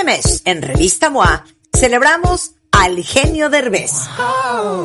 Este 0.00 0.12
mes, 0.12 0.42
en 0.46 0.62
Revista 0.62 1.10
MOA, 1.10 1.44
celebramos 1.78 2.52
al 2.72 3.04
genio 3.04 3.50
Derbez. 3.50 3.92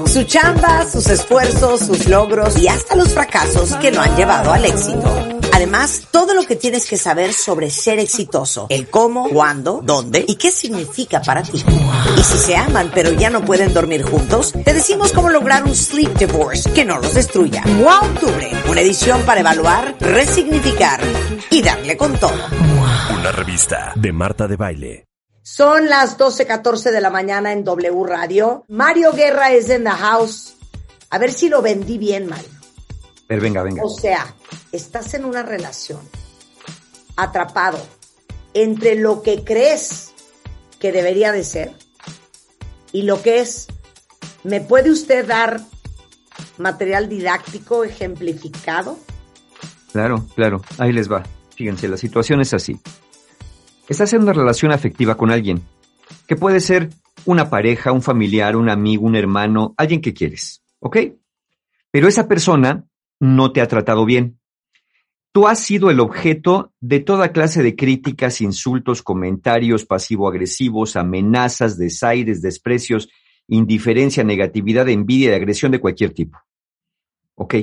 Su 0.07 0.23
chamba, 0.23 0.85
sus 0.91 1.07
esfuerzos, 1.07 1.79
sus 1.79 2.07
logros 2.07 2.57
y 2.57 2.67
hasta 2.67 2.97
los 2.97 3.13
fracasos 3.13 3.75
que 3.75 3.91
lo 3.91 4.01
han 4.01 4.13
llevado 4.17 4.51
al 4.51 4.65
éxito. 4.65 5.35
Además, 5.53 6.09
todo 6.11 6.33
lo 6.33 6.43
que 6.43 6.57
tienes 6.57 6.85
que 6.85 6.97
saber 6.97 7.31
sobre 7.31 7.69
ser 7.69 7.99
exitoso, 7.99 8.67
el 8.69 8.89
cómo, 8.89 9.29
cuándo, 9.29 9.79
dónde 9.81 10.25
y 10.27 10.35
qué 10.35 10.51
significa 10.51 11.21
para 11.21 11.43
ti. 11.43 11.63
Y 12.17 12.23
si 12.23 12.37
se 12.37 12.57
aman 12.57 12.91
pero 12.93 13.11
ya 13.13 13.29
no 13.29 13.45
pueden 13.45 13.73
dormir 13.73 14.03
juntos, 14.03 14.51
te 14.51 14.73
decimos 14.73 15.13
cómo 15.13 15.29
lograr 15.29 15.63
un 15.63 15.73
sleep 15.73 16.13
divorce 16.17 16.69
que 16.73 16.83
no 16.83 16.99
los 16.99 17.13
destruya. 17.13 17.63
MOA 17.65 17.99
Octubre, 18.01 18.51
una 18.69 18.81
edición 18.81 19.21
para 19.21 19.39
evaluar, 19.39 19.95
resignificar 20.01 20.99
y 21.49 21.61
darle 21.61 21.95
con 21.95 22.17
todo. 22.19 22.35
Una 23.17 23.31
revista 23.31 23.93
de 23.95 24.11
Marta 24.11 24.47
de 24.47 24.57
Baile. 24.57 25.04
Son 25.47 25.89
las 25.89 26.17
12.14 26.17 26.89
de 26.89 26.99
la 26.99 27.11
mañana 27.11 27.53
en 27.53 27.63
W 27.63 28.03
Radio. 28.03 28.65
Mario 28.67 29.11
Guerra 29.13 29.51
es 29.51 29.69
en 29.69 29.83
the 29.83 29.91
house. 29.91 30.55
A 31.11 31.19
ver 31.19 31.31
si 31.31 31.49
lo 31.49 31.61
vendí 31.61 31.99
bien, 31.99 32.25
Mario. 32.25 32.49
Pero 33.27 33.43
venga, 33.43 33.61
venga. 33.61 33.83
O 33.83 33.89
sea, 33.91 34.33
estás 34.71 35.13
en 35.13 35.23
una 35.23 35.43
relación 35.43 35.99
atrapado 37.15 37.77
entre 38.55 38.95
lo 38.95 39.21
que 39.21 39.43
crees 39.43 40.13
que 40.79 40.91
debería 40.91 41.31
de 41.31 41.43
ser 41.43 41.73
y 42.91 43.03
lo 43.03 43.21
que 43.21 43.41
es. 43.41 43.67
¿Me 44.43 44.61
puede 44.61 44.89
usted 44.89 45.27
dar 45.27 45.61
material 46.57 47.07
didáctico 47.07 47.83
ejemplificado? 47.83 48.97
Claro, 49.91 50.25
claro. 50.33 50.63
Ahí 50.79 50.91
les 50.91 51.09
va. 51.09 51.21
Fíjense, 51.55 51.87
la 51.87 51.97
situación 51.97 52.41
es 52.41 52.51
así. 52.55 52.79
Estás 53.87 54.13
en 54.13 54.23
una 54.23 54.33
relación 54.33 54.71
afectiva 54.71 55.15
con 55.15 55.29
alguien, 55.29 55.61
que 56.27 56.35
puede 56.35 56.59
ser 56.59 56.89
una 57.25 57.49
pareja, 57.49 57.91
un 57.91 58.01
familiar, 58.01 58.55
un 58.55 58.69
amigo, 58.69 59.05
un 59.05 59.15
hermano, 59.15 59.75
alguien 59.77 60.01
que 60.01 60.13
quieres, 60.13 60.63
¿ok? 60.79 60.97
Pero 61.91 62.07
esa 62.07 62.27
persona 62.27 62.85
no 63.19 63.51
te 63.51 63.61
ha 63.61 63.67
tratado 63.67 64.05
bien. 64.05 64.39
Tú 65.31 65.47
has 65.47 65.59
sido 65.59 65.91
el 65.91 65.99
objeto 65.99 66.73
de 66.79 66.99
toda 66.99 67.31
clase 67.31 67.61
de 67.61 67.75
críticas, 67.75 68.41
insultos, 68.41 69.01
comentarios 69.01 69.85
pasivo-agresivos, 69.85 70.95
amenazas, 70.95 71.77
desaires, 71.77 72.41
desprecios, 72.41 73.09
indiferencia, 73.47 74.23
negatividad, 74.23 74.89
envidia 74.89 75.31
y 75.31 75.33
agresión 75.35 75.71
de 75.71 75.79
cualquier 75.79 76.11
tipo. 76.11 76.39
¿Ok? 77.35 77.55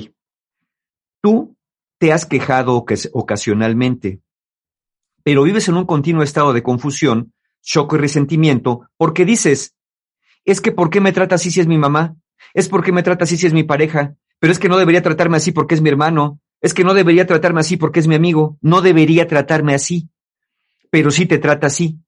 Tú 1.21 1.57
te 1.97 2.13
has 2.13 2.25
quejado 2.25 2.85
ocasionalmente, 3.13 4.21
pero 5.23 5.43
vives 5.43 5.67
en 5.67 5.77
un 5.77 5.85
continuo 5.85 6.23
estado 6.23 6.53
de 6.53 6.63
confusión, 6.63 7.33
shock 7.63 7.93
y 7.93 7.97
resentimiento 7.97 8.89
porque 8.97 9.25
dices, 9.25 9.75
es 10.45 10.61
que 10.61 10.71
¿por 10.71 10.89
qué 10.89 11.01
me 11.01 11.13
trata 11.13 11.35
así 11.35 11.49
si 11.49 11.61
es 11.61 11.67
mi 11.67 11.77
mamá? 11.77 12.15
Es 12.53 12.69
porque 12.69 12.91
me 12.91 13.03
trata 13.03 13.23
así 13.23 13.37
si 13.37 13.47
es 13.47 13.53
mi 13.53 13.63
pareja, 13.63 14.15
pero 14.39 14.51
es 14.51 14.59
que 14.59 14.69
no 14.69 14.77
debería 14.77 15.01
tratarme 15.01 15.37
así 15.37 15.51
porque 15.51 15.75
es 15.75 15.81
mi 15.81 15.89
hermano, 15.89 16.39
es 16.61 16.73
que 16.73 16.83
no 16.83 16.93
debería 16.93 17.25
tratarme 17.25 17.61
así 17.61 17.77
porque 17.77 17.99
es 17.99 18.07
mi 18.07 18.15
amigo, 18.15 18.57
no 18.61 18.81
debería 18.81 19.27
tratarme 19.27 19.73
así, 19.73 20.09
pero 20.89 21.11
sí 21.11 21.25
te 21.25 21.37
trata 21.37 21.67
así. 21.67 21.99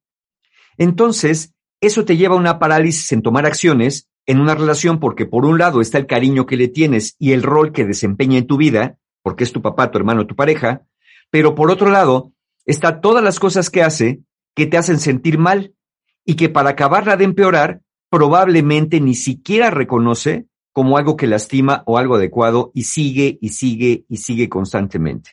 Entonces, 0.78 1.54
eso 1.82 2.06
te 2.06 2.18
lleva 2.18 2.36
a 2.36 2.40
una 2.40 2.60
parálisis 2.60 3.12
en 3.14 3.22
tomar 3.22 3.46
acciones 3.46 4.10
en 4.26 4.40
una 4.40 4.56
relación 4.56 5.00
porque 5.00 5.26
por 5.26 5.46
un 5.46 5.58
lado 5.58 5.82
está 5.82 5.98
el 5.98 6.08
cariño 6.08 6.46
que 6.46 6.58
le 6.58 6.68
tienes 6.68 7.16
y 7.20 7.32
el 7.32 7.44
rol 7.44 7.72
que 7.72 7.86
desempeña 7.86 8.38
en 8.38 8.48
tu 8.48 8.58
vida, 8.58 8.98
porque 9.22 9.44
es 9.44 9.52
tu 9.52 9.62
papá, 9.62 9.92
tu 9.92 9.98
hermano, 9.98 10.26
tu 10.26 10.36
pareja, 10.36 10.84
pero 11.30 11.56
por 11.56 11.72
otro 11.72 11.90
lado 11.90 12.32
está 12.66 13.02
todas 13.02 13.24
las 13.24 13.40
cosas 13.40 13.70
que 13.70 13.84
hace 13.84 14.22
que 14.56 14.66
te 14.66 14.78
hacen 14.78 15.00
sentir 15.00 15.38
mal 15.38 15.74
y 16.24 16.36
que 16.36 16.50
para 16.50 16.72
acabarla 16.72 17.18
de 17.18 17.26
empeorar 17.26 17.82
probablemente 18.10 19.02
ni 19.02 19.14
siquiera 19.14 19.70
reconoce 19.70 20.46
como 20.72 20.98
algo 20.98 21.16
que 21.16 21.28
lastima 21.28 21.84
o 21.86 21.98
algo 21.98 22.16
adecuado 22.16 22.72
y 22.74 22.84
sigue 22.84 23.38
y 23.42 23.50
sigue 23.50 24.06
y 24.10 24.18
sigue 24.18 24.50
constantemente. 24.50 25.32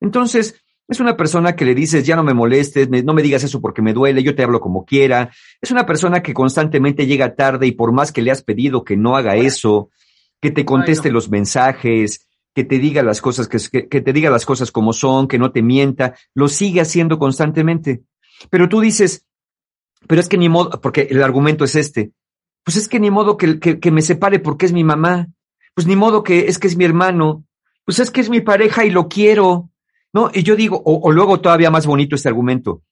Entonces, 0.00 0.62
es 0.88 1.00
una 1.00 1.16
persona 1.16 1.54
que 1.54 1.66
le 1.66 1.74
dices, 1.74 2.06
ya 2.06 2.16
no 2.16 2.22
me 2.22 2.32
molestes, 2.32 2.88
no 2.88 3.12
me 3.12 3.22
digas 3.22 3.44
eso 3.44 3.60
porque 3.60 3.82
me 3.82 3.92
duele, 3.92 4.22
yo 4.22 4.34
te 4.34 4.42
hablo 4.42 4.60
como 4.60 4.86
quiera. 4.86 5.30
Es 5.60 5.70
una 5.70 5.84
persona 5.84 6.22
que 6.22 6.32
constantemente 6.32 7.06
llega 7.06 7.34
tarde 7.34 7.66
y 7.66 7.72
por 7.72 7.92
más 7.92 8.12
que 8.12 8.22
le 8.22 8.30
has 8.30 8.42
pedido 8.42 8.84
que 8.84 8.96
no 8.96 9.14
haga 9.14 9.36
eso, 9.36 9.90
que 10.40 10.50
te 10.50 10.64
conteste 10.64 11.10
los 11.10 11.28
mensajes, 11.28 12.27
que 12.58 12.64
te 12.64 12.80
diga 12.80 13.04
las 13.04 13.20
cosas, 13.20 13.46
que, 13.46 13.86
que 13.86 14.00
te 14.00 14.12
diga 14.12 14.30
las 14.30 14.44
cosas 14.44 14.72
como 14.72 14.92
son, 14.92 15.28
que 15.28 15.38
no 15.38 15.52
te 15.52 15.62
mienta, 15.62 16.16
lo 16.34 16.48
sigue 16.48 16.80
haciendo 16.80 17.16
constantemente. 17.16 18.02
Pero 18.50 18.68
tú 18.68 18.80
dices, 18.80 19.24
pero 20.08 20.20
es 20.20 20.28
que 20.28 20.38
ni 20.38 20.48
modo, 20.48 20.80
porque 20.80 21.06
el 21.08 21.22
argumento 21.22 21.62
es 21.62 21.76
este, 21.76 22.10
pues 22.64 22.76
es 22.76 22.88
que 22.88 22.98
ni 22.98 23.12
modo 23.12 23.36
que, 23.36 23.60
que, 23.60 23.90
me 23.92 24.02
separe 24.02 24.40
porque 24.40 24.66
es 24.66 24.72
mi 24.72 24.82
mamá, 24.82 25.28
pues 25.72 25.86
ni 25.86 25.94
modo 25.94 26.24
que 26.24 26.48
es 26.48 26.58
que 26.58 26.66
es 26.66 26.76
mi 26.76 26.84
hermano, 26.84 27.44
pues 27.84 28.00
es 28.00 28.10
que 28.10 28.22
es 28.22 28.28
mi 28.28 28.40
pareja 28.40 28.84
y 28.84 28.90
lo 28.90 29.06
quiero, 29.06 29.70
¿no? 30.12 30.32
Y 30.34 30.42
yo 30.42 30.56
digo, 30.56 30.82
o, 30.84 30.98
o 31.00 31.12
luego 31.12 31.40
todavía 31.40 31.70
más 31.70 31.86
bonito 31.86 32.16
este 32.16 32.28
argumento, 32.28 32.82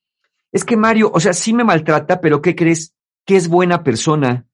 es 0.53 0.63
que 0.63 0.77
Mario, 0.77 1.11
o 1.13 1.19
sea, 1.19 1.33
sí 1.33 1.53
me 1.53 1.65
maltrata, 1.65 2.21
pero 2.21 2.41
¿qué 2.41 2.55
crees? 2.55 2.95
Que 3.25 3.35
es 3.35 3.49
buena 3.49 3.83
persona. 3.83 4.45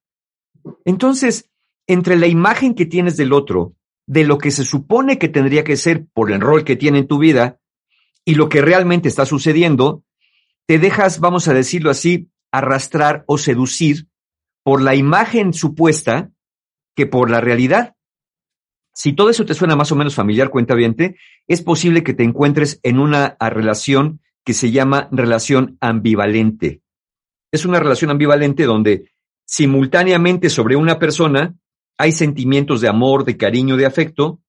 Entonces, 0.85 1.52
entre 1.85 2.16
la 2.16 2.25
imagen 2.25 2.73
que 2.73 2.88
tienes 2.88 3.16
del 3.16 3.31
otro, 3.31 3.75
de 4.06 4.24
lo 4.24 4.38
que 4.38 4.52
se 4.52 4.66
supone 4.66 5.18
que 5.18 5.30
tendría 5.30 5.64
que 5.64 5.78
ser 5.78 6.06
por 6.14 6.31
el 6.31 6.41
rol 6.41 6.64
que 6.64 6.75
tiene 6.75 7.00
en 7.00 7.08
tu 7.08 7.18
vida 7.18 7.59
y 8.25 8.36
lo 8.36 8.50
que 8.50 8.62
realmente 8.62 9.08
está 9.08 9.25
sucediendo, 9.25 10.03
te 10.66 10.80
dejas, 10.80 11.19
vamos 11.19 11.47
a 11.47 11.53
decirlo 11.53 11.90
así, 11.90 12.30
arrastrar 12.52 13.24
o 13.28 13.38
seducir 13.38 14.08
por 14.64 14.81
la 14.81 14.96
imagen 14.96 15.53
supuesta 15.53 16.31
que 16.96 17.06
por 17.06 17.30
la 17.30 17.41
realidad. 17.41 17.96
Si 18.94 19.14
todo 19.14 19.30
eso 19.30 19.46
te 19.46 19.56
suena 19.56 19.75
más 19.75 19.91
o 19.91 19.96
menos 19.96 20.16
familiar, 20.16 20.50
cuenta 20.50 20.75
es 21.47 21.62
posible 21.62 22.03
que 22.03 22.14
te 22.14 22.24
encuentres 22.24 22.80
en 22.84 23.00
una 23.00 23.35
relación 23.40 24.22
que 24.46 24.53
se 24.53 24.72
llama 24.72 25.09
relación 25.12 25.78
ambivalente. 25.81 26.81
Es 27.52 27.66
una 27.66 27.80
relación 27.80 28.12
ambivalente 28.12 28.64
donde 28.64 29.12
simultáneamente 29.46 30.50
sobre 30.50 30.75
una 30.75 31.00
persona 31.00 31.56
hay 31.98 32.12
sentimientos 32.12 32.81
de 32.81 32.90
amor, 32.90 33.26
de 33.26 33.38
cariño, 33.38 33.78
de 33.78 33.86
afecto, 33.86 34.42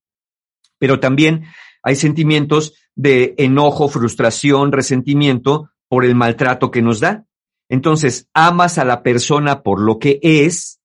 pero 0.79 1.01
también 1.01 1.45
hay 1.83 1.97
sentimientos 1.97 2.75
de 2.95 3.35
enojo, 3.39 3.89
frustración, 3.89 4.73
resentimiento 4.73 5.71
por 5.89 6.05
el 6.05 6.15
maltrato 6.15 6.71
que 6.71 6.83
nos 6.83 7.01
da. 7.01 7.27
Entonces, 7.69 8.29
amas 8.35 8.79
a 8.79 8.85
la 8.85 9.03
persona 9.03 9.63
por 9.63 9.81
lo 9.81 9.99
que 9.99 10.19
es, 10.23 10.81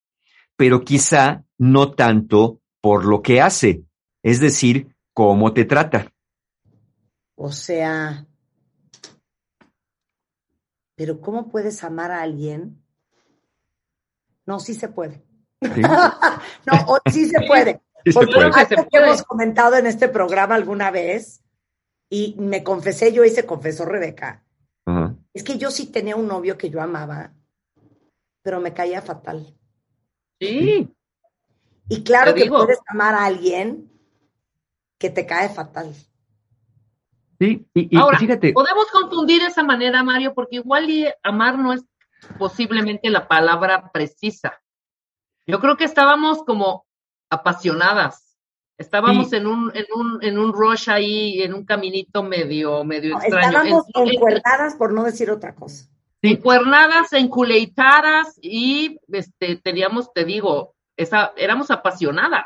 pero 0.55 0.83
quizá 0.83 1.43
no 1.57 1.91
tanto 1.91 2.61
por 2.81 3.05
lo 3.05 3.21
que 3.21 3.41
hace, 3.41 3.83
es 4.23 4.39
decir, 4.39 4.95
cómo 5.13 5.53
te 5.53 5.65
trata. 5.65 6.11
O 7.35 7.51
sea, 7.51 8.25
pero 10.95 11.21
¿cómo 11.21 11.49
puedes 11.49 11.83
amar 11.83 12.11
a 12.11 12.21
alguien? 12.21 12.83
No, 14.45 14.59
sí 14.59 14.73
se 14.73 14.89
puede. 14.89 15.28
no, 16.65 16.97
sí 17.11 17.25
se 17.29 17.41
puede. 17.47 17.81
Porque 18.13 18.33
que 18.91 18.97
hemos 18.97 19.23
comentado 19.23 19.75
en 19.75 19.85
este 19.85 20.07
programa 20.07 20.55
alguna 20.55 20.89
vez, 20.89 21.43
y 22.09 22.35
me 22.39 22.63
confesé 22.63 23.13
yo 23.13 23.23
y 23.23 23.29
se 23.29 23.45
confesó 23.45 23.85
Rebeca, 23.85 24.43
es 25.33 25.43
que 25.43 25.57
yo 25.57 25.69
sí 25.69 25.91
tenía 25.91 26.15
un 26.15 26.27
novio 26.27 26.57
que 26.57 26.69
yo 26.69 26.81
amaba, 26.81 27.31
pero 28.41 28.59
me 28.59 28.73
caía 28.73 29.01
fatal. 29.01 29.55
Sí. 30.39 30.89
Y 31.89 32.03
claro 32.03 32.33
que 32.33 32.47
puedes 32.47 32.79
amar 32.87 33.13
a 33.13 33.25
alguien 33.25 33.91
que 34.97 35.09
te 35.09 35.25
cae 35.25 35.49
fatal. 35.49 35.93
Sí, 37.39 37.65
y, 37.73 37.97
Ahora, 37.97 38.17
fíjate. 38.17 38.51
Podemos 38.51 38.87
confundir 38.91 39.41
esa 39.43 39.63
manera, 39.63 40.03
Mario, 40.03 40.33
porque 40.33 40.57
igual 40.57 40.87
amar 41.23 41.57
no 41.57 41.71
es 41.73 41.83
posiblemente 42.37 43.09
la 43.09 43.27
palabra 43.27 43.91
precisa. 43.91 44.59
Yo 45.49 45.59
creo 45.59 45.77
que 45.77 45.83
estábamos 45.85 46.43
como 46.43 46.85
apasionadas. 47.29 48.37
Estábamos 48.77 49.33
en, 49.33 49.47
un, 49.47 49.71
en, 49.75 49.85
un, 49.93 50.23
en 50.23 50.37
un 50.37 50.53
rush 50.53 50.89
ahí, 50.89 51.41
en 51.41 51.53
un 51.53 51.65
caminito 51.65 52.23
medio, 52.23 52.83
medio 52.83 53.17
extraño. 53.17 53.47
Estábamos 53.47 53.85
encuernadas, 53.95 54.75
por 54.75 54.93
no 54.93 55.03
decir 55.03 55.29
otra 55.31 55.53
cosa. 55.55 55.87
Encuernadas, 56.21 57.11
enculeitadas 57.13 58.37
y 58.41 58.99
este, 59.11 59.57
teníamos, 59.57 60.13
te 60.13 60.23
digo, 60.23 60.75
esa, 60.95 61.33
éramos 61.35 61.71
apasionadas. 61.71 62.45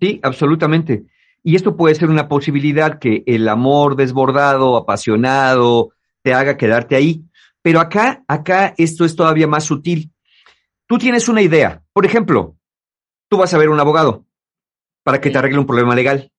Sí, 0.00 0.18
absolutamente. 0.22 1.04
Y 1.42 1.56
esto 1.56 1.76
puede 1.76 1.94
ser 1.94 2.08
una 2.08 2.26
posibilidad 2.26 2.98
que 2.98 3.22
el 3.26 3.48
amor 3.48 3.96
desbordado, 3.96 4.76
apasionado, 4.76 5.90
te 6.22 6.34
haga 6.34 6.56
quedarte 6.56 6.96
ahí. 6.96 7.22
Pero 7.62 7.80
acá, 7.80 8.24
acá 8.26 8.74
esto 8.78 9.04
es 9.04 9.14
todavía 9.14 9.46
más 9.46 9.64
sutil. 9.64 10.10
Tú 10.86 10.98
tienes 10.98 11.28
una 11.28 11.42
idea. 11.42 11.79
Por 11.92 12.06
ejemplo, 12.06 12.56
tú 13.28 13.38
vas 13.38 13.52
a 13.54 13.58
ver 13.58 13.68
un 13.68 13.80
abogado 13.80 14.26
para 15.02 15.20
que 15.20 15.30
te 15.30 15.38
arregle 15.38 15.58
un 15.58 15.66
problema 15.66 15.94
legal. 15.94 16.32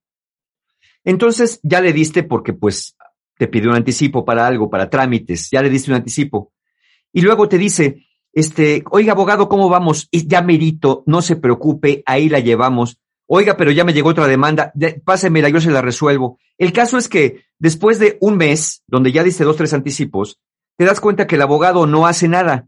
Entonces 1.04 1.60
ya 1.64 1.82
le 1.82 1.94
diste 1.94 2.24
porque 2.24 2.54
pues 2.54 2.96
te 3.38 3.48
pidió 3.48 3.70
un 3.70 3.76
anticipo 3.76 4.24
para 4.24 4.46
algo, 4.46 4.70
para 4.70 4.90
trámites, 4.90 5.50
ya 5.50 5.62
le 5.62 5.70
diste 5.70 5.90
un 5.90 5.98
anticipo. 5.98 6.54
Y 7.12 7.22
luego 7.22 7.50
te 7.50 7.58
dice, 7.58 8.06
este, 8.34 8.84
oiga, 8.92 9.14
abogado, 9.14 9.50
¿cómo 9.50 9.68
vamos? 9.68 10.08
Y 10.12 10.28
ya 10.28 10.42
merito, 10.42 11.04
no 11.06 11.22
se 11.22 11.36
preocupe, 11.36 12.04
ahí 12.06 12.30
la 12.30 12.40
llevamos. 12.40 13.00
Oiga, 13.26 13.58
pero 13.58 13.72
ya 13.72 13.84
me 13.84 13.94
llegó 13.94 14.10
otra 14.10 14.28
demanda, 14.28 14.74
pásemela, 15.06 15.50
yo 15.50 15.62
se 15.62 15.72
la 15.72 15.82
resuelvo. 15.82 16.38
El 16.58 16.74
caso 16.74 16.98
es 16.98 17.08
que 17.08 17.46
después 17.60 17.98
de 17.98 18.18
un 18.22 18.38
mes, 18.38 18.84
donde 18.88 19.12
ya 19.12 19.24
diste 19.24 19.44
dos, 19.44 19.58
tres 19.58 19.74
anticipos, 19.74 20.40
te 20.78 20.86
das 20.86 21.00
cuenta 21.00 21.28
que 21.28 21.36
el 21.36 21.42
abogado 21.42 21.88
no 21.88 22.08
hace 22.08 22.28
nada. 22.28 22.68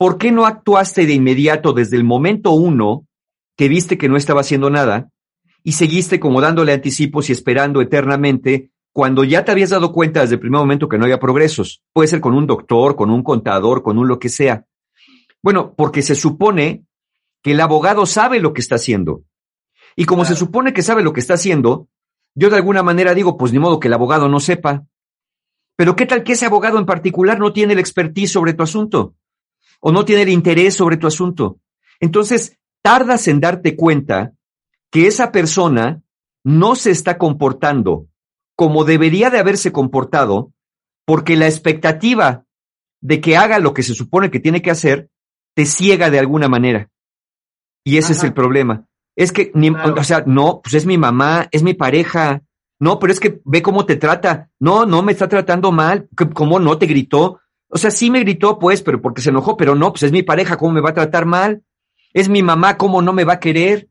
¿Por 0.00 0.16
qué 0.16 0.32
no 0.32 0.46
actuaste 0.46 1.04
de 1.04 1.12
inmediato 1.12 1.74
desde 1.74 1.98
el 1.98 2.04
momento 2.04 2.52
uno 2.52 3.06
que 3.54 3.68
viste 3.68 3.98
que 3.98 4.08
no 4.08 4.16
estaba 4.16 4.40
haciendo 4.40 4.70
nada 4.70 5.10
y 5.62 5.72
seguiste 5.72 6.18
como 6.18 6.40
dándole 6.40 6.72
anticipos 6.72 7.28
y 7.28 7.32
esperando 7.32 7.82
eternamente 7.82 8.70
cuando 8.94 9.24
ya 9.24 9.44
te 9.44 9.52
habías 9.52 9.68
dado 9.68 9.92
cuenta 9.92 10.22
desde 10.22 10.36
el 10.36 10.40
primer 10.40 10.58
momento 10.58 10.88
que 10.88 10.96
no 10.96 11.04
había 11.04 11.20
progresos? 11.20 11.82
Puede 11.92 12.08
ser 12.08 12.22
con 12.22 12.32
un 12.32 12.46
doctor, 12.46 12.96
con 12.96 13.10
un 13.10 13.22
contador, 13.22 13.82
con 13.82 13.98
un 13.98 14.08
lo 14.08 14.18
que 14.18 14.30
sea. 14.30 14.64
Bueno, 15.42 15.74
porque 15.74 16.00
se 16.00 16.14
supone 16.14 16.86
que 17.42 17.50
el 17.50 17.60
abogado 17.60 18.06
sabe 18.06 18.40
lo 18.40 18.54
que 18.54 18.62
está 18.62 18.76
haciendo. 18.76 19.24
Y 19.96 20.06
como 20.06 20.24
se 20.24 20.34
supone 20.34 20.72
que 20.72 20.80
sabe 20.80 21.02
lo 21.02 21.12
que 21.12 21.20
está 21.20 21.34
haciendo, 21.34 21.88
yo 22.34 22.48
de 22.48 22.56
alguna 22.56 22.82
manera 22.82 23.12
digo, 23.12 23.36
pues 23.36 23.52
ni 23.52 23.58
modo 23.58 23.78
que 23.78 23.88
el 23.88 23.92
abogado 23.92 24.30
no 24.30 24.40
sepa. 24.40 24.86
Pero 25.76 25.94
¿qué 25.94 26.06
tal 26.06 26.24
que 26.24 26.32
ese 26.32 26.46
abogado 26.46 26.78
en 26.78 26.86
particular 26.86 27.38
no 27.38 27.52
tiene 27.52 27.74
el 27.74 27.78
expertise 27.78 28.32
sobre 28.32 28.54
tu 28.54 28.62
asunto? 28.62 29.14
O 29.80 29.92
no 29.92 30.04
tiene 30.04 30.22
el 30.22 30.28
interés 30.28 30.74
sobre 30.74 30.96
tu 30.96 31.06
asunto. 31.06 31.58
Entonces, 32.00 32.58
tardas 32.82 33.28
en 33.28 33.40
darte 33.40 33.76
cuenta 33.76 34.32
que 34.90 35.06
esa 35.06 35.32
persona 35.32 36.02
no 36.44 36.74
se 36.74 36.90
está 36.90 37.18
comportando 37.18 38.06
como 38.60 38.84
debería 38.84 39.30
de 39.30 39.38
haberse 39.38 39.72
comportado, 39.72 40.52
porque 41.06 41.34
la 41.34 41.46
expectativa 41.46 42.44
de 43.00 43.22
que 43.22 43.34
haga 43.34 43.58
lo 43.58 43.72
que 43.72 43.82
se 43.82 43.94
supone 43.94 44.30
que 44.30 44.38
tiene 44.38 44.60
que 44.60 44.70
hacer 44.70 45.08
te 45.54 45.64
ciega 45.64 46.10
de 46.10 46.18
alguna 46.18 46.46
manera. 46.46 46.90
Y 47.84 47.96
ese 47.96 48.12
es 48.12 48.22
el 48.22 48.34
problema. 48.34 48.86
Es 49.16 49.32
que, 49.32 49.50
ni, 49.54 49.70
o 49.70 50.04
sea, 50.04 50.24
no, 50.26 50.60
pues 50.62 50.74
es 50.74 50.84
mi 50.84 50.98
mamá, 50.98 51.48
es 51.52 51.62
mi 51.62 51.72
pareja. 51.72 52.42
No, 52.78 52.98
pero 52.98 53.14
es 53.14 53.18
que 53.18 53.40
ve 53.46 53.62
cómo 53.62 53.86
te 53.86 53.96
trata. 53.96 54.50
No, 54.60 54.84
no 54.84 55.02
me 55.02 55.12
está 55.12 55.26
tratando 55.26 55.72
mal. 55.72 56.06
¿Cómo 56.34 56.60
no 56.60 56.76
te 56.76 56.84
gritó? 56.84 57.40
O 57.70 57.78
sea, 57.78 57.90
sí 57.90 58.10
me 58.10 58.20
gritó, 58.20 58.58
pues, 58.58 58.82
pero 58.82 59.00
porque 59.00 59.22
se 59.22 59.30
enojó, 59.30 59.56
pero 59.56 59.74
no, 59.74 59.92
pues 59.92 60.02
es 60.02 60.12
mi 60.12 60.22
pareja, 60.22 60.56
¿cómo 60.56 60.72
me 60.72 60.80
va 60.80 60.90
a 60.90 60.94
tratar 60.94 61.24
mal? 61.24 61.62
Es 62.12 62.28
mi 62.28 62.42
mamá, 62.42 62.76
¿cómo 62.76 63.00
no 63.00 63.12
me 63.12 63.24
va 63.24 63.34
a 63.34 63.40
querer? 63.40 63.88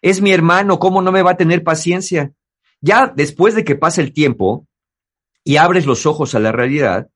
Es 0.00 0.20
mi 0.20 0.32
hermano, 0.32 0.78
¿cómo 0.78 1.02
no 1.02 1.12
me 1.12 1.22
va 1.22 1.32
a 1.32 1.36
tener 1.36 1.62
paciencia? 1.62 2.32
Ya 2.80 3.12
después 3.14 3.54
de 3.54 3.64
que 3.64 3.76
pasa 3.76 4.00
el 4.00 4.12
tiempo 4.12 4.66
y 5.44 5.56
abres 5.56 5.86
los 5.86 6.06
ojos 6.06 6.34
a 6.34 6.40
la 6.40 6.52
realidad, 6.52 7.08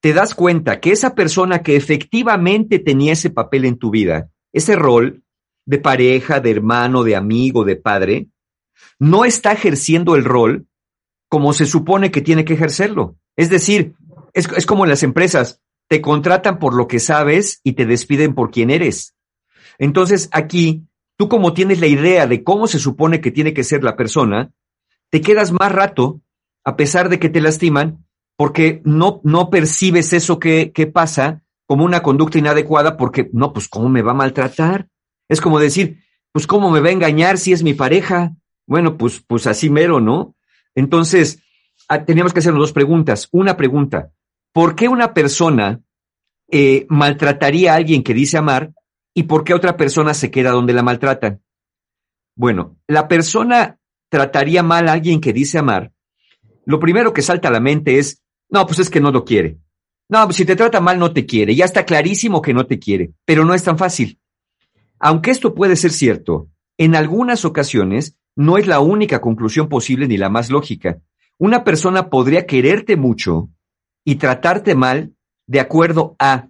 te 0.00 0.12
das 0.12 0.34
cuenta 0.34 0.80
que 0.80 0.90
esa 0.90 1.14
persona 1.14 1.62
que 1.62 1.76
efectivamente 1.76 2.78
tenía 2.78 3.12
ese 3.12 3.30
papel 3.30 3.66
en 3.66 3.78
tu 3.78 3.90
vida, 3.90 4.30
ese 4.52 4.74
rol 4.74 5.22
de 5.64 5.78
pareja, 5.78 6.40
de 6.40 6.50
hermano, 6.50 7.04
de 7.04 7.14
amigo, 7.14 7.64
de 7.64 7.76
padre, 7.76 8.28
no 8.98 9.24
está 9.24 9.52
ejerciendo 9.52 10.16
el 10.16 10.24
rol 10.24 10.66
como 11.28 11.52
se 11.52 11.66
supone 11.66 12.10
que 12.10 12.20
tiene 12.20 12.44
que 12.44 12.54
ejercerlo. 12.54 13.16
Es 13.36 13.48
decir, 13.48 13.94
es, 14.32 14.66
como 14.66 14.84
en 14.84 14.90
las 14.90 15.02
empresas, 15.02 15.60
te 15.88 16.00
contratan 16.00 16.58
por 16.58 16.74
lo 16.74 16.88
que 16.88 17.00
sabes 17.00 17.60
y 17.62 17.72
te 17.72 17.86
despiden 17.86 18.34
por 18.34 18.50
quien 18.50 18.70
eres. 18.70 19.14
Entonces 19.78 20.28
aquí, 20.32 20.86
tú 21.16 21.28
como 21.28 21.54
tienes 21.54 21.80
la 21.80 21.86
idea 21.86 22.26
de 22.26 22.42
cómo 22.42 22.66
se 22.66 22.78
supone 22.78 23.20
que 23.20 23.30
tiene 23.30 23.52
que 23.52 23.64
ser 23.64 23.84
la 23.84 23.96
persona, 23.96 24.52
te 25.10 25.20
quedas 25.20 25.52
más 25.52 25.70
rato, 25.70 26.20
a 26.64 26.76
pesar 26.76 27.08
de 27.08 27.18
que 27.18 27.28
te 27.28 27.40
lastiman, 27.40 28.06
porque 28.36 28.80
no, 28.84 29.20
no 29.24 29.50
percibes 29.50 30.12
eso 30.12 30.38
que, 30.38 30.72
que 30.72 30.86
pasa 30.86 31.42
como 31.66 31.84
una 31.84 32.02
conducta 32.02 32.38
inadecuada, 32.38 32.96
porque 32.96 33.30
no, 33.32 33.52
pues 33.52 33.68
cómo 33.68 33.88
me 33.88 34.02
va 34.02 34.12
a 34.12 34.14
maltratar. 34.14 34.88
Es 35.28 35.40
como 35.40 35.58
decir, 35.58 36.02
pues 36.32 36.46
cómo 36.46 36.70
me 36.70 36.80
va 36.80 36.88
a 36.88 36.92
engañar 36.92 37.38
si 37.38 37.52
es 37.52 37.62
mi 37.62 37.74
pareja. 37.74 38.34
Bueno, 38.66 38.96
pues, 38.96 39.22
pues 39.26 39.46
así 39.46 39.70
mero, 39.70 40.00
¿no? 40.00 40.34
Entonces, 40.74 41.42
ah, 41.88 42.04
teníamos 42.04 42.32
que 42.32 42.40
hacernos 42.40 42.60
dos 42.60 42.72
preguntas. 42.72 43.28
Una 43.32 43.56
pregunta, 43.56 44.10
¿por 44.52 44.76
qué 44.76 44.88
una 44.88 45.14
persona 45.14 45.80
eh, 46.50 46.86
maltrataría 46.88 47.72
a 47.72 47.76
alguien 47.76 48.02
que 48.02 48.14
dice 48.14 48.38
amar 48.38 48.72
y 49.14 49.24
por 49.24 49.44
qué 49.44 49.54
otra 49.54 49.76
persona 49.76 50.14
se 50.14 50.30
queda 50.30 50.50
donde 50.50 50.72
la 50.72 50.82
maltratan? 50.82 51.42
Bueno, 52.34 52.78
la 52.86 53.08
persona 53.08 53.78
trataría 54.08 54.62
mal 54.62 54.88
a 54.88 54.92
alguien 54.92 55.20
que 55.20 55.32
dice 55.32 55.58
amar. 55.58 55.92
Lo 56.64 56.78
primero 56.78 57.12
que 57.12 57.22
salta 57.22 57.48
a 57.48 57.52
la 57.52 57.60
mente 57.60 57.98
es, 57.98 58.22
no, 58.48 58.66
pues 58.66 58.78
es 58.78 58.90
que 58.90 59.00
no 59.00 59.10
lo 59.10 59.24
quiere. 59.24 59.58
No, 60.08 60.24
pues 60.24 60.36
si 60.36 60.44
te 60.44 60.56
trata 60.56 60.80
mal 60.80 60.98
no 60.98 61.12
te 61.12 61.24
quiere. 61.24 61.54
Ya 61.54 61.64
está 61.64 61.84
clarísimo 61.84 62.42
que 62.42 62.52
no 62.52 62.66
te 62.66 62.78
quiere, 62.78 63.12
pero 63.24 63.44
no 63.44 63.54
es 63.54 63.64
tan 63.64 63.78
fácil. 63.78 64.20
Aunque 64.98 65.30
esto 65.30 65.54
puede 65.54 65.76
ser 65.76 65.90
cierto, 65.90 66.48
en 66.76 66.94
algunas 66.94 67.44
ocasiones 67.44 68.18
no 68.36 68.58
es 68.58 68.66
la 68.66 68.80
única 68.80 69.20
conclusión 69.20 69.68
posible 69.68 70.06
ni 70.06 70.16
la 70.16 70.28
más 70.28 70.50
lógica. 70.50 71.00
Una 71.38 71.64
persona 71.64 72.08
podría 72.08 72.46
quererte 72.46 72.96
mucho 72.96 73.50
y 74.04 74.16
tratarte 74.16 74.74
mal 74.74 75.14
de 75.46 75.60
acuerdo 75.60 76.16
a 76.18 76.48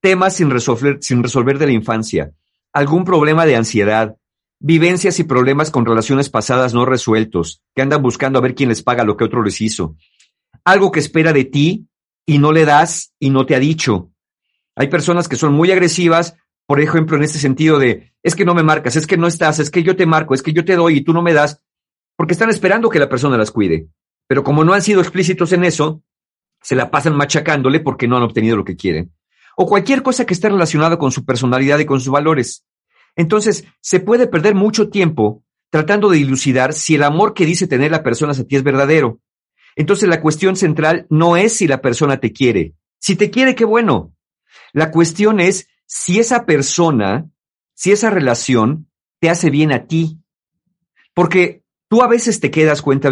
temas 0.00 0.36
sin 0.36 0.50
resolver, 0.50 0.98
sin 1.00 1.22
resolver 1.22 1.58
de 1.58 1.66
la 1.66 1.72
infancia, 1.72 2.32
algún 2.72 3.04
problema 3.04 3.46
de 3.46 3.56
ansiedad, 3.56 4.16
vivencias 4.58 5.18
y 5.18 5.24
problemas 5.24 5.70
con 5.70 5.86
relaciones 5.86 6.30
pasadas 6.30 6.74
no 6.74 6.84
resueltos, 6.84 7.62
que 7.74 7.82
andan 7.82 8.02
buscando 8.02 8.38
a 8.38 8.42
ver 8.42 8.54
quién 8.54 8.68
les 8.68 8.82
paga 8.82 9.04
lo 9.04 9.16
que 9.16 9.24
otro 9.24 9.42
les 9.42 9.60
hizo, 9.60 9.96
algo 10.64 10.92
que 10.92 11.00
espera 11.00 11.32
de 11.32 11.44
ti 11.44 11.88
y 12.26 12.38
no 12.38 12.52
le 12.52 12.64
das 12.64 13.12
y 13.18 13.30
no 13.30 13.46
te 13.46 13.54
ha 13.54 13.58
dicho. 13.58 14.10
Hay 14.76 14.88
personas 14.88 15.28
que 15.28 15.36
son 15.36 15.52
muy 15.52 15.70
agresivas, 15.70 16.36
por 16.66 16.80
ejemplo, 16.80 17.16
en 17.16 17.24
este 17.24 17.38
sentido 17.38 17.78
de, 17.78 18.12
es 18.22 18.34
que 18.34 18.44
no 18.44 18.54
me 18.54 18.62
marcas, 18.62 18.96
es 18.96 19.06
que 19.06 19.16
no 19.16 19.26
estás, 19.26 19.58
es 19.58 19.70
que 19.70 19.82
yo 19.82 19.96
te 19.96 20.06
marco, 20.06 20.34
es 20.34 20.42
que 20.42 20.52
yo 20.52 20.64
te 20.64 20.76
doy 20.76 20.98
y 20.98 21.00
tú 21.02 21.12
no 21.12 21.22
me 21.22 21.34
das, 21.34 21.60
porque 22.16 22.32
están 22.32 22.50
esperando 22.50 22.88
que 22.88 22.98
la 22.98 23.08
persona 23.08 23.36
las 23.36 23.50
cuide. 23.50 23.88
Pero 24.28 24.44
como 24.44 24.64
no 24.64 24.72
han 24.72 24.82
sido 24.82 25.00
explícitos 25.00 25.52
en 25.52 25.64
eso, 25.64 26.02
se 26.62 26.76
la 26.76 26.90
pasan 26.90 27.16
machacándole 27.16 27.80
porque 27.80 28.08
no 28.08 28.16
han 28.16 28.22
obtenido 28.22 28.56
lo 28.56 28.64
que 28.64 28.76
quieren. 28.76 29.12
O 29.56 29.66
cualquier 29.66 30.02
cosa 30.02 30.24
que 30.24 30.34
esté 30.34 30.48
relacionada 30.48 30.98
con 30.98 31.12
su 31.12 31.24
personalidad 31.24 31.78
y 31.78 31.84
con 31.84 32.00
sus 32.00 32.12
valores. 32.12 32.64
Entonces, 33.16 33.64
se 33.80 34.00
puede 34.00 34.26
perder 34.26 34.54
mucho 34.54 34.88
tiempo 34.88 35.44
tratando 35.70 36.08
de 36.08 36.18
dilucidar 36.18 36.72
si 36.72 36.94
el 36.94 37.02
amor 37.02 37.34
que 37.34 37.46
dice 37.46 37.66
tener 37.66 37.90
la 37.90 38.02
persona 38.02 38.32
hacia 38.32 38.46
ti 38.46 38.56
es 38.56 38.62
verdadero. 38.62 39.20
Entonces, 39.76 40.08
la 40.08 40.20
cuestión 40.20 40.56
central 40.56 41.06
no 41.10 41.36
es 41.36 41.54
si 41.54 41.66
la 41.66 41.80
persona 41.80 42.18
te 42.18 42.32
quiere. 42.32 42.74
Si 42.98 43.16
te 43.16 43.30
quiere, 43.30 43.54
qué 43.54 43.64
bueno. 43.64 44.14
La 44.72 44.90
cuestión 44.90 45.40
es 45.40 45.68
si 45.86 46.18
esa 46.18 46.46
persona, 46.46 47.28
si 47.74 47.92
esa 47.92 48.10
relación 48.10 48.90
te 49.20 49.28
hace 49.28 49.50
bien 49.50 49.72
a 49.72 49.86
ti. 49.86 50.18
Porque 51.14 51.62
tú 51.88 52.02
a 52.02 52.08
veces 52.08 52.40
te 52.40 52.50
quedas 52.50 52.80
cuenta 52.80 53.10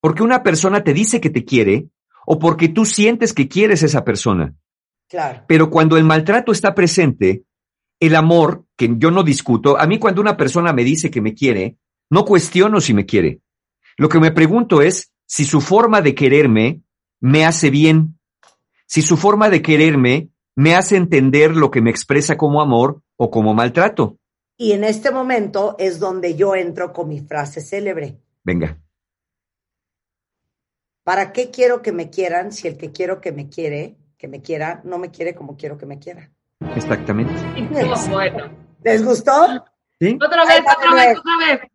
porque 0.00 0.22
una 0.22 0.42
persona 0.42 0.84
te 0.84 0.94
dice 0.94 1.20
que 1.20 1.30
te 1.30 1.44
quiere 1.44 1.88
o 2.26 2.38
porque 2.38 2.68
tú 2.68 2.84
sientes 2.84 3.32
que 3.32 3.48
quieres 3.48 3.82
a 3.82 3.86
esa 3.86 4.04
persona. 4.04 4.54
Claro. 5.08 5.44
Pero 5.46 5.70
cuando 5.70 5.96
el 5.96 6.04
maltrato 6.04 6.52
está 6.52 6.74
presente, 6.74 7.44
el 8.00 8.14
amor, 8.14 8.64
que 8.76 8.92
yo 8.98 9.10
no 9.10 9.22
discuto, 9.22 9.78
a 9.78 9.86
mí 9.86 9.98
cuando 9.98 10.20
una 10.20 10.36
persona 10.36 10.72
me 10.72 10.84
dice 10.84 11.10
que 11.10 11.22
me 11.22 11.32
quiere, 11.32 11.78
no 12.10 12.24
cuestiono 12.24 12.80
si 12.80 12.92
me 12.92 13.06
quiere. 13.06 13.40
Lo 13.96 14.08
que 14.08 14.20
me 14.20 14.32
pregunto 14.32 14.82
es 14.82 15.12
si 15.24 15.44
su 15.44 15.60
forma 15.60 16.02
de 16.02 16.14
quererme 16.14 16.82
me 17.20 17.46
hace 17.46 17.70
bien, 17.70 18.18
si 18.86 19.00
su 19.02 19.16
forma 19.16 19.48
de 19.48 19.62
quererme 19.62 20.28
me 20.56 20.74
hace 20.74 20.96
entender 20.96 21.56
lo 21.56 21.70
que 21.70 21.80
me 21.80 21.90
expresa 21.90 22.36
como 22.36 22.60
amor 22.60 23.02
o 23.16 23.30
como 23.30 23.54
maltrato. 23.54 24.18
Y 24.58 24.72
en 24.72 24.84
este 24.84 25.10
momento 25.10 25.76
es 25.78 26.00
donde 26.00 26.34
yo 26.34 26.54
entro 26.54 26.92
con 26.92 27.08
mi 27.08 27.20
frase 27.20 27.60
célebre. 27.60 28.18
Venga. 28.42 28.78
¿Para 31.06 31.32
qué 31.32 31.52
quiero 31.52 31.82
que 31.82 31.92
me 31.92 32.10
quieran 32.10 32.50
si 32.50 32.66
el 32.66 32.76
que 32.76 32.90
quiero 32.90 33.20
que 33.20 33.30
me 33.30 33.48
quiere, 33.48 33.94
que 34.18 34.26
me 34.26 34.42
quiera, 34.42 34.80
no 34.82 34.98
me 34.98 35.12
quiere 35.12 35.36
como 35.36 35.56
quiero 35.56 35.78
que 35.78 35.86
me 35.86 36.00
quiera? 36.00 36.32
Exactamente. 36.74 37.32
¿Les 38.82 39.04
gustó? 39.04 39.46
¿Sí? 40.00 40.18
Otra 40.20 40.44
vez, 40.44 40.62
otra 40.62 40.94
vez, 40.94 41.16
otra 41.16 41.36
vez. 41.38 41.70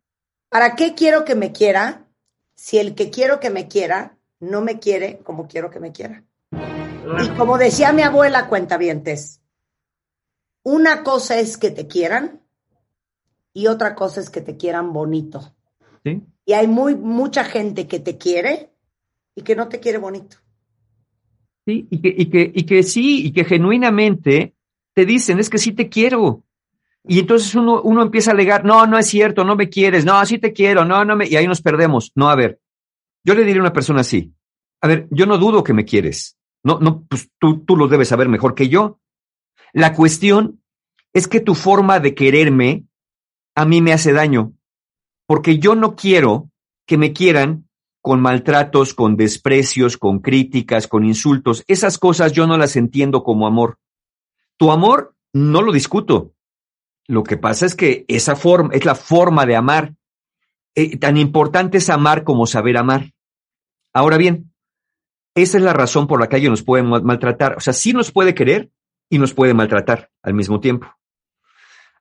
¿Para 0.50 0.76
qué 0.76 0.96
quiero 0.96 1.24
que 1.24 1.36
me 1.36 1.54
quiera 1.54 2.08
si 2.56 2.78
el 2.78 2.94
que 2.94 3.10
quiero 3.10 3.40
que 3.40 3.50
me 3.50 3.70
quiera 3.70 4.18
no 4.42 4.60
me 4.60 4.80
quiere 4.80 5.20
como 5.20 5.48
quiero 5.48 5.72
que 5.72 5.80
me 5.80 5.94
quiera? 5.94 6.26
Y 6.52 7.30
como 7.38 7.58
decía 7.58 7.94
mi 7.94 8.02
abuela, 8.02 8.50
cuentavientes, 8.50 9.40
una 10.62 11.04
cosa 11.04 11.40
es 11.40 11.58
que 11.58 11.72
te 11.72 11.88
quieran 11.88 12.42
y 13.54 13.68
otra 13.68 13.96
cosa 13.96 14.20
es 14.20 14.30
que 14.30 14.42
te 14.42 14.58
quieran 14.58 14.92
bonito. 14.92 15.56
¿Sí? 16.04 16.22
Y 16.44 16.52
hay 16.52 16.68
muy, 16.68 16.96
mucha 16.96 17.46
gente 17.46 17.88
que 17.88 18.02
te 18.02 18.18
quiere 18.18 18.71
y 19.36 19.42
que 19.42 19.56
no 19.56 19.68
te 19.68 19.80
quiere 19.80 19.98
bonito. 19.98 20.38
Sí, 21.66 21.88
y 21.90 22.02
que, 22.02 22.16
y 22.18 22.26
que, 22.28 22.52
y 22.54 22.64
que 22.64 22.84
sí, 22.84 23.26
y 23.28 23.32
que 23.32 23.46
genuinamente 23.46 24.56
te 24.94 25.06
dicen, 25.06 25.40
es 25.40 25.50
que 25.50 25.58
sí 25.58 25.74
te 25.74 25.90
quiero. 25.90 26.44
Y 27.04 27.20
entonces 27.20 27.54
uno, 27.56 27.82
uno 27.82 28.02
empieza 28.02 28.32
a 28.32 28.34
alegar, 28.34 28.66
no, 28.66 28.86
no 28.86 28.98
es 28.98 29.08
cierto, 29.08 29.44
no 29.44 29.56
me 29.56 29.70
quieres, 29.70 30.06
no, 30.06 30.24
sí 30.26 30.38
te 30.38 30.54
quiero, 30.54 30.86
no, 30.86 31.04
no 31.06 31.16
me, 31.16 31.28
y 31.28 31.36
ahí 31.36 31.48
nos 31.48 31.62
perdemos. 31.62 32.12
No, 32.16 32.30
a 32.30 32.36
ver, 32.36 32.60
yo 33.24 33.34
le 33.34 33.44
diría 33.44 33.62
a 33.62 33.66
una 33.66 33.74
persona 33.74 34.02
así, 34.02 34.34
a 34.82 34.88
ver, 34.88 35.08
yo 35.12 35.26
no 35.26 35.38
dudo 35.38 35.64
que 35.64 35.74
me 35.74 35.86
quieres, 35.86 36.38
No, 36.64 36.80
no, 36.80 37.06
pues 37.08 37.30
tú, 37.40 37.64
tú 37.66 37.76
lo 37.76 37.88
debes 37.88 38.08
saber 38.08 38.28
mejor 38.28 38.54
que 38.54 38.70
yo. 38.70 39.00
La 39.74 39.94
cuestión 39.94 40.62
es 41.14 41.28
que 41.28 41.40
tu 41.40 41.56
forma 41.56 42.00
de 42.00 42.14
quererme 42.14 42.86
a 43.56 43.66
mí 43.66 43.82
me 43.82 43.94
hace 43.94 44.14
daño, 44.14 44.54
porque 45.26 45.60
yo 45.60 45.76
no 45.76 45.96
quiero 45.96 46.50
que 46.86 46.98
me 46.98 47.14
quieran 47.14 47.68
con 48.02 48.20
maltratos, 48.22 48.94
con 48.94 49.16
desprecios, 49.16 49.98
con 49.98 50.20
críticas, 50.20 50.88
con 50.88 51.06
insultos. 51.06 51.64
Esas 51.68 51.98
cosas 51.98 52.34
yo 52.34 52.48
no 52.48 52.58
las 52.58 52.76
entiendo 52.76 53.24
como 53.24 53.48
amor. 53.48 53.78
Tu 54.58 54.72
amor 54.72 55.16
no 55.34 55.62
lo 55.62 55.72
discuto. 55.72 56.34
Lo 57.08 57.24
que 57.24 57.38
pasa 57.38 57.66
es 57.66 57.76
que 57.76 58.06
esa 58.08 58.36
forma 58.36 58.74
es 58.74 58.86
la 58.86 58.96
forma 58.96 59.46
de 59.46 59.56
amar. 59.56 59.94
Eh, 60.76 60.98
tan 60.98 61.18
importante 61.18 61.78
es 61.78 61.90
amar 61.90 62.24
como 62.24 62.48
saber 62.48 62.78
amar. 62.78 63.12
Ahora 63.94 64.18
bien, 64.18 64.52
esa 65.36 65.58
es 65.58 65.64
la 65.64 65.74
razón 65.74 66.08
por 66.08 66.20
la 66.20 66.28
que 66.28 66.38
alguien 66.38 66.52
nos 66.52 66.64
puede 66.64 66.84
maltratar. 66.84 67.56
O 67.58 67.60
sea, 67.60 67.74
sí 67.74 67.94
nos 67.94 68.12
puede 68.12 68.34
querer 68.34 68.70
y 69.10 69.20
nos 69.20 69.34
puede 69.34 69.54
maltratar 69.54 70.10
al 70.24 70.34
mismo 70.34 70.60
tiempo. 70.60 70.88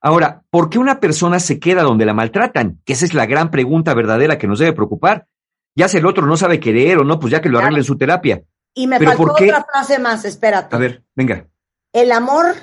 Ahora, 0.01 0.45
¿por 0.51 0.71
qué 0.71 0.79
una 0.79 0.99
persona 0.99 1.41
se 1.41 1.59
queda 1.59 1.83
donde 1.83 2.07
la 2.07 2.15
maltratan? 2.15 2.81
Que 2.85 2.95
esa 2.95 3.05
es 3.05 3.13
la 3.13 3.27
gran 3.27 3.51
pregunta 3.51 3.93
verdadera 3.93 4.39
que 4.39 4.47
nos 4.47 4.59
debe 4.59 4.73
preocupar. 4.73 5.27
Ya 5.75 5.89
si 5.89 5.99
el 5.99 6.07
otro 6.07 6.27
no 6.27 6.37
sabe 6.37 6.61
querer 6.61 6.99
o 6.99 7.05
no, 7.05 7.19
pues 7.19 7.31
ya 7.31 7.41
que 7.41 7.49
lo 7.49 7.59
arregle 7.59 7.79
en 7.79 7.85
su 7.85 7.97
terapia. 7.97 8.43
Y 8.75 8.87
me 8.87 8.99
faltó 9.01 9.33
otra 9.33 9.65
frase 9.65 9.99
más, 9.99 10.25
espérate. 10.25 10.75
A 10.75 10.79
ver, 10.79 11.05
venga. 11.15 11.47
El 11.93 12.13
amor 12.13 12.55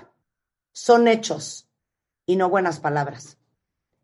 son 0.71 1.07
hechos 1.07 1.67
y 2.25 2.35
no 2.35 2.49
buenas 2.49 2.79
palabras. 2.79 3.37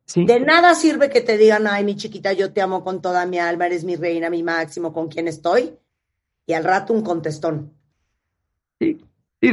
¿Sí? 0.06 0.26
De 0.26 0.40
nada 0.40 0.76
sirve 0.76 1.10
que 1.10 1.22
te 1.22 1.38
digan, 1.38 1.66
ay, 1.68 1.86
mi 1.86 1.96
chiquita, 1.96 2.34
yo 2.34 2.52
te 2.52 2.62
amo 2.62 2.84
con 2.84 3.02
toda 3.02 3.26
mi 3.26 3.40
alma, 3.40 3.68
eres 3.68 3.86
mi 3.86 3.96
reina, 3.96 4.30
mi 4.30 4.44
máximo, 4.44 4.92
con 4.92 5.08
quien 5.08 5.28
estoy, 5.28 5.78
y 6.46 6.54
al 6.54 6.64
rato 6.66 6.94
un 6.94 7.04
contestón. 7.04 7.74
Sí, 8.80 9.00
sí 9.42 9.52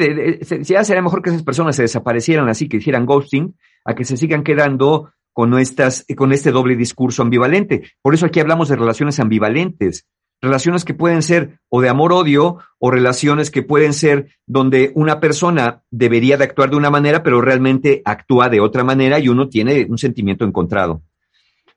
ya 0.65 0.83
sería 0.83 1.03
mejor 1.03 1.23
que 1.23 1.31
esas 1.31 1.45
personas 1.45 1.77
se 1.77 1.83
desaparecieran 1.83 2.49
así, 2.49 2.69
que 2.69 2.79
hicieran 2.79 3.07
ghosting, 3.07 3.57
a 3.85 3.95
que 3.95 4.05
se 4.05 4.17
sigan 4.17 4.43
quedando 4.43 5.13
con, 5.33 5.59
estas, 5.59 6.05
con 6.17 6.33
este 6.33 6.51
doble 6.51 6.77
discurso 6.77 7.23
ambivalente. 7.23 7.93
Por 8.03 8.15
eso 8.15 8.27
aquí 8.27 8.41
hablamos 8.41 8.69
de 8.69 8.77
relaciones 8.77 9.21
ambivalentes, 9.21 10.07
relaciones 10.41 10.85
que 10.85 10.95
pueden 10.95 11.23
ser 11.23 11.61
o 11.69 11.81
de 11.81 11.89
amor-odio 11.89 12.59
o 12.79 12.91
relaciones 12.91 13.51
que 13.51 13.63
pueden 13.63 13.93
ser 13.93 14.31
donde 14.47 14.93
una 14.95 15.21
persona 15.21 15.83
debería 15.91 16.37
de 16.37 16.45
actuar 16.45 16.71
de 16.71 16.77
una 16.77 16.91
manera, 16.91 17.23
pero 17.23 17.41
realmente 17.41 18.03
actúa 18.05 18.49
de 18.49 18.61
otra 18.61 18.85
manera 18.85 19.19
y 19.19 19.29
uno 19.29 19.49
tiene 19.49 19.87
un 19.89 19.99
sentimiento 19.99 20.45
encontrado. 20.45 21.03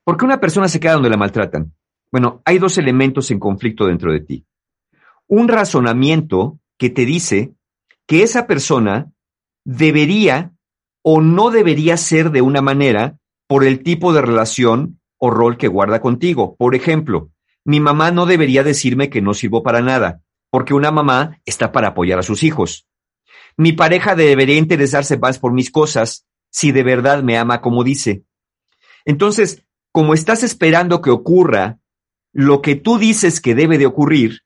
¿Por 0.03 0.17
qué 0.17 0.25
una 0.25 0.39
persona 0.39 0.67
se 0.67 0.79
queda 0.79 0.93
donde 0.93 1.09
la 1.09 1.17
maltratan? 1.17 1.73
Bueno, 2.11 2.41
hay 2.45 2.59
dos 2.59 2.77
elementos 2.77 3.31
en 3.31 3.39
conflicto 3.39 3.85
dentro 3.85 4.11
de 4.11 4.19
ti. 4.19 4.45
Un 5.27 5.47
razonamiento 5.47 6.59
que 6.77 6.89
te 6.89 7.05
dice 7.05 7.53
que 8.05 8.23
esa 8.23 8.45
persona 8.45 9.11
debería 9.65 10.53
o 11.01 11.21
no 11.21 11.51
debería 11.51 11.97
ser 11.97 12.31
de 12.31 12.41
una 12.41 12.61
manera 12.61 13.17
por 13.53 13.65
el 13.65 13.83
tipo 13.83 14.13
de 14.13 14.21
relación 14.23 14.99
o 15.19 15.29
rol 15.29 15.57
que 15.57 15.67
guarda 15.67 16.01
contigo. 16.01 16.55
Por 16.55 16.73
ejemplo, 16.73 17.29
mi 17.63 17.79
mamá 17.79 18.09
no 18.09 18.25
debería 18.25 18.63
decirme 18.63 19.11
que 19.11 19.21
no 19.21 19.35
sirvo 19.35 19.61
para 19.61 19.83
nada, 19.83 20.23
porque 20.49 20.73
una 20.73 20.89
mamá 20.89 21.39
está 21.45 21.71
para 21.71 21.89
apoyar 21.89 22.17
a 22.17 22.23
sus 22.23 22.41
hijos. 22.41 22.87
Mi 23.55 23.71
pareja 23.71 24.15
debería 24.15 24.57
interesarse 24.57 25.19
más 25.19 25.37
por 25.37 25.53
mis 25.53 25.69
cosas 25.69 26.25
si 26.49 26.71
de 26.71 26.81
verdad 26.81 27.21
me 27.21 27.37
ama 27.37 27.61
como 27.61 27.83
dice. 27.83 28.23
Entonces, 29.05 29.63
como 29.91 30.15
estás 30.15 30.41
esperando 30.41 31.03
que 31.03 31.11
ocurra 31.11 31.77
lo 32.31 32.59
que 32.63 32.73
tú 32.73 32.97
dices 32.97 33.39
que 33.39 33.53
debe 33.53 33.77
de 33.77 33.85
ocurrir, 33.85 34.39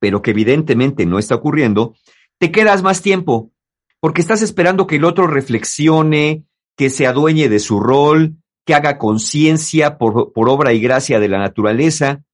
pero 0.00 0.22
que 0.22 0.30
evidentemente 0.30 1.04
no 1.04 1.18
está 1.18 1.34
ocurriendo, 1.34 1.96
te 2.38 2.50
quedas 2.50 2.82
más 2.82 3.02
tiempo 3.02 3.52
porque 4.00 4.22
estás 4.22 4.40
esperando 4.40 4.86
que 4.86 4.96
el 4.96 5.04
otro 5.04 5.26
reflexione, 5.26 6.46
que 6.78 6.88
se 6.88 7.06
adueñe 7.06 7.50
de 7.50 7.58
su 7.58 7.78
rol, 7.78 8.38
que 8.64 8.74
haga 8.74 8.98
conciencia 8.98 9.98
por, 9.98 10.32
por, 10.32 10.48
obra 10.48 10.72
y 10.72 10.80
gracia 10.80 11.20
de 11.20 11.28
la 11.28 11.38
naturaleza. 11.38 12.24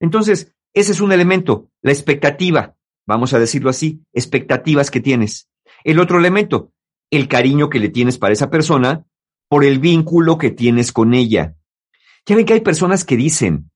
Entonces, 0.00 0.54
ese 0.72 0.92
es 0.92 1.00
un 1.00 1.12
elemento, 1.12 1.70
la 1.82 1.92
expectativa, 1.92 2.76
vamos 3.06 3.34
a 3.34 3.38
decirlo 3.38 3.70
así, 3.70 4.02
expectativas 4.12 4.90
que 4.90 5.00
tienes. 5.00 5.48
El 5.82 6.00
otro 6.00 6.18
elemento, 6.18 6.72
el 7.10 7.28
cariño 7.28 7.68
que 7.68 7.80
le 7.80 7.88
tienes 7.88 8.18
para 8.18 8.32
esa 8.32 8.50
persona 8.50 9.04
por 9.48 9.64
el 9.64 9.78
vínculo 9.78 10.38
que 10.38 10.50
tienes 10.50 10.92
con 10.92 11.14
ella. 11.14 11.56
Ya 12.26 12.36
ven 12.36 12.46
que 12.46 12.54
hay 12.54 12.60
personas 12.60 13.04
que 13.04 13.16
dicen, 13.16 13.70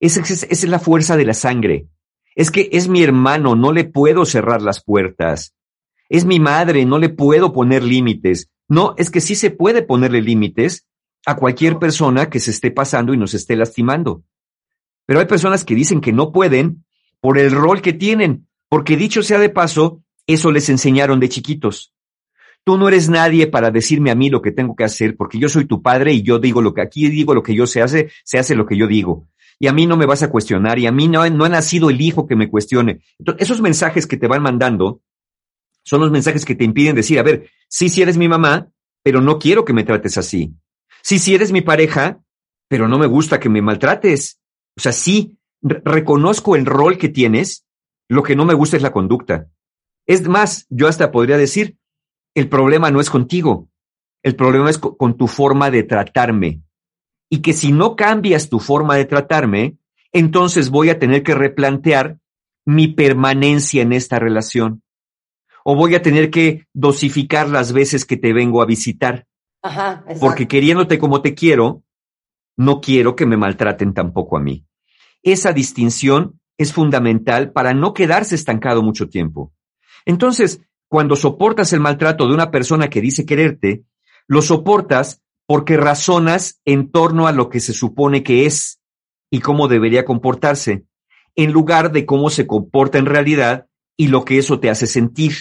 esa 0.00 0.20
es 0.20 0.68
la 0.68 0.78
fuerza 0.78 1.16
de 1.16 1.24
la 1.24 1.34
sangre. 1.34 1.88
Es 2.34 2.50
que 2.50 2.68
es 2.72 2.88
mi 2.88 3.02
hermano, 3.02 3.54
no 3.54 3.72
le 3.72 3.84
puedo 3.84 4.24
cerrar 4.26 4.60
las 4.60 4.82
puertas 4.82 5.54
es 6.08 6.24
mi 6.24 6.40
madre, 6.40 6.84
no 6.84 6.98
le 6.98 7.08
puedo 7.08 7.52
poner 7.52 7.82
límites. 7.82 8.50
No, 8.68 8.94
es 8.98 9.10
que 9.10 9.20
sí 9.20 9.34
se 9.34 9.50
puede 9.50 9.82
ponerle 9.82 10.22
límites 10.22 10.86
a 11.26 11.36
cualquier 11.36 11.78
persona 11.78 12.28
que 12.28 12.40
se 12.40 12.50
esté 12.50 12.70
pasando 12.70 13.14
y 13.14 13.16
nos 13.16 13.34
esté 13.34 13.56
lastimando. 13.56 14.24
Pero 15.06 15.20
hay 15.20 15.26
personas 15.26 15.64
que 15.64 15.74
dicen 15.74 16.00
que 16.00 16.12
no 16.12 16.32
pueden 16.32 16.84
por 17.20 17.38
el 17.38 17.50
rol 17.50 17.80
que 17.80 17.92
tienen, 17.92 18.48
porque 18.68 18.96
dicho 18.96 19.22
sea 19.22 19.38
de 19.38 19.48
paso, 19.48 20.02
eso 20.26 20.50
les 20.52 20.68
enseñaron 20.68 21.20
de 21.20 21.28
chiquitos. 21.28 21.94
Tú 22.64 22.78
no 22.78 22.88
eres 22.88 23.10
nadie 23.10 23.46
para 23.46 23.70
decirme 23.70 24.10
a 24.10 24.14
mí 24.14 24.30
lo 24.30 24.40
que 24.40 24.50
tengo 24.50 24.74
que 24.74 24.84
hacer, 24.84 25.16
porque 25.16 25.38
yo 25.38 25.48
soy 25.48 25.66
tu 25.66 25.82
padre 25.82 26.14
y 26.14 26.22
yo 26.22 26.38
digo 26.38 26.62
lo 26.62 26.72
que 26.72 26.80
aquí 26.80 27.08
digo 27.08 27.34
lo 27.34 27.42
que 27.42 27.54
yo 27.54 27.66
se 27.66 27.82
hace, 27.82 28.10
se 28.24 28.38
hace 28.38 28.54
lo 28.54 28.66
que 28.66 28.76
yo 28.76 28.86
digo. 28.86 29.28
Y 29.58 29.66
a 29.66 29.72
mí 29.72 29.86
no 29.86 29.96
me 29.96 30.06
vas 30.06 30.22
a 30.22 30.30
cuestionar 30.30 30.78
y 30.78 30.86
a 30.86 30.92
mí 30.92 31.06
no, 31.06 31.28
no 31.28 31.44
ha 31.44 31.48
nacido 31.48 31.90
el 31.90 32.00
hijo 32.00 32.26
que 32.26 32.36
me 32.36 32.48
cuestione. 32.48 33.00
Entonces, 33.18 33.42
esos 33.42 33.60
mensajes 33.60 34.06
que 34.06 34.16
te 34.16 34.26
van 34.26 34.42
mandando 34.42 35.02
son 35.82 36.00
los 36.00 36.10
mensajes 36.10 36.44
que 36.44 36.54
te 36.54 36.64
impiden 36.64 36.96
decir, 36.96 37.18
a 37.18 37.22
ver, 37.22 37.50
sí, 37.68 37.90
sí 37.90 38.00
eres 38.02 38.16
mi 38.16 38.28
mamá, 38.28 38.68
pero 39.02 39.20
no 39.20 39.38
quiero 39.38 39.64
que 39.64 39.74
me 39.74 39.84
trates 39.84 40.16
así. 40.16 40.54
Sí, 41.04 41.18
sí 41.18 41.34
eres 41.34 41.52
mi 41.52 41.60
pareja, 41.60 42.22
pero 42.66 42.88
no 42.88 42.98
me 42.98 43.06
gusta 43.06 43.38
que 43.38 43.50
me 43.50 43.60
maltrates. 43.60 44.40
O 44.74 44.80
sea, 44.80 44.92
sí, 44.92 45.36
reconozco 45.60 46.56
el 46.56 46.64
rol 46.64 46.96
que 46.96 47.10
tienes, 47.10 47.66
lo 48.08 48.22
que 48.22 48.34
no 48.34 48.46
me 48.46 48.54
gusta 48.54 48.78
es 48.78 48.82
la 48.82 48.92
conducta. 48.92 49.50
Es 50.06 50.26
más, 50.26 50.66
yo 50.70 50.88
hasta 50.88 51.12
podría 51.12 51.36
decir, 51.36 51.76
el 52.34 52.48
problema 52.48 52.90
no 52.90 53.00
es 53.00 53.10
contigo, 53.10 53.68
el 54.22 54.34
problema 54.34 54.70
es 54.70 54.78
con 54.78 55.18
tu 55.18 55.28
forma 55.28 55.70
de 55.70 55.82
tratarme. 55.82 56.62
Y 57.28 57.42
que 57.42 57.52
si 57.52 57.70
no 57.70 57.96
cambias 57.96 58.48
tu 58.48 58.58
forma 58.58 58.96
de 58.96 59.04
tratarme, 59.04 59.76
entonces 60.10 60.70
voy 60.70 60.88
a 60.88 60.98
tener 60.98 61.22
que 61.22 61.34
replantear 61.34 62.18
mi 62.64 62.88
permanencia 62.88 63.82
en 63.82 63.92
esta 63.92 64.18
relación 64.18 64.82
o 65.64 65.74
voy 65.74 65.94
a 65.94 66.02
tener 66.02 66.30
que 66.30 66.66
dosificar 66.72 67.48
las 67.48 67.72
veces 67.72 68.04
que 68.04 68.16
te 68.16 68.32
vengo 68.32 68.62
a 68.62 68.66
visitar. 68.66 69.26
Ajá, 69.64 70.04
Porque 70.20 70.46
queriéndote 70.46 70.98
como 70.98 71.22
te 71.22 71.34
quiero, 71.34 71.82
no 72.54 72.82
quiero 72.82 73.16
que 73.16 73.24
me 73.24 73.38
maltraten 73.38 73.94
tampoco 73.94 74.36
a 74.36 74.40
mí. 74.40 74.66
Esa 75.22 75.54
distinción 75.54 76.38
es 76.58 76.74
fundamental 76.74 77.50
para 77.50 77.72
no 77.72 77.94
quedarse 77.94 78.34
estancado 78.34 78.82
mucho 78.82 79.08
tiempo. 79.08 79.54
Entonces, 80.04 80.60
cuando 80.86 81.16
soportas 81.16 81.72
el 81.72 81.80
maltrato 81.80 82.28
de 82.28 82.34
una 82.34 82.50
persona 82.50 82.90
que 82.90 83.00
dice 83.00 83.24
quererte, 83.24 83.84
lo 84.26 84.42
soportas 84.42 85.22
porque 85.46 85.78
razonas 85.78 86.60
en 86.66 86.90
torno 86.90 87.26
a 87.26 87.32
lo 87.32 87.48
que 87.48 87.60
se 87.60 87.72
supone 87.72 88.22
que 88.22 88.44
es 88.44 88.82
y 89.30 89.40
cómo 89.40 89.66
debería 89.66 90.04
comportarse, 90.04 90.84
en 91.36 91.52
lugar 91.52 91.90
de 91.90 92.04
cómo 92.04 92.28
se 92.28 92.46
comporta 92.46 92.98
en 92.98 93.06
realidad 93.06 93.66
y 93.96 94.08
lo 94.08 94.26
que 94.26 94.36
eso 94.36 94.60
te 94.60 94.68
hace 94.68 94.86
sentir 94.86 95.34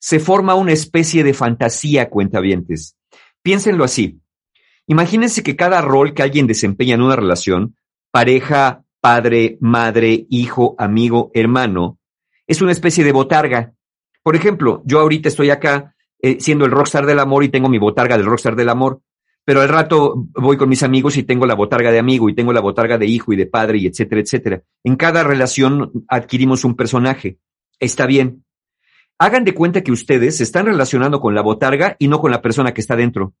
se 0.00 0.18
forma 0.18 0.54
una 0.54 0.72
especie 0.72 1.22
de 1.22 1.34
fantasía, 1.34 2.08
cuentavientes. 2.08 2.96
Piénsenlo 3.42 3.84
así. 3.84 4.20
Imagínense 4.86 5.42
que 5.42 5.56
cada 5.56 5.80
rol 5.80 6.14
que 6.14 6.22
alguien 6.22 6.46
desempeña 6.46 6.94
en 6.94 7.02
una 7.02 7.16
relación, 7.16 7.76
pareja, 8.10 8.84
padre, 9.00 9.56
madre, 9.60 10.26
hijo, 10.28 10.74
amigo, 10.78 11.30
hermano, 11.34 11.98
es 12.46 12.60
una 12.60 12.72
especie 12.72 13.04
de 13.04 13.12
botarga. 13.12 13.72
Por 14.22 14.36
ejemplo, 14.36 14.82
yo 14.84 15.00
ahorita 15.00 15.28
estoy 15.28 15.50
acá 15.50 15.94
eh, 16.20 16.38
siendo 16.40 16.64
el 16.64 16.72
rockstar 16.72 17.06
del 17.06 17.20
amor 17.20 17.44
y 17.44 17.48
tengo 17.48 17.68
mi 17.68 17.78
botarga 17.78 18.16
del 18.16 18.26
rockstar 18.26 18.56
del 18.56 18.68
amor, 18.68 19.00
pero 19.44 19.62
al 19.62 19.68
rato 19.68 20.26
voy 20.34 20.56
con 20.56 20.68
mis 20.68 20.82
amigos 20.82 21.16
y 21.16 21.22
tengo 21.22 21.46
la 21.46 21.54
botarga 21.54 21.90
de 21.90 21.98
amigo 21.98 22.28
y 22.28 22.34
tengo 22.34 22.52
la 22.52 22.60
botarga 22.60 22.98
de 22.98 23.06
hijo 23.06 23.32
y 23.32 23.36
de 23.36 23.46
padre 23.46 23.78
y 23.78 23.86
etcétera, 23.86 24.20
etcétera. 24.20 24.62
En 24.84 24.96
cada 24.96 25.22
relación 25.22 26.04
adquirimos 26.08 26.64
un 26.64 26.76
personaje. 26.76 27.38
Está 27.78 28.06
bien 28.06 28.44
hagan 29.20 29.44
de 29.44 29.54
cuenta 29.54 29.82
que 29.82 29.92
ustedes 29.92 30.38
se 30.38 30.42
están 30.42 30.66
relacionando 30.66 31.20
con 31.20 31.34
la 31.34 31.42
botarga 31.42 31.94
y 31.98 32.08
no 32.08 32.20
con 32.20 32.30
la 32.30 32.40
persona 32.40 32.72
que 32.72 32.80
está 32.80 32.96
dentro. 32.96 33.34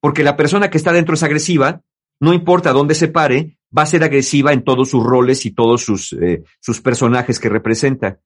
Porque 0.00 0.22
la 0.22 0.36
persona 0.36 0.70
que 0.70 0.78
está 0.78 0.92
dentro 0.92 1.14
es 1.14 1.22
agresiva, 1.24 1.82
no 2.20 2.32
importa 2.32 2.72
dónde 2.72 2.94
se 2.94 3.08
pare, 3.08 3.58
va 3.76 3.82
a 3.82 3.86
ser 3.86 4.04
agresiva 4.04 4.52
en 4.52 4.62
todos 4.62 4.90
sus 4.90 5.02
roles 5.04 5.44
y 5.44 5.50
todos 5.50 5.82
sus, 5.82 6.12
eh, 6.12 6.44
sus 6.60 6.80
personajes 6.80 7.40
que 7.40 7.48
representa. 7.48 8.20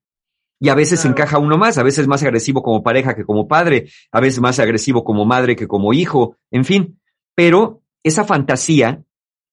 Y 0.61 0.69
a 0.69 0.75
veces 0.75 1.05
encaja 1.07 1.39
uno 1.39 1.57
más, 1.57 1.79
a 1.79 1.83
veces 1.83 2.07
más 2.07 2.23
agresivo 2.23 2.63
como 2.63 2.83
pareja 2.83 3.17
que 3.17 3.25
como 3.25 3.49
padre, 3.49 3.89
a 4.13 4.21
veces 4.21 4.41
más 4.41 4.59
agresivo 4.59 5.03
como 5.03 5.25
madre 5.25 5.57
que 5.57 5.67
como 5.67 5.95
hijo, 5.95 6.37
en 6.51 6.67
fin. 6.67 7.01
Pero 7.35 7.83
esa 8.05 8.25
fantasía 8.25 9.03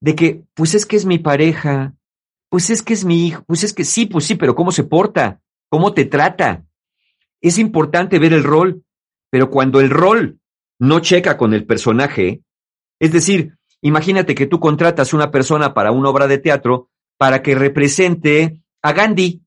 de 0.01 0.13
que, 0.13 0.43
pues 0.53 0.75
es 0.75 0.85
que 0.85 0.97
es 0.97 1.05
mi 1.05 1.19
pareja, 1.19 1.95
pues 2.49 2.69
es 2.69 2.83
que 2.83 2.93
es 2.93 3.05
mi 3.05 3.27
hijo, 3.27 3.43
pues 3.47 3.63
es 3.63 3.73
que 3.73 3.85
sí, 3.85 4.05
pues 4.05 4.25
sí, 4.25 4.35
pero 4.35 4.55
¿cómo 4.55 4.71
se 4.73 4.83
porta? 4.83 5.39
cómo 5.69 5.93
te 5.93 6.05
trata. 6.05 6.65
Es 7.41 7.57
importante 7.57 8.19
ver 8.19 8.33
el 8.33 8.43
rol, 8.43 8.83
pero 9.29 9.49
cuando 9.49 9.79
el 9.79 9.89
rol 9.89 10.39
no 10.79 10.99
checa 10.99 11.37
con 11.37 11.53
el 11.53 11.65
personaje, 11.65 12.41
es 12.99 13.11
decir, 13.11 13.57
imagínate 13.81 14.35
que 14.35 14.45
tú 14.45 14.59
contratas 14.59 15.13
una 15.13 15.31
persona 15.31 15.73
para 15.73 15.91
una 15.91 16.09
obra 16.09 16.27
de 16.27 16.37
teatro 16.37 16.89
para 17.17 17.41
que 17.41 17.55
represente 17.55 18.61
a 18.81 18.93
Gandhi. 18.93 19.41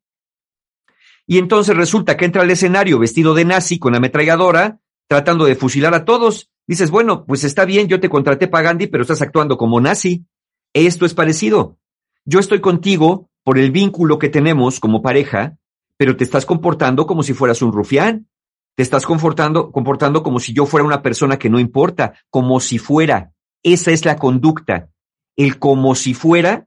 Y 1.26 1.38
entonces 1.38 1.76
resulta 1.76 2.16
que 2.16 2.24
entra 2.24 2.42
al 2.42 2.50
escenario 2.50 2.98
vestido 2.98 3.34
de 3.34 3.44
nazi 3.44 3.78
con 3.78 3.94
ametralladora, 3.94 4.80
tratando 5.08 5.44
de 5.44 5.54
fusilar 5.54 5.94
a 5.94 6.04
todos. 6.04 6.50
Dices, 6.66 6.90
bueno, 6.90 7.24
pues 7.24 7.44
está 7.44 7.64
bien, 7.64 7.88
yo 7.88 8.00
te 8.00 8.08
contraté 8.08 8.48
para 8.48 8.64
Gandhi, 8.64 8.86
pero 8.86 9.02
estás 9.02 9.22
actuando 9.22 9.56
como 9.56 9.80
nazi. 9.80 10.26
Esto 10.74 11.06
es 11.06 11.14
parecido. 11.14 11.78
Yo 12.24 12.38
estoy 12.38 12.60
contigo 12.60 13.30
por 13.44 13.58
el 13.58 13.70
vínculo 13.70 14.18
que 14.18 14.28
tenemos 14.28 14.80
como 14.80 15.02
pareja, 15.02 15.58
pero 16.02 16.16
te 16.16 16.24
estás 16.24 16.46
comportando 16.46 17.06
como 17.06 17.22
si 17.22 17.32
fueras 17.32 17.62
un 17.62 17.72
rufián. 17.72 18.26
Te 18.74 18.82
estás 18.82 19.06
comportando, 19.06 19.70
comportando 19.70 20.24
como 20.24 20.40
si 20.40 20.52
yo 20.52 20.66
fuera 20.66 20.84
una 20.84 21.00
persona 21.00 21.38
que 21.38 21.48
no 21.48 21.60
importa, 21.60 22.14
como 22.28 22.58
si 22.58 22.78
fuera. 22.78 23.34
Esa 23.62 23.92
es 23.92 24.04
la 24.04 24.16
conducta. 24.16 24.90
El 25.36 25.60
como 25.60 25.94
si 25.94 26.12
fuera, 26.12 26.66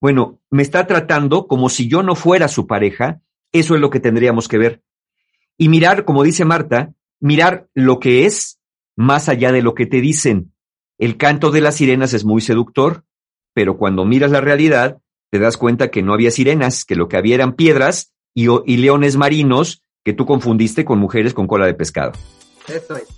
bueno, 0.00 0.40
me 0.50 0.64
está 0.64 0.84
tratando 0.88 1.46
como 1.46 1.68
si 1.68 1.86
yo 1.86 2.02
no 2.02 2.16
fuera 2.16 2.48
su 2.48 2.66
pareja. 2.66 3.20
Eso 3.52 3.76
es 3.76 3.80
lo 3.80 3.88
que 3.88 4.00
tendríamos 4.00 4.48
que 4.48 4.58
ver. 4.58 4.82
Y 5.56 5.68
mirar, 5.68 6.04
como 6.04 6.24
dice 6.24 6.44
Marta, 6.44 6.92
mirar 7.20 7.68
lo 7.74 8.00
que 8.00 8.26
es 8.26 8.58
más 8.96 9.28
allá 9.28 9.52
de 9.52 9.62
lo 9.62 9.76
que 9.76 9.86
te 9.86 10.00
dicen. 10.00 10.54
El 10.98 11.18
canto 11.18 11.52
de 11.52 11.60
las 11.60 11.76
sirenas 11.76 12.14
es 12.14 12.24
muy 12.24 12.40
seductor, 12.40 13.04
pero 13.54 13.78
cuando 13.78 14.04
miras 14.04 14.32
la 14.32 14.40
realidad, 14.40 14.98
te 15.30 15.38
das 15.38 15.56
cuenta 15.56 15.88
que 15.92 16.02
no 16.02 16.14
había 16.14 16.32
sirenas, 16.32 16.84
que 16.84 16.96
lo 16.96 17.06
que 17.06 17.16
había 17.16 17.36
eran 17.36 17.52
piedras 17.52 18.11
y, 18.34 18.46
y 18.66 18.76
leones 18.76 19.16
marinos 19.16 19.82
que 20.04 20.12
tú 20.12 20.26
confundiste 20.26 20.84
con 20.84 20.98
mujeres 20.98 21.34
con 21.34 21.46
cola 21.46 21.66
de 21.66 21.74
pescado. 21.74 22.12
Eso 22.68 22.96
es. 22.96 23.08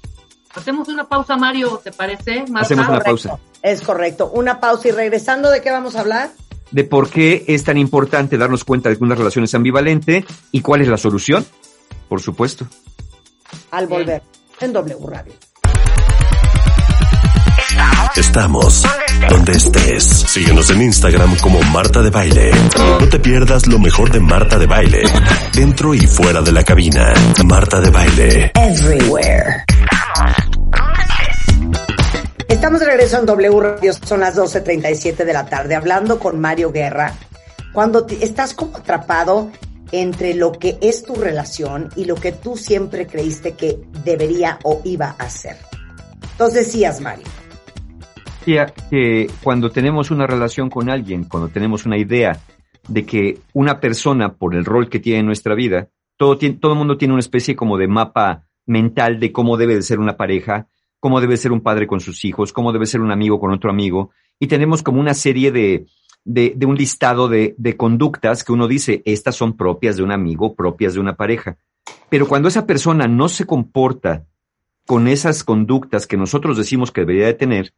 Hacemos 0.54 0.88
una 0.88 1.08
pausa, 1.08 1.36
Mario, 1.36 1.80
¿te 1.82 1.90
parece? 1.90 2.44
Marta? 2.48 2.60
Hacemos 2.60 2.86
una 2.86 2.98
Correcto, 2.98 3.28
pausa. 3.28 3.38
Es 3.62 3.80
correcto. 3.80 4.30
Una 4.32 4.60
pausa 4.60 4.88
y 4.88 4.90
regresando, 4.92 5.50
¿de 5.50 5.60
qué 5.60 5.70
vamos 5.70 5.96
a 5.96 6.00
hablar? 6.00 6.30
De 6.70 6.84
por 6.84 7.10
qué 7.10 7.44
es 7.48 7.64
tan 7.64 7.76
importante 7.76 8.38
darnos 8.38 8.64
cuenta 8.64 8.88
de 8.88 8.96
que 8.96 9.04
una 9.04 9.14
relación 9.14 9.44
es 9.44 9.54
ambivalente 9.54 10.24
y 10.52 10.60
cuál 10.60 10.82
es 10.82 10.88
la 10.88 10.96
solución. 10.96 11.44
Por 12.08 12.20
supuesto. 12.20 12.66
Al 13.70 13.86
volver 13.86 14.22
en 14.60 14.72
W 14.72 15.06
Radio. 15.06 15.32
Estamos 18.16 18.82
donde 19.28 19.52
estés. 19.52 20.04
Síguenos 20.04 20.70
en 20.70 20.82
Instagram 20.82 21.36
como 21.38 21.60
Marta 21.62 22.02
de 22.02 22.10
Baile. 22.10 22.50
No 23.00 23.08
te 23.08 23.18
pierdas 23.18 23.66
lo 23.66 23.78
mejor 23.78 24.10
de 24.10 24.20
Marta 24.20 24.58
de 24.58 24.66
Baile. 24.66 25.02
Dentro 25.52 25.94
y 25.94 26.06
fuera 26.06 26.40
de 26.40 26.52
la 26.52 26.62
cabina. 26.62 27.12
Marta 27.44 27.80
de 27.80 27.90
Baile. 27.90 28.52
Everywhere. 28.54 29.64
Estamos 32.48 32.80
de 32.80 32.86
regreso 32.86 33.18
en 33.18 33.26
W 33.26 33.60
Radio, 33.60 33.92
son 33.92 34.20
las 34.20 34.36
12.37 34.36 35.24
de 35.24 35.32
la 35.32 35.46
tarde, 35.46 35.74
hablando 35.74 36.18
con 36.18 36.40
Mario 36.40 36.70
Guerra. 36.70 37.12
Cuando 37.72 38.06
estás 38.08 38.54
como 38.54 38.76
atrapado 38.76 39.50
entre 39.90 40.34
lo 40.34 40.52
que 40.52 40.78
es 40.80 41.02
tu 41.02 41.14
relación 41.14 41.90
y 41.96 42.04
lo 42.04 42.14
que 42.14 42.32
tú 42.32 42.56
siempre 42.56 43.06
creíste 43.06 43.54
que 43.54 43.80
debería 44.04 44.58
o 44.62 44.80
iba 44.84 45.16
a 45.18 45.28
ser. 45.28 45.56
Entonces 46.32 46.66
decías, 46.66 47.00
Mario. 47.00 47.26
Decía 48.44 48.66
que 48.90 49.30
cuando 49.42 49.70
tenemos 49.70 50.10
una 50.10 50.26
relación 50.26 50.68
con 50.68 50.90
alguien, 50.90 51.24
cuando 51.24 51.48
tenemos 51.48 51.86
una 51.86 51.96
idea 51.96 52.38
de 52.86 53.06
que 53.06 53.38
una 53.54 53.80
persona, 53.80 54.34
por 54.34 54.54
el 54.54 54.66
rol 54.66 54.90
que 54.90 54.98
tiene 54.98 55.20
en 55.20 55.26
nuestra 55.26 55.54
vida, 55.54 55.88
todo, 56.18 56.36
todo 56.36 56.72
el 56.72 56.78
mundo 56.78 56.98
tiene 56.98 57.14
una 57.14 57.20
especie 57.20 57.56
como 57.56 57.78
de 57.78 57.88
mapa 57.88 58.44
mental 58.66 59.18
de 59.18 59.32
cómo 59.32 59.56
debe 59.56 59.74
de 59.74 59.80
ser 59.80 59.98
una 59.98 60.18
pareja, 60.18 60.68
cómo 61.00 61.22
debe 61.22 61.38
ser 61.38 61.52
un 61.52 61.62
padre 61.62 61.86
con 61.86 62.00
sus 62.00 62.22
hijos, 62.26 62.52
cómo 62.52 62.70
debe 62.74 62.84
ser 62.84 63.00
un 63.00 63.12
amigo 63.12 63.40
con 63.40 63.50
otro 63.50 63.70
amigo, 63.70 64.10
y 64.38 64.46
tenemos 64.46 64.82
como 64.82 65.00
una 65.00 65.14
serie 65.14 65.50
de, 65.50 65.86
de, 66.22 66.52
de 66.54 66.66
un 66.66 66.74
listado 66.74 67.28
de, 67.28 67.54
de 67.56 67.78
conductas 67.78 68.44
que 68.44 68.52
uno 68.52 68.68
dice, 68.68 69.00
estas 69.06 69.36
son 69.36 69.56
propias 69.56 69.96
de 69.96 70.02
un 70.02 70.12
amigo, 70.12 70.54
propias 70.54 70.92
de 70.92 71.00
una 71.00 71.16
pareja. 71.16 71.56
Pero 72.10 72.28
cuando 72.28 72.48
esa 72.48 72.66
persona 72.66 73.08
no 73.08 73.30
se 73.30 73.46
comporta 73.46 74.26
con 74.84 75.08
esas 75.08 75.44
conductas 75.44 76.06
que 76.06 76.18
nosotros 76.18 76.58
decimos 76.58 76.92
que 76.92 77.00
debería 77.00 77.24
de 77.24 77.32
tener, 77.32 77.72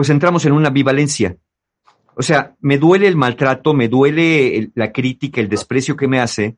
pues 0.00 0.08
entramos 0.08 0.46
en 0.46 0.52
una 0.52 0.68
ambivalencia. 0.68 1.36
O 2.14 2.22
sea, 2.22 2.56
me 2.60 2.78
duele 2.78 3.06
el 3.06 3.16
maltrato, 3.16 3.74
me 3.74 3.86
duele 3.86 4.56
el- 4.56 4.72
la 4.74 4.92
crítica, 4.92 5.42
el 5.42 5.48
desprecio 5.50 5.94
que 5.94 6.08
me 6.08 6.18
hace, 6.20 6.56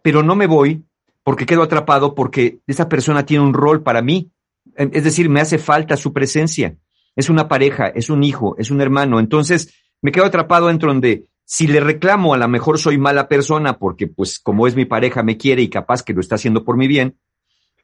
pero 0.00 0.22
no 0.22 0.34
me 0.34 0.46
voy 0.46 0.82
porque 1.22 1.44
quedo 1.44 1.62
atrapado 1.62 2.14
porque 2.14 2.60
esa 2.66 2.88
persona 2.88 3.26
tiene 3.26 3.44
un 3.44 3.52
rol 3.52 3.82
para 3.82 4.00
mí. 4.00 4.30
Eh, 4.78 4.88
Es 4.92 5.04
decir, 5.04 5.28
me 5.28 5.42
hace 5.42 5.58
falta 5.58 5.94
su 5.98 6.14
presencia. 6.14 6.74
Es 7.14 7.28
una 7.28 7.48
pareja, 7.48 7.88
es 7.88 8.08
un 8.08 8.24
hijo, 8.24 8.56
es 8.56 8.70
un 8.70 8.80
hermano. 8.80 9.20
Entonces, 9.20 9.74
me 10.00 10.10
quedo 10.10 10.24
atrapado 10.24 10.68
dentro 10.68 10.88
donde 10.90 11.26
si 11.44 11.66
le 11.66 11.80
reclamo, 11.80 12.32
a 12.32 12.38
lo 12.38 12.48
mejor 12.48 12.78
soy 12.78 12.96
mala 12.96 13.28
persona 13.28 13.76
porque, 13.76 14.06
pues, 14.06 14.38
como 14.40 14.66
es 14.66 14.74
mi 14.74 14.86
pareja, 14.86 15.22
me 15.22 15.36
quiere 15.36 15.60
y 15.60 15.68
capaz 15.68 16.02
que 16.02 16.14
lo 16.14 16.22
está 16.22 16.36
haciendo 16.36 16.64
por 16.64 16.78
mi 16.78 16.88
bien. 16.88 17.18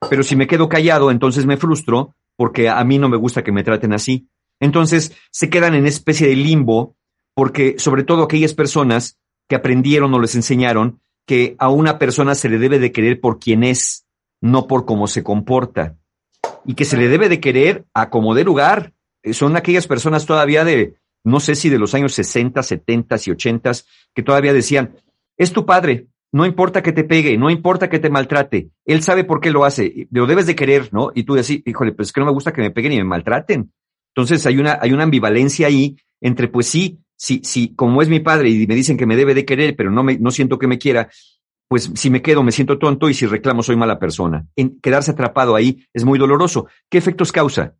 Pero 0.09 0.23
si 0.23 0.37
me 0.37 0.47
quedo 0.47 0.71
callado, 0.71 1.11
entonces 1.11 1.45
me 1.45 1.59
frustro 1.59 2.15
porque 2.35 2.71
a 2.71 2.83
mí 2.83 2.99
no 2.99 3.11
me 3.11 3.19
gusta 3.19 3.45
que 3.45 3.53
me 3.53 3.63
traten 3.63 3.93
así. 3.93 4.27
Entonces 4.61 5.13
se 5.31 5.51
quedan 5.51 5.75
en 5.75 5.87
especie 5.87 6.29
de 6.29 6.37
limbo 6.37 6.97
porque 7.35 7.75
sobre 7.79 8.03
todo 8.03 8.23
aquellas 8.23 8.55
personas 8.55 9.19
que 9.49 9.57
aprendieron 9.57 10.13
o 10.15 10.21
les 10.21 10.35
enseñaron 10.35 11.01
que 11.27 11.57
a 11.59 11.69
una 11.69 11.99
persona 11.99 12.35
se 12.35 12.49
le 12.49 12.59
debe 12.59 12.79
de 12.79 12.93
querer 12.93 13.21
por 13.21 13.39
quien 13.39 13.65
es, 13.65 14.07
no 14.41 14.67
por 14.67 14.87
cómo 14.87 15.07
se 15.07 15.23
comporta. 15.23 15.97
Y 16.65 16.75
que 16.75 16.85
se 16.85 16.97
le 16.97 17.09
debe 17.09 17.29
de 17.29 17.41
querer 17.41 17.85
a 17.95 18.11
como 18.11 18.35
de 18.35 18.45
lugar. 18.45 18.93
Eh, 19.23 19.35
Son 19.35 19.57
aquellas 19.57 19.87
personas 19.87 20.25
todavía 20.25 20.65
de, 20.65 20.97
no 21.25 21.41
sé 21.41 21.55
si 21.55 21.69
de 21.69 21.79
los 21.79 21.95
años 21.95 22.15
60, 22.15 22.63
70 22.63 23.17
y 23.27 23.31
80 23.33 23.73
que 24.15 24.23
todavía 24.23 24.53
decían, 24.53 24.97
es 25.37 25.53
tu 25.53 25.67
padre, 25.67 26.07
no 26.33 26.47
importa 26.47 26.83
que 26.83 26.93
te 26.93 27.05
pegue, 27.05 27.37
no 27.37 27.51
importa 27.51 27.89
que 27.91 27.99
te 27.99 28.11
maltrate, 28.11 28.71
él 28.85 29.03
sabe 29.03 29.25
por 29.25 29.41
qué 29.41 29.51
lo 29.51 29.65
hace, 29.65 30.09
lo 30.11 30.27
debes 30.27 30.47
de 30.47 30.55
querer, 30.55 30.93
¿no? 30.93 31.11
Y 31.15 31.25
tú 31.25 31.35
decís, 31.35 31.63
híjole, 31.65 31.93
pues 31.93 32.09
es 32.09 32.13
que 32.13 32.21
no 32.21 32.27
me 32.27 32.33
gusta 32.33 32.53
que 32.53 32.63
me 32.63 32.71
peguen 32.71 32.93
y 32.93 32.99
me 32.99 33.05
maltraten. 33.05 33.73
Entonces 34.17 34.47
hay 34.47 34.57
una, 34.57 34.79
hay 34.81 34.93
una 34.93 35.03
ambivalencia 35.03 35.67
ahí 35.67 35.97
entre, 36.23 36.49
pues 36.49 36.67
sí, 36.67 37.01
sí, 37.17 37.43
sí, 37.45 37.75
como 37.77 38.01
es 38.01 38.09
mi 38.09 38.21
padre 38.21 38.49
y 38.49 38.67
me 38.67 38.75
dicen 38.75 38.97
que 38.97 39.05
me 39.05 39.15
debe 39.15 39.35
de 39.35 39.45
querer, 39.45 39.77
pero 39.77 39.91
no 39.91 40.03
me, 40.03 40.19
no 40.19 40.31
siento 40.31 40.59
que 40.59 40.67
me 40.67 40.79
quiera, 40.79 41.11
pues 41.69 41.91
si 41.95 42.09
me 42.09 42.23
quedo 42.23 42.43
me 42.43 42.51
siento 42.51 42.79
tonto 42.79 43.11
y 43.11 43.15
si 43.15 43.27
reclamo 43.27 43.63
soy 43.63 43.77
mala 43.77 43.99
persona. 43.99 44.47
En 44.57 44.81
quedarse 44.81 45.11
atrapado 45.11 45.55
ahí 45.55 45.87
es 45.93 46.07
muy 46.07 46.19
doloroso. 46.19 46.67
¿Qué 46.89 46.97
efectos 46.97 47.31
causa? 47.31 47.75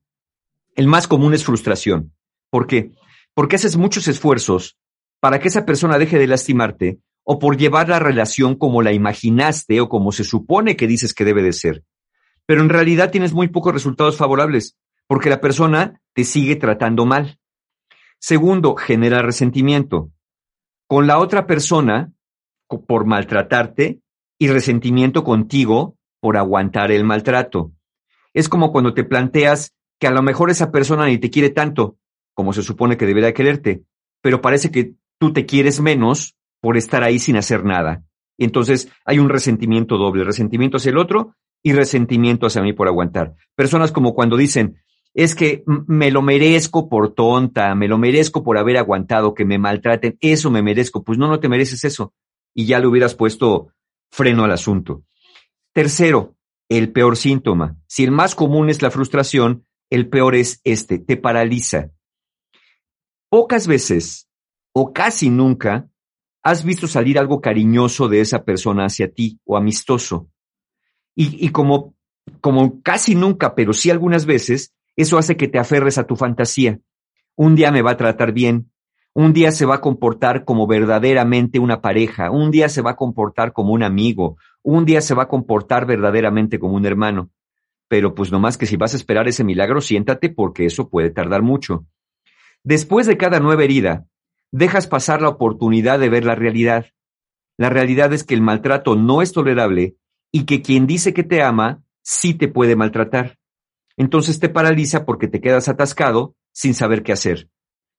El 0.75 0.89
más 0.89 1.09
común 1.09 1.33
es 1.33 1.43
frustración. 1.43 2.13
¿Por 2.51 2.67
qué? 2.67 2.91
Porque 3.33 3.57
haces 3.57 3.79
muchos 3.79 4.07
esfuerzos 4.07 4.77
para 5.21 5.41
que 5.41 5.49
esa 5.49 5.65
persona 5.65 5.99
deje 5.99 6.19
de 6.19 6.27
lastimarte 6.27 6.99
o 7.25 7.39
por 7.39 7.57
llevar 7.57 7.89
la 7.89 7.99
relación 7.99 8.57
como 8.57 8.83
la 8.83 8.93
imaginaste 8.93 9.81
o 9.81 9.89
como 9.89 10.13
se 10.13 10.23
supone 10.23 10.77
que 10.77 10.87
dices 10.87 11.15
que 11.15 11.25
debe 11.25 11.43
de 11.43 11.55
ser. 11.55 11.83
Pero 12.45 12.61
en 12.61 12.69
realidad 12.69 13.11
tienes 13.11 13.33
muy 13.33 13.49
pocos 13.49 13.73
resultados 13.73 14.19
favorables 14.19 14.77
porque 15.07 15.31
la 15.31 15.41
persona 15.41 16.01
te 16.15 16.25
sigue 16.25 16.57
tratando 16.57 17.07
mal. 17.07 17.39
Segundo, 18.19 18.75
genera 18.77 19.23
resentimiento. 19.23 20.11
Con 20.89 21.07
la 21.07 21.19
otra 21.19 21.47
persona 21.47 22.13
por 22.69 23.05
maltratarte 23.05 24.01
y 24.39 24.49
resentimiento 24.49 25.25
contigo 25.25 25.97
por 26.21 26.37
aguantar 26.37 26.91
el 26.91 27.05
maltrato. 27.05 27.73
Es 28.35 28.49
como 28.49 28.73
cuando 28.73 28.95
te 28.95 29.05
planteas 29.05 29.75
que 29.99 30.07
a 30.07 30.11
lo 30.11 30.23
mejor 30.23 30.51
esa 30.51 30.71
persona 30.71 31.07
ni 31.07 31.19
te 31.19 31.31
quiere 31.31 31.51
tanto 31.51 31.97
como 32.35 32.53
se 32.53 32.63
supone 32.63 32.97
que 32.97 33.07
debería 33.07 33.33
quererte, 33.33 33.85
pero 34.21 34.43
parece 34.43 34.71
que 34.71 34.95
tú 35.19 35.33
te 35.33 35.47
quieres 35.47 35.81
menos 35.81 36.37
por 36.61 36.77
estar 36.77 37.03
ahí 37.03 37.19
sin 37.19 37.37
hacer 37.37 37.65
nada. 37.65 38.05
Entonces 38.39 38.91
hay 39.07 39.19
un 39.19 39.31
resentimiento 39.31 39.97
doble, 39.97 40.25
resentimiento 40.25 40.77
hacia 40.77 40.91
el 40.91 40.99
otro 40.99 41.35
y 41.63 41.73
resentimiento 41.73 42.47
hacia 42.47 42.63
mí 42.63 42.75
por 42.75 42.89
aguantar. 42.89 43.35
Personas 43.55 43.91
como 43.91 44.15
cuando 44.15 44.37
dicen, 44.37 44.83
es 45.17 45.35
que 45.35 45.65
me 45.67 46.11
lo 46.11 46.21
merezco 46.21 46.91
por 46.91 47.15
tonta, 47.15 47.75
me 47.75 47.89
lo 47.89 47.97
merezco 47.97 48.45
por 48.45 48.59
haber 48.59 48.77
aguantado 48.77 49.33
que 49.33 49.47
me 49.47 49.59
maltraten, 49.59 50.19
eso 50.21 50.51
me 50.51 50.61
merezco. 50.61 51.03
Pues 51.03 51.17
no, 51.17 51.27
no 51.27 51.41
te 51.41 51.49
mereces 51.49 51.85
eso. 51.85 52.13
Y 52.55 52.67
ya 52.67 52.81
le 52.81 52.87
hubieras 52.87 53.15
puesto 53.15 53.73
freno 54.11 54.45
al 54.45 54.51
asunto. 54.51 55.05
Tercero, 55.73 56.37
el 56.69 56.93
peor 56.93 57.17
síntoma. 57.17 57.79
Si 57.87 58.05
el 58.05 58.11
más 58.11 58.35
común 58.35 58.69
es 58.69 58.83
la 58.83 58.91
frustración, 58.91 59.65
el 59.89 60.11
peor 60.11 60.35
es 60.35 60.61
este, 60.65 60.99
te 60.99 61.17
paraliza. 61.17 61.93
Pocas 63.31 63.67
veces, 63.67 64.29
o 64.75 64.93
casi 64.93 65.31
nunca, 65.31 65.89
has 66.43 66.63
visto 66.63 66.87
salir 66.87 67.19
algo 67.19 67.41
cariñoso 67.41 68.09
de 68.09 68.21
esa 68.21 68.45
persona 68.45 68.85
hacia 68.85 69.11
ti 69.11 69.41
o 69.47 69.57
amistoso. 69.57 70.29
Y, 71.15 71.43
y 71.43 71.49
como, 71.53 71.95
como 72.43 72.83
casi 72.83 73.15
nunca, 73.15 73.55
pero 73.55 73.73
sí 73.73 73.91
algunas 73.91 74.27
veces, 74.27 74.76
eso 74.97 75.19
hace 75.19 75.37
que 75.37 75.49
te 75.49 75.59
aferres 75.59 75.99
a 75.99 76.07
tu 76.07 76.17
fantasía. 76.17 76.81
Un 77.37 77.55
día 77.55 77.71
me 77.71 77.83
va 77.83 77.93
a 77.93 77.97
tratar 77.97 78.33
bien, 78.33 78.71
un 79.19 79.33
día 79.33 79.51
se 79.51 79.65
va 79.65 79.77
a 79.77 79.81
comportar 79.81 80.45
como 80.45 80.67
verdaderamente 80.67 81.59
una 81.59 81.81
pareja, 81.81 82.31
un 82.31 82.51
día 82.51 82.69
se 82.69 82.83
va 82.83 82.91
a 82.91 82.97
comportar 82.97 83.55
como 83.55 83.73
un 83.73 83.83
amigo, 83.83 84.37
un 84.63 84.85
día 84.85 85.01
se 85.01 85.15
va 85.15 85.23
a 85.23 85.29
comportar 85.29 85.87
verdaderamente 85.87 86.59
como 86.59 86.75
un 86.75 86.85
hermano. 86.85 87.31
Pero 87.89 88.15
pues 88.15 88.31
nomás 88.31 88.59
que 88.59 88.67
si 88.67 88.77
vas 88.77 88.93
a 88.93 88.99
esperar 88.99 89.27
ese 89.27 89.43
milagro, 89.43 89.81
siéntate 89.81 90.29
porque 90.29 90.67
eso 90.67 90.91
puede 90.91 91.09
tardar 91.09 91.41
mucho. 91.41 91.87
Después 92.63 93.07
de 93.07 93.17
cada 93.17 93.41
nueva 93.41 93.65
herida, 93.65 94.05
dejas 94.53 94.87
pasar 94.87 95.23
la 95.23 95.31
oportunidad 95.31 95.99
de 95.99 96.11
ver 96.11 96.25
la 96.27 96.35
realidad. 96.35 96.87
La 97.57 97.71
realidad 97.71 98.13
es 98.13 98.23
que 98.23 98.35
el 98.35 98.43
maltrato 98.43 98.97
no 98.97 99.23
es 99.23 99.33
tolerable 99.33 99.97
y 100.31 100.45
que 100.45 100.61
quien 100.61 100.87
dice 100.87 101.15
que 101.15 101.23
te 101.23 101.43
ama 101.43 101.83
sí 102.03 102.35
te 102.35 102.49
puede 102.49 102.77
maltratar. 102.77 103.39
Entonces 103.97 104.41
te 104.41 104.49
paraliza 104.49 105.05
porque 105.05 105.29
te 105.29 105.41
quedas 105.41 105.69
atascado 105.69 106.35
sin 106.53 106.75
saber 106.75 107.03
qué 107.03 107.13
hacer. 107.13 107.49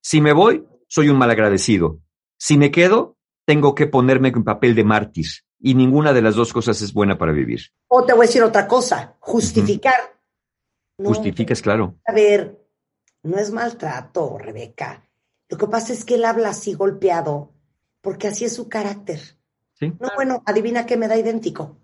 Si 0.01 0.21
me 0.21 0.33
voy, 0.33 0.65
soy 0.87 1.09
un 1.09 1.17
malagradecido. 1.17 1.99
Si 2.37 2.57
me 2.57 2.71
quedo, 2.71 3.17
tengo 3.45 3.75
que 3.75 3.87
ponerme 3.87 4.29
en 4.29 4.43
papel 4.43 4.75
de 4.75 4.83
mártir. 4.83 5.27
Y 5.59 5.73
ninguna 5.73 6.13
de 6.13 6.21
las 6.21 6.35
dos 6.35 6.53
cosas 6.53 6.81
es 6.81 6.93
buena 6.93 7.17
para 7.17 7.31
vivir. 7.31 7.61
O 7.87 8.05
te 8.05 8.13
voy 8.13 8.25
a 8.25 8.27
decir 8.27 8.43
otra 8.43 8.67
cosa, 8.67 9.15
justificar. 9.19 9.95
Justificas, 10.97 11.61
claro. 11.61 11.95
A 12.05 12.13
ver, 12.13 12.63
no 13.23 13.37
es 13.37 13.51
maltrato, 13.51 14.37
Rebeca. 14.37 15.03
Lo 15.49 15.57
que 15.57 15.67
pasa 15.67 15.93
es 15.93 16.05
que 16.05 16.15
él 16.15 16.25
habla 16.25 16.49
así 16.49 16.73
golpeado, 16.73 17.53
porque 18.01 18.27
así 18.27 18.45
es 18.45 18.55
su 18.55 18.69
carácter. 18.69 19.19
¿Sí? 19.73 19.93
No, 19.99 20.09
bueno, 20.15 20.43
adivina 20.45 20.85
qué 20.85 20.97
me 20.97 21.07
da 21.07 21.17
idéntico. 21.17 21.77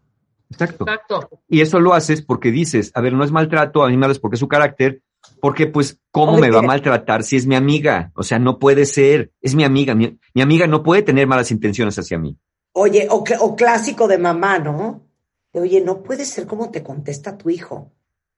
Exacto. 0.54 0.86
Exacto. 0.88 1.42
Y 1.48 1.62
eso 1.62 1.80
lo 1.80 1.94
haces 1.94 2.22
porque 2.22 2.52
dices, 2.52 2.92
a 2.94 3.02
ver, 3.02 3.14
no 3.14 3.24
es 3.24 3.32
maltrato, 3.32 3.84
a 3.84 3.90
mí 3.90 3.98
me 3.98 4.08
es 4.08 4.20
porque 4.20 4.36
es 4.36 4.40
su 4.40 4.48
carácter, 4.48 5.02
porque 5.42 5.68
pues, 5.68 6.00
¿cómo 6.12 6.38
me 6.38 6.52
va 6.52 6.60
a 6.60 6.64
maltratar 6.64 7.24
si 7.24 7.36
es 7.36 7.46
mi 7.46 7.56
amiga? 7.56 8.12
O 8.16 8.24
sea, 8.24 8.40
no 8.40 8.60
puede 8.60 8.86
ser, 8.86 9.32
es 9.42 9.56
mi 9.56 9.64
amiga, 9.64 9.96
mi, 9.96 10.20
amiga 10.42 10.68
no 10.68 10.84
puede 10.84 11.02
tener 11.02 11.28
malas 11.28 11.52
intenciones 11.52 11.98
hacia 11.98 12.18
mí. 12.18 12.38
Oye, 12.74 13.08
o, 13.10 13.24
o, 13.40 13.56
clásico 13.56 14.08
de 14.08 14.18
mamá, 14.18 14.60
¿no? 14.60 15.06
Oye, 15.54 15.82
no 15.82 16.02
puede 16.02 16.26
ser 16.26 16.48
como 16.48 16.72
te 16.72 16.82
contesta 16.84 17.38
tu 17.38 17.50
hijo. 17.50 17.92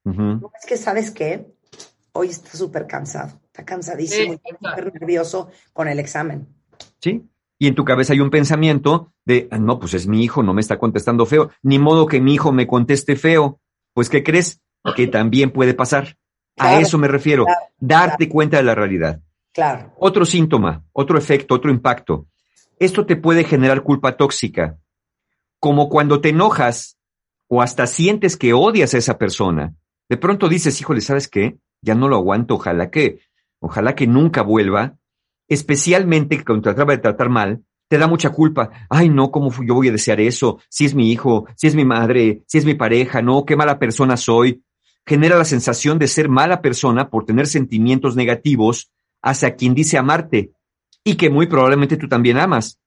No 0.03 0.51
es 0.59 0.65
que, 0.67 0.77
¿sabes 0.77 1.09
qué? 1.09 1.47
Hoy 2.11 2.27
está 2.27 2.51
súper 2.51 2.85
cansado, 2.85 3.41
está 3.45 3.65
cansadísimo, 3.65 4.33
está 4.33 4.69
súper 4.69 4.93
nervioso 4.93 5.49
con 5.73 5.87
el 5.87 5.99
examen. 5.99 6.47
Sí, 6.99 7.27
y 7.57 7.67
en 7.67 7.75
tu 7.75 7.85
cabeza 7.85 8.13
hay 8.13 8.19
un 8.19 8.29
pensamiento 8.29 9.13
de, 9.23 9.47
ah, 9.51 9.57
no, 9.57 9.79
pues 9.79 9.93
es 9.93 10.07
mi 10.07 10.23
hijo, 10.23 10.43
no 10.43 10.53
me 10.53 10.61
está 10.61 10.77
contestando 10.77 11.25
feo, 11.25 11.51
ni 11.61 11.79
modo 11.79 12.05
que 12.05 12.19
mi 12.19 12.33
hijo 12.33 12.51
me 12.51 12.67
conteste 12.67 13.15
feo. 13.15 13.59
Pues, 13.93 14.09
¿qué 14.09 14.23
crees? 14.23 14.61
Que 14.95 15.07
también 15.07 15.51
puede 15.51 15.73
pasar. 15.73 16.17
a 16.57 16.79
eso 16.79 16.97
me 16.97 17.07
refiero, 17.07 17.45
darte 17.79 18.29
cuenta 18.29 18.57
de 18.57 18.63
la 18.63 18.75
realidad. 18.75 19.21
Claro. 19.53 19.93
Otro 19.97 20.25
síntoma, 20.25 20.83
otro 20.91 21.17
efecto, 21.17 21.55
otro 21.55 21.71
impacto. 21.71 22.27
Esto 22.77 23.05
te 23.05 23.15
puede 23.15 23.45
generar 23.45 23.83
culpa 23.83 24.17
tóxica, 24.17 24.77
como 25.59 25.89
cuando 25.89 26.19
te 26.19 26.29
enojas 26.29 26.97
o 27.47 27.61
hasta 27.61 27.87
sientes 27.87 28.37
que 28.37 28.53
odias 28.53 28.93
a 28.93 28.97
esa 28.97 29.17
persona. 29.17 29.73
De 30.09 30.17
pronto 30.17 30.49
dices, 30.49 30.79
híjole, 30.79 31.01
¿sabes 31.01 31.27
qué? 31.27 31.57
Ya 31.81 31.95
no 31.95 32.09
lo 32.09 32.17
aguanto, 32.17 32.55
ojalá 32.55 32.91
que, 32.91 33.21
ojalá 33.59 33.95
que 33.95 34.07
nunca 34.07 34.41
vuelva, 34.41 34.97
especialmente 35.47 36.43
cuando 36.43 36.63
te 36.63 36.69
acaba 36.69 36.93
de 36.93 37.01
tratar 37.01 37.29
mal, 37.29 37.63
te 37.87 37.97
da 37.97 38.07
mucha 38.07 38.31
culpa. 38.31 38.71
Ay, 38.89 39.09
no, 39.09 39.31
¿cómo 39.31 39.51
yo 39.63 39.75
voy 39.75 39.89
a 39.89 39.91
desear 39.91 40.19
eso? 40.19 40.59
Si 40.69 40.85
es 40.85 40.95
mi 40.95 41.11
hijo, 41.11 41.47
si 41.55 41.67
es 41.67 41.75
mi 41.75 41.85
madre, 41.85 42.43
si 42.47 42.57
es 42.57 42.65
mi 42.65 42.73
pareja, 42.73 43.21
no, 43.21 43.45
qué 43.45 43.55
mala 43.55 43.79
persona 43.79 44.17
soy. 44.17 44.63
Genera 45.05 45.37
la 45.37 45.45
sensación 45.45 45.99
de 45.99 46.07
ser 46.07 46.29
mala 46.29 46.61
persona 46.61 47.09
por 47.09 47.25
tener 47.25 47.45
sentimientos 47.47 48.15
negativos 48.15 48.91
hacia 49.21 49.55
quien 49.55 49.75
dice 49.75 49.97
amarte 49.97 50.51
y 51.03 51.15
que 51.15 51.29
muy 51.29 51.45
probablemente 51.47 51.97
tú 51.97 52.07
también 52.07 52.37
amas. 52.37 52.79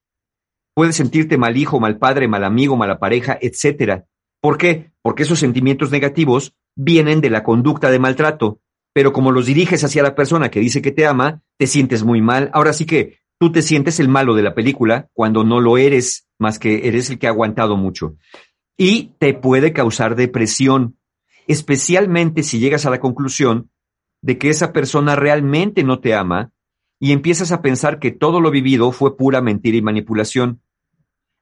Puedes 0.75 0.97
sentirte 0.97 1.39
mal 1.39 1.57
hijo, 1.57 1.79
mal 1.81 1.99
padre, 1.99 2.27
mal 2.27 2.45
amigo, 2.45 2.77
mala 2.77 2.99
pareja, 2.99 3.39
etcétera. 3.41 4.05
¿Por 4.41 4.59
qué? 4.59 4.93
Porque 5.03 5.25
esos 5.25 5.39
sentimientos 5.39 5.91
negativos 5.91 6.55
vienen 6.77 7.21
de 7.21 7.31
la 7.31 7.43
conducta 7.43 7.91
de 7.91 7.99
maltrato 7.99 8.61
pero 8.99 9.13
como 9.13 9.31
los 9.31 9.47
diriges 9.47 9.85
hacia 9.85 10.03
la 10.03 10.17
persona 10.17 10.51
que 10.51 10.59
dice 10.59 10.83
que 10.83 10.91
te 10.91 11.07
ama, 11.07 11.41
te 11.57 11.69
sientes 11.69 12.03
muy 12.03 12.21
mal. 12.21 12.51
Ahora 12.53 12.73
sí 12.73 12.85
que 12.85 13.21
tú 13.39 13.53
te 13.53 13.63
sientes 13.63 14.01
el 14.01 14.09
malo 14.09 14.35
de 14.35 14.43
la 14.43 14.57
película 14.57 15.09
cuando 15.13 15.45
no 15.45 15.61
lo 15.61 15.79
eres, 15.79 16.27
más 16.37 16.59
que 16.59 16.89
eres 16.89 17.09
el 17.09 17.21
que 17.21 17.29
ha 17.29 17.31
aguantado 17.31 17.77
mucho. 17.77 18.17
Y 18.77 19.13
te 19.21 19.35
puede 19.35 19.73
causar 19.73 20.17
depresión, 20.17 20.99
especialmente 21.47 22.43
si 22.43 22.59
llegas 22.59 22.87
a 22.87 22.91
la 22.91 22.99
conclusión 22.99 23.71
de 24.21 24.37
que 24.37 24.49
esa 24.49 24.73
persona 24.73 25.15
realmente 25.15 25.85
no 25.85 26.01
te 26.01 26.17
ama 26.17 26.51
y 26.99 27.13
empiezas 27.13 27.53
a 27.53 27.63
pensar 27.63 28.01
que 28.01 28.11
todo 28.11 28.41
lo 28.41 28.51
vivido 28.51 28.91
fue 28.91 29.17
pura 29.17 29.41
mentira 29.41 29.77
y 29.77 29.83
manipulación. 29.83 30.61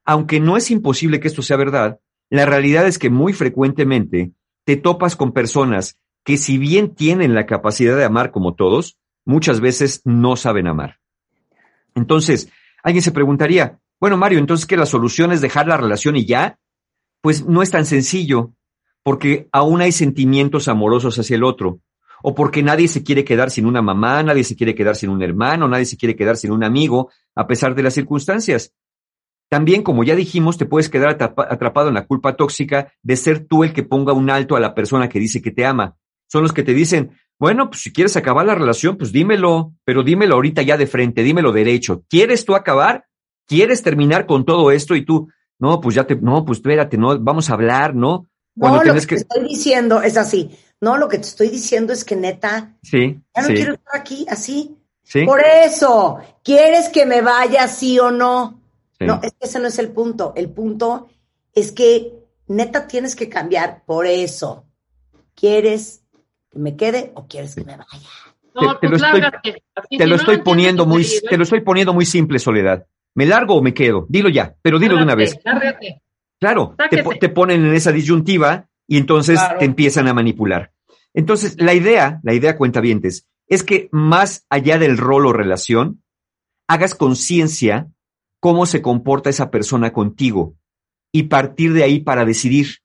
Aunque 0.05 0.41
no 0.41 0.59
es 0.59 0.71
imposible 0.71 1.21
que 1.21 1.29
esto 1.29 1.41
sea 1.41 1.57
verdad, 1.57 2.01
la 2.29 2.45
realidad 2.45 2.87
es 2.87 2.99
que 2.99 3.09
muy 3.09 3.33
frecuentemente 3.33 4.33
te 4.67 4.77
topas 4.77 5.17
con 5.17 5.33
personas 5.33 5.99
que 6.27 6.37
si 6.37 6.59
bien 6.59 6.97
tienen 6.97 7.35
la 7.35 7.47
capacidad 7.47 7.97
de 7.97 8.05
amar 8.05 8.33
como 8.33 8.57
todos, 8.57 8.99
muchas 9.25 9.61
veces 9.61 10.03
no 10.05 10.35
saben 10.35 10.67
amar. 10.67 10.99
Entonces, 11.95 12.51
alguien 12.83 13.01
se 13.01 13.13
preguntaría, 13.13 13.79
bueno, 14.01 14.17
Mario, 14.17 14.41
entonces 14.41 14.67
que 14.67 14.77
la 14.77 14.87
solución 14.87 15.31
es 15.31 15.41
dejar 15.41 15.69
la 15.69 15.77
relación 15.77 16.17
y 16.17 16.27
ya? 16.27 16.59
Pues 17.21 17.47
no 17.47 17.63
es 17.63 17.71
tan 17.71 17.87
sencillo, 17.87 18.53
porque 19.05 19.49
aún 19.53 19.81
hay 19.81 19.93
sentimientos 19.93 20.67
amorosos 20.67 21.17
hacia 21.17 21.37
el 21.37 21.45
otro, 21.45 21.79
o 22.25 22.35
porque 22.35 22.61
nadie 22.61 22.89
se 22.89 23.05
quiere 23.05 23.25
quedar 23.25 23.53
sin 23.53 23.65
una 23.65 23.81
mamá, 23.81 24.25
nadie 24.25 24.43
se 24.43 24.57
quiere 24.57 24.75
quedar 24.75 24.97
sin 24.97 25.11
un 25.11 25.23
hermano, 25.23 25.69
nadie 25.69 25.85
se 25.85 25.97
quiere 25.97 26.17
quedar 26.17 26.37
sin 26.37 26.51
un 26.51 26.65
amigo, 26.65 27.09
a 27.37 27.47
pesar 27.47 27.77
de 27.77 27.85
las 27.85 27.95
circunstancias. 27.95 28.75
También, 29.49 29.85
como 29.85 30.03
ya 30.03 30.17
dijimos, 30.17 30.59
te 30.59 30.67
puedes 30.67 30.89
quedar 30.89 31.11
atrapado 31.11 31.87
en 31.87 31.95
la 31.95 32.05
culpa 32.05 32.35
tóxica 32.35 32.93
de 33.05 33.15
ser 33.15 33.47
tú 33.47 33.63
el 33.63 33.73
que 33.73 33.85
ponga 33.85 34.13
un 34.13 34.29
alto 34.29 34.57
a 34.57 34.61
la 34.61 34.75
persona 34.75 35.09
que 35.09 35.21
dice 35.21 35.41
que 35.41 35.53
te 35.53 35.65
ama 35.65 35.95
son 36.29 36.43
los 36.43 36.53
que 36.53 36.63
te 36.63 36.75
dicen, 36.75 37.13
bueno, 37.39 37.69
pues 37.69 37.83
si 37.83 37.93
quieres 37.93 38.17
acabar 38.17 38.47
la 38.47 38.55
relación, 38.55 38.97
pues 38.97 39.13
dímelo, 39.13 39.73
pero 39.85 40.03
dímelo 40.03 40.37
ahorita 40.37 40.63
ya 40.63 40.77
de 40.77 40.87
frente, 40.87 41.23
dímelo 41.23 41.53
derecho. 41.53 42.05
¿Quieres 42.09 42.45
tú 42.45 42.55
acabar? 42.55 43.07
¿Quieres 43.47 43.83
terminar 43.83 44.27
con 44.27 44.45
todo 44.45 44.71
esto? 44.71 44.97
Y 44.97 45.05
tú, 45.05 45.29
no, 45.59 45.81
pues 45.81 45.95
ya 45.95 46.07
te, 46.07 46.17
no, 46.17 46.45
pues 46.45 46.59
espérate, 46.59 46.97
no, 46.97 47.19
vamos 47.19 47.51
a 47.51 47.55
hablar, 47.55 47.95
¿no? 47.95 48.27
Cuando 48.59 48.79
no, 48.79 48.95
lo 48.95 49.01
que, 49.01 49.07
te 49.07 49.15
estoy 49.17 49.49
diciendo 49.49 50.03
es 50.03 50.17
así. 50.17 50.51
No, 50.81 50.97
lo 50.97 51.09
que 51.09 51.19
te 51.19 51.27
estoy 51.27 51.49
diciendo 51.51 51.93
es 51.93 52.05
que 52.05 52.17
neta, 52.17 52.75
sí, 52.83 53.21
ya 53.35 53.43
no 53.43 53.49
sí. 53.49 53.55
quiero 53.55 53.75
estar 53.75 54.01
aquí 54.01 54.27
así. 54.29 54.77
Sí. 55.03 55.25
Por 55.25 55.41
eso, 55.41 56.19
¿quieres 56.43 56.89
que 56.89 57.07
me 57.07 57.21
vaya 57.21 57.69
sí 57.69 57.99
o 57.99 58.11
no? 58.11 58.61
No, 58.99 59.21
es 59.23 59.33
que 59.39 59.47
ese 59.47 59.59
no 59.59 59.69
es 59.69 59.79
el 59.79 59.91
punto. 59.91 60.33
El 60.37 60.49
punto 60.49 61.09
es 61.53 61.71
que 61.71 62.15
neta 62.49 62.87
tienes 62.87 63.15
que 63.15 63.29
cambiar. 63.29 63.85
Por 63.85 64.07
eso, 64.07 64.65
¿quieres 65.35 66.03
me 66.57 66.77
quede 66.77 67.13
o 67.15 67.27
quieres 67.27 67.55
que 67.55 67.65
me 67.65 67.77
vaya? 67.77 67.87
No, 68.55 68.79
te, 68.79 68.89
pues 68.89 68.91
lo 68.91 69.07
estoy, 69.07 69.21
lárgate. 69.21 69.63
Así, 69.75 69.99
te 69.99 70.05
si 70.05 70.05
lo 70.05 70.09
no 70.09 70.15
estoy 70.17 70.35
entiendes 70.37 70.45
poniendo 70.45 70.87
muy, 70.87 71.03
querido, 71.05 71.29
te 71.29 71.37
lo 71.37 71.43
estoy 71.43 71.61
poniendo 71.61 71.95
muy 71.95 72.07
simple, 72.07 72.39
Soledad. 72.39 72.87
¿Me 73.15 73.27
largo 73.27 73.55
o 73.57 73.63
me 73.63 73.75
quedo? 73.75 74.07
Dilo 74.09 74.29
ya, 74.29 74.55
pero 74.63 74.79
dilo 74.79 74.97
de 74.97 75.03
una 75.03 75.15
vez. 75.15 75.39
lárgate. 75.45 76.03
Claro, 76.39 76.77
te, 77.19 77.29
ponen 77.31 77.65
en 77.65 77.75
esa 77.75 77.93
disyuntiva 77.93 78.69
y 78.87 78.99
entonces 78.99 79.39
Claro. 79.39 79.59
te 79.59 79.65
empiezan 79.65 80.07
a 80.07 80.15
manipular. 80.15 80.73
Entonces, 81.15 81.57
la 81.59 81.73
idea, 81.73 82.21
la 82.23 82.35
idea 82.35 82.59
cuentavientes, 82.59 83.27
es 83.49 83.63
que 83.63 83.89
más 83.91 84.45
allá 84.51 84.79
del 84.79 84.99
rol 84.99 85.27
o 85.27 85.33
relación, 85.33 86.03
hagas 86.69 86.95
conciencia 86.95 87.89
cómo 88.41 88.67
se 88.67 88.83
comporta 88.83 89.31
esa 89.31 89.51
persona 89.51 89.93
contigo 89.93 90.57
y 91.11 91.25
partir 91.25 91.73
de 91.73 91.85
ahí 91.85 92.01
para 92.01 92.25
decidir. 92.27 92.79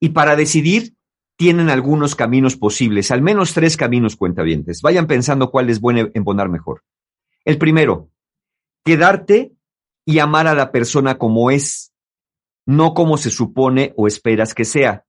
Y 0.00 0.08
para 0.10 0.34
decidir 0.34 0.93
tienen 1.36 1.68
algunos 1.68 2.14
caminos 2.14 2.56
posibles, 2.56 3.10
al 3.10 3.22
menos 3.22 3.54
tres 3.54 3.76
caminos 3.76 4.16
cuentavientes. 4.16 4.82
Vayan 4.82 5.06
pensando 5.06 5.50
cuál 5.50 5.68
es 5.70 5.80
bueno 5.80 6.08
embonar 6.14 6.48
mejor. 6.48 6.82
El 7.44 7.58
primero, 7.58 8.10
quedarte 8.84 9.52
y 10.06 10.18
amar 10.18 10.46
a 10.46 10.54
la 10.54 10.70
persona 10.70 11.18
como 11.18 11.50
es, 11.50 11.92
no 12.66 12.94
como 12.94 13.16
se 13.16 13.30
supone 13.30 13.92
o 13.96 14.06
esperas 14.06 14.54
que 14.54 14.64
sea. 14.64 15.04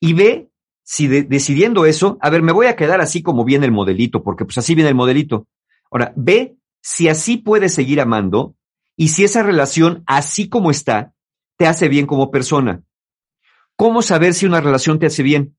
Y 0.00 0.14
ve 0.14 0.50
si 0.82 1.06
de- 1.06 1.22
decidiendo 1.22 1.86
eso, 1.86 2.18
a 2.20 2.30
ver, 2.30 2.42
me 2.42 2.52
voy 2.52 2.66
a 2.66 2.76
quedar 2.76 3.00
así 3.00 3.22
como 3.22 3.44
viene 3.44 3.66
el 3.66 3.72
modelito, 3.72 4.22
porque 4.22 4.44
pues 4.44 4.58
así 4.58 4.74
viene 4.74 4.88
el 4.88 4.96
modelito. 4.96 5.46
Ahora, 5.90 6.12
ve 6.16 6.56
si 6.80 7.08
así 7.08 7.36
puedes 7.36 7.74
seguir 7.74 8.00
amando 8.00 8.56
y 8.96 9.08
si 9.08 9.24
esa 9.24 9.42
relación, 9.42 10.02
así 10.06 10.48
como 10.48 10.70
está, 10.70 11.12
te 11.56 11.66
hace 11.66 11.88
bien 11.88 12.06
como 12.06 12.30
persona. 12.30 12.82
¿Cómo 13.80 14.02
saber 14.02 14.34
si 14.34 14.44
una 14.44 14.60
relación 14.60 14.98
te 14.98 15.06
hace 15.06 15.22
bien? 15.22 15.56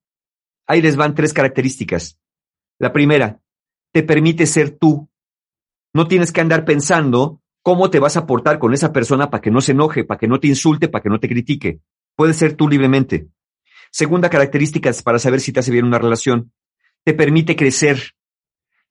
Ahí 0.67 0.79
les 0.79 0.95
van 0.95 1.15
tres 1.15 1.33
características. 1.33 2.19
La 2.77 2.93
primera, 2.93 3.41
te 3.91 4.03
permite 4.03 4.45
ser 4.45 4.77
tú. 4.77 5.09
No 5.91 6.07
tienes 6.07 6.31
que 6.31 6.39
andar 6.39 6.63
pensando 6.63 7.41
cómo 7.63 7.89
te 7.89 7.97
vas 7.97 8.17
a 8.17 8.27
portar 8.27 8.59
con 8.59 8.75
esa 8.75 8.93
persona 8.93 9.31
para 9.31 9.41
que 9.41 9.49
no 9.49 9.59
se 9.59 9.71
enoje, 9.71 10.03
para 10.03 10.19
que 10.19 10.27
no 10.27 10.39
te 10.39 10.49
insulte, 10.49 10.87
para 10.87 11.01
que 11.01 11.09
no 11.09 11.19
te 11.19 11.29
critique. 11.29 11.79
Puedes 12.15 12.35
ser 12.35 12.53
tú 12.53 12.69
libremente. 12.69 13.27
Segunda 13.89 14.29
característica 14.29 14.91
para 15.03 15.17
saber 15.17 15.39
si 15.39 15.51
te 15.51 15.61
hace 15.61 15.71
bien 15.71 15.85
una 15.85 15.97
relación. 15.97 16.53
Te 17.03 17.15
permite 17.15 17.55
crecer. 17.55 18.13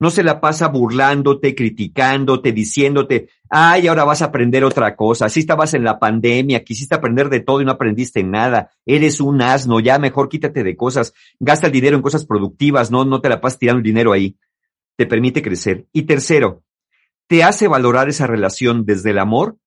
No 0.01 0.09
se 0.09 0.23
la 0.23 0.41
pasa 0.41 0.67
burlándote, 0.67 1.53
criticándote, 1.53 2.51
diciéndote, 2.51 3.29
ay, 3.51 3.87
ahora 3.87 4.03
vas 4.03 4.23
a 4.23 4.25
aprender 4.25 4.63
otra 4.63 4.95
cosa, 4.95 5.25
así 5.25 5.41
estabas 5.41 5.75
en 5.75 5.83
la 5.83 5.99
pandemia, 5.99 6.63
quisiste 6.63 6.95
aprender 6.95 7.29
de 7.29 7.41
todo 7.41 7.61
y 7.61 7.65
no 7.65 7.71
aprendiste 7.71 8.23
nada, 8.23 8.71
eres 8.83 9.21
un 9.21 9.43
asno, 9.43 9.79
ya 9.79 9.99
mejor 9.99 10.27
quítate 10.27 10.63
de 10.63 10.75
cosas, 10.75 11.13
gasta 11.39 11.67
el 11.67 11.73
dinero 11.73 11.95
en 11.95 12.01
cosas 12.01 12.25
productivas, 12.25 12.89
no, 12.89 13.05
no 13.05 13.21
te 13.21 13.29
la 13.29 13.39
pasas 13.39 13.59
tirando 13.59 13.77
el 13.77 13.83
dinero 13.83 14.11
ahí, 14.11 14.35
te 14.97 15.05
permite 15.05 15.43
crecer. 15.43 15.85
Y 15.93 16.01
tercero, 16.01 16.63
te 17.27 17.43
hace 17.43 17.67
valorar 17.67 18.09
esa 18.09 18.25
relación 18.25 18.85
desde 18.87 19.11
el 19.11 19.19
amor 19.19 19.59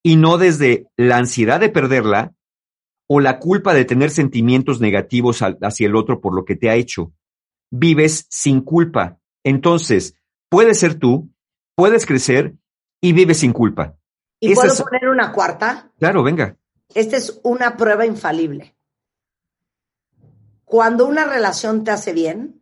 y 0.00 0.14
no 0.14 0.38
desde 0.38 0.86
la 0.96 1.16
ansiedad 1.16 1.58
de 1.58 1.70
perderla 1.70 2.34
o 3.08 3.18
la 3.18 3.40
culpa 3.40 3.74
de 3.74 3.84
tener 3.84 4.10
sentimientos 4.10 4.80
negativos 4.80 5.40
hacia 5.42 5.86
el 5.88 5.96
otro 5.96 6.20
por 6.20 6.36
lo 6.36 6.44
que 6.44 6.54
te 6.54 6.70
ha 6.70 6.76
hecho. 6.76 7.12
Vives 7.72 8.28
sin 8.30 8.60
culpa, 8.60 9.18
entonces, 9.46 10.16
puedes 10.48 10.80
ser 10.80 10.98
tú, 10.98 11.30
puedes 11.76 12.04
crecer 12.04 12.56
y 13.00 13.12
vives 13.12 13.38
sin 13.38 13.52
culpa. 13.52 13.96
¿Y 14.40 14.52
puedo 14.56 14.74
poner 14.74 15.08
una 15.08 15.30
cuarta? 15.30 15.92
Claro, 16.00 16.24
venga. 16.24 16.56
Esta 16.92 17.16
es 17.16 17.40
una 17.44 17.76
prueba 17.76 18.04
infalible. 18.04 18.76
Cuando 20.64 21.06
una 21.06 21.26
relación 21.26 21.84
te 21.84 21.92
hace 21.92 22.12
bien, 22.12 22.60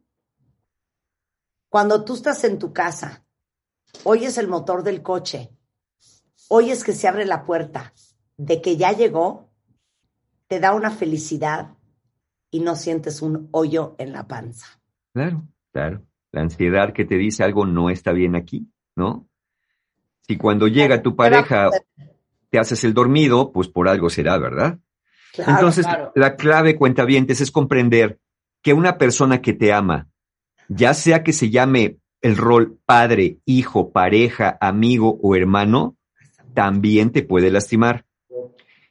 cuando 1.70 2.05
tú 2.05 2.16
estás 2.16 2.44
en 2.44 2.59
tu 2.59 2.75
casa, 2.75 3.25
oyes 4.03 4.37
el 4.37 4.49
motor 4.49 4.83
del 4.83 5.01
coche, 5.01 5.57
oyes 6.49 6.85
que 6.85 6.92
se 6.92 7.09
abre 7.09 7.25
la 7.25 7.47
puerta, 7.47 7.94
de 8.37 8.61
que 8.61 8.77
ya 8.77 8.92
llegó, 8.92 9.49
te 10.49 10.61
da 10.61 10.75
una 10.75 10.90
felicidad 10.90 11.79
y 12.51 12.61
no 12.61 12.77
sientes 12.77 13.23
un 13.23 13.49
hoyo 13.53 13.94
en 13.97 14.12
la 14.12 14.29
panza. 14.29 14.66
Claro, 15.14 15.49
claro 15.73 16.05
la 16.35 16.40
ansiedad 16.40 16.92
que 16.92 17.05
te 17.05 17.16
dice 17.16 17.44
algo 17.44 17.64
no 17.64 17.90
está 17.90 18.11
bien 18.11 18.35
aquí, 18.35 18.66
¿no? 18.97 19.29
Si 20.27 20.37
cuando 20.37 20.66
llega 20.66 21.01
tu 21.01 21.14
pareja 21.14 21.70
te 22.51 22.59
haces 22.59 22.83
el 22.83 22.92
dormido, 22.92 23.53
pues 23.53 23.68
por 23.68 23.88
algo 23.88 24.11
será, 24.11 24.37
¿verdad? 24.38 24.81
Entonces, 25.37 25.87
la 26.14 26.35
clave, 26.35 26.77
cuentavientes, 26.77 27.40
es 27.40 27.53
comprender 27.53 28.18
que 28.62 28.73
una 28.73 28.99
persona 28.99 29.40
que 29.40 29.53
te 29.53 29.73
ama, 29.73 30.09
ya 30.68 30.92
sea 30.94 31.23
que 31.23 31.33
se 31.33 31.51
llame 31.51 31.99
el 32.20 32.37
rol 32.37 32.81
padre, 32.85 33.38
hijo, 33.44 33.92
pareja, 33.92 34.59
amigo 34.61 35.18
o 35.23 35.37
hermano, 35.37 35.97
también 36.53 37.11
te 37.11 37.23
puede 37.23 37.51
lastimar. 37.51 38.07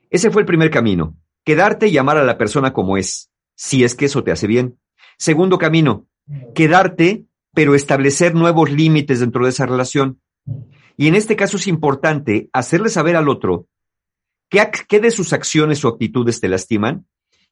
Ese 0.09 0.31
fue 0.31 0.43
el 0.43 0.45
primer 0.45 0.69
camino, 0.69 1.17
quedarte 1.43 1.87
y 1.87 1.97
amar 1.97 2.17
a 2.17 2.23
la 2.23 2.37
persona 2.37 2.71
como 2.71 2.95
es, 2.95 3.31
si 3.55 3.83
es 3.83 3.95
que 3.95 4.05
eso 4.05 4.23
te 4.23 4.31
hace 4.31 4.47
bien. 4.47 4.77
Segundo 5.17 5.57
camino, 5.57 6.07
quedarte 6.53 7.25
pero 7.53 7.75
establecer 7.75 8.35
nuevos 8.35 8.71
límites 8.71 9.19
dentro 9.19 9.43
de 9.43 9.51
esa 9.51 9.65
relación. 9.65 10.19
Y 10.97 11.07
en 11.07 11.15
este 11.15 11.35
caso 11.35 11.57
es 11.57 11.67
importante 11.67 12.49
hacerle 12.53 12.89
saber 12.89 13.15
al 13.15 13.29
otro 13.29 13.67
qué, 14.49 14.99
de 14.99 15.11
sus 15.11 15.33
acciones 15.33 15.83
o 15.83 15.87
actitudes 15.87 16.39
te 16.39 16.47
lastiman 16.47 17.07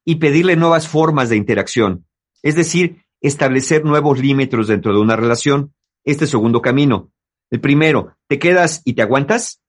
y 0.05 0.15
pedirle 0.15 0.55
nuevas 0.55 0.87
formas 0.87 1.29
de 1.29 1.37
interacción. 1.37 2.05
Es 2.43 2.55
decir, 2.55 3.05
establecer 3.21 3.85
nuevos 3.85 4.19
límites 4.19 4.67
dentro 4.67 4.93
de 4.93 4.99
una 4.99 5.15
relación. 5.15 5.73
Este 6.03 6.25
segundo 6.25 6.61
camino. 6.61 7.11
El 7.51 7.61
primero, 7.61 8.17
te 8.27 8.39
quedas 8.39 8.81
y 8.85 8.93
te 8.93 9.03
aguantas. 9.03 9.61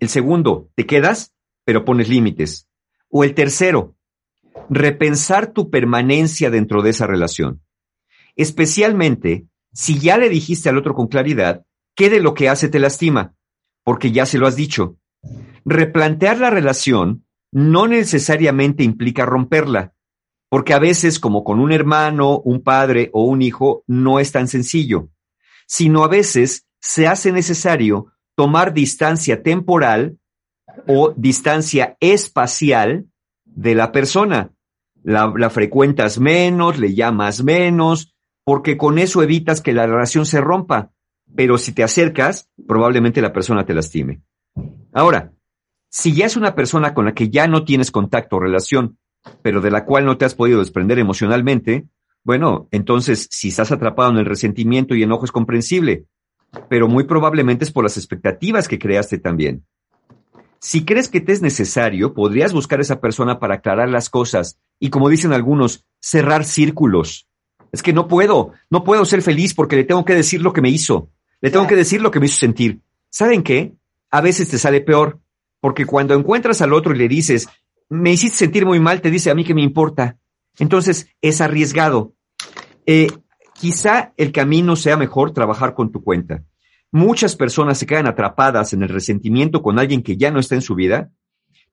El 0.00 0.08
segundo, 0.08 0.70
te 0.74 0.86
quedas, 0.86 1.32
pero 1.64 1.84
pones 1.84 2.08
límites. 2.08 2.68
O 3.08 3.22
el 3.22 3.34
tercero, 3.34 3.94
repensar 4.68 5.52
tu 5.52 5.70
permanencia 5.70 6.50
dentro 6.50 6.82
de 6.82 6.90
esa 6.90 7.06
relación. 7.06 7.62
Especialmente 8.34 9.46
si 9.72 9.98
ya 9.98 10.18
le 10.18 10.28
dijiste 10.28 10.68
al 10.68 10.78
otro 10.78 10.94
con 10.94 11.08
claridad, 11.08 11.64
¿qué 11.94 12.10
de 12.10 12.20
lo 12.20 12.34
que 12.34 12.48
hace 12.48 12.68
te 12.68 12.78
lastima? 12.78 13.34
Porque 13.84 14.12
ya 14.12 14.26
se 14.26 14.38
lo 14.38 14.46
has 14.46 14.56
dicho. 14.56 14.98
Replantear 15.64 16.38
la 16.38 16.50
relación 16.50 17.24
no 17.52 17.86
necesariamente 17.86 18.82
implica 18.82 19.26
romperla, 19.26 19.94
porque 20.48 20.74
a 20.74 20.78
veces, 20.78 21.18
como 21.18 21.44
con 21.44 21.60
un 21.60 21.72
hermano, 21.72 22.38
un 22.40 22.62
padre 22.62 23.10
o 23.12 23.24
un 23.24 23.42
hijo, 23.42 23.84
no 23.86 24.20
es 24.20 24.32
tan 24.32 24.48
sencillo, 24.48 25.10
sino 25.66 26.04
a 26.04 26.08
veces 26.08 26.66
se 26.80 27.06
hace 27.06 27.32
necesario 27.32 28.12
tomar 28.34 28.74
distancia 28.74 29.42
temporal 29.42 30.18
o 30.86 31.14
distancia 31.16 31.96
espacial 32.00 33.06
de 33.44 33.74
la 33.74 33.92
persona. 33.92 34.52
La, 35.04 35.32
la, 35.36 35.50
frecuentas 35.50 36.18
menos, 36.18 36.78
le 36.78 36.94
llamas 36.94 37.42
menos, 37.42 38.11
porque 38.44 38.76
con 38.76 38.98
eso 38.98 39.22
evitas 39.22 39.60
que 39.60 39.72
la 39.72 39.86
relación 39.86 40.26
se 40.26 40.40
rompa. 40.40 40.90
Pero 41.34 41.58
si 41.58 41.72
te 41.72 41.82
acercas, 41.82 42.50
probablemente 42.66 43.22
la 43.22 43.32
persona 43.32 43.64
te 43.64 43.74
lastime. 43.74 44.22
Ahora, 44.92 45.32
si 45.88 46.14
ya 46.14 46.26
es 46.26 46.36
una 46.36 46.54
persona 46.54 46.94
con 46.94 47.06
la 47.06 47.14
que 47.14 47.30
ya 47.30 47.46
no 47.46 47.64
tienes 47.64 47.90
contacto 47.90 48.36
o 48.36 48.40
relación, 48.40 48.98
pero 49.42 49.60
de 49.60 49.70
la 49.70 49.84
cual 49.84 50.04
no 50.04 50.18
te 50.18 50.24
has 50.24 50.34
podido 50.34 50.58
desprender 50.58 50.98
emocionalmente, 50.98 51.86
bueno, 52.24 52.68
entonces 52.70 53.28
si 53.30 53.48
estás 53.48 53.72
atrapado 53.72 54.10
en 54.10 54.18
el 54.18 54.26
resentimiento 54.26 54.94
y 54.94 55.02
enojo 55.02 55.24
es 55.24 55.32
comprensible, 55.32 56.06
pero 56.68 56.88
muy 56.88 57.04
probablemente 57.04 57.64
es 57.64 57.72
por 57.72 57.84
las 57.84 57.96
expectativas 57.96 58.68
que 58.68 58.78
creaste 58.78 59.18
también. 59.18 59.64
Si 60.60 60.84
crees 60.84 61.08
que 61.08 61.20
te 61.20 61.32
es 61.32 61.42
necesario, 61.42 62.14
podrías 62.14 62.52
buscar 62.52 62.78
a 62.78 62.82
esa 62.82 63.00
persona 63.00 63.40
para 63.40 63.56
aclarar 63.56 63.88
las 63.88 64.10
cosas 64.10 64.60
y, 64.78 64.90
como 64.90 65.08
dicen 65.08 65.32
algunos, 65.32 65.84
cerrar 66.00 66.44
círculos 66.44 67.28
es 67.72 67.82
que 67.82 67.92
no 67.92 68.06
puedo, 68.06 68.52
no 68.70 68.84
puedo 68.84 69.04
ser 69.04 69.22
feliz 69.22 69.54
porque 69.54 69.76
le 69.76 69.84
tengo 69.84 70.04
que 70.04 70.14
decir 70.14 70.42
lo 70.42 70.52
que 70.52 70.60
me 70.60 70.68
hizo, 70.68 71.10
le 71.40 71.50
tengo 71.50 71.66
que 71.66 71.74
decir 71.74 72.00
lo 72.00 72.10
que 72.10 72.20
me 72.20 72.26
hizo 72.26 72.38
sentir. 72.38 72.80
¿Saben 73.10 73.42
qué? 73.42 73.74
A 74.10 74.20
veces 74.20 74.48
te 74.48 74.58
sale 74.58 74.82
peor, 74.82 75.20
porque 75.60 75.86
cuando 75.86 76.14
encuentras 76.14 76.60
al 76.60 76.72
otro 76.72 76.94
y 76.94 76.98
le 76.98 77.08
dices, 77.08 77.48
me 77.88 78.12
hiciste 78.12 78.38
sentir 78.38 78.66
muy 78.66 78.78
mal, 78.78 79.00
te 79.00 79.10
dice 79.10 79.30
a 79.30 79.34
mí 79.34 79.44
que 79.44 79.54
me 79.54 79.62
importa. 79.62 80.18
Entonces 80.58 81.08
es 81.20 81.40
arriesgado. 81.40 82.14
Eh, 82.84 83.08
quizá 83.54 84.12
el 84.16 84.32
camino 84.32 84.76
sea 84.76 84.96
mejor 84.96 85.32
trabajar 85.32 85.74
con 85.74 85.90
tu 85.90 86.02
cuenta. 86.04 86.44
Muchas 86.90 87.36
personas 87.36 87.78
se 87.78 87.86
quedan 87.86 88.06
atrapadas 88.06 88.74
en 88.74 88.82
el 88.82 88.90
resentimiento 88.90 89.62
con 89.62 89.78
alguien 89.78 90.02
que 90.02 90.16
ya 90.18 90.30
no 90.30 90.40
está 90.40 90.54
en 90.54 90.62
su 90.62 90.74
vida 90.74 91.10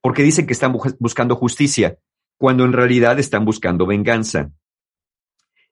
porque 0.00 0.22
dicen 0.22 0.46
que 0.46 0.54
están 0.54 0.74
buscando 0.98 1.36
justicia, 1.36 1.98
cuando 2.38 2.64
en 2.64 2.72
realidad 2.72 3.18
están 3.18 3.44
buscando 3.44 3.86
venganza. 3.86 4.50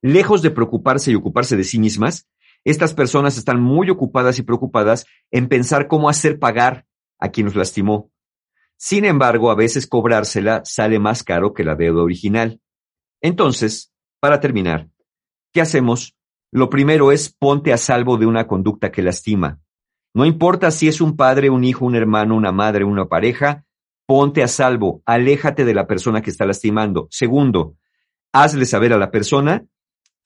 Lejos 0.02 0.42
de 0.42 0.50
preocuparse 0.50 1.10
y 1.10 1.14
ocuparse 1.14 1.56
de 1.56 1.64
sí 1.64 1.78
mismas, 1.78 2.28
estas 2.64 2.94
personas 2.94 3.36
están 3.36 3.60
muy 3.60 3.90
ocupadas 3.90 4.38
y 4.38 4.42
preocupadas 4.42 5.06
en 5.30 5.48
pensar 5.48 5.88
cómo 5.88 6.08
hacer 6.08 6.38
pagar 6.38 6.86
a 7.18 7.30
quien 7.30 7.46
nos 7.46 7.56
lastimó. 7.56 8.10
Sin 8.76 9.04
embargo, 9.04 9.50
a 9.50 9.56
veces 9.56 9.86
cobrársela 9.86 10.62
sale 10.64 10.98
más 10.98 11.24
caro 11.24 11.52
que 11.52 11.64
la 11.64 11.74
deuda 11.74 12.02
original. 12.02 12.60
Entonces, 13.20 13.92
para 14.20 14.40
terminar, 14.40 14.88
¿qué 15.52 15.60
hacemos? 15.60 16.16
Lo 16.52 16.70
primero 16.70 17.10
es 17.10 17.32
ponte 17.32 17.72
a 17.72 17.76
salvo 17.76 18.16
de 18.16 18.26
una 18.26 18.46
conducta 18.46 18.92
que 18.92 19.02
lastima. 19.02 19.58
No 20.14 20.24
importa 20.24 20.70
si 20.70 20.88
es 20.88 21.00
un 21.00 21.16
padre, 21.16 21.50
un 21.50 21.64
hijo, 21.64 21.84
un 21.84 21.96
hermano, 21.96 22.36
una 22.36 22.52
madre, 22.52 22.84
una 22.84 23.06
pareja, 23.06 23.64
ponte 24.06 24.42
a 24.42 24.48
salvo, 24.48 25.02
aléjate 25.04 25.64
de 25.64 25.74
la 25.74 25.86
persona 25.86 26.22
que 26.22 26.30
está 26.30 26.46
lastimando. 26.46 27.08
Segundo, 27.10 27.76
hazle 28.32 28.64
saber 28.64 28.92
a 28.92 28.98
la 28.98 29.10
persona 29.10 29.66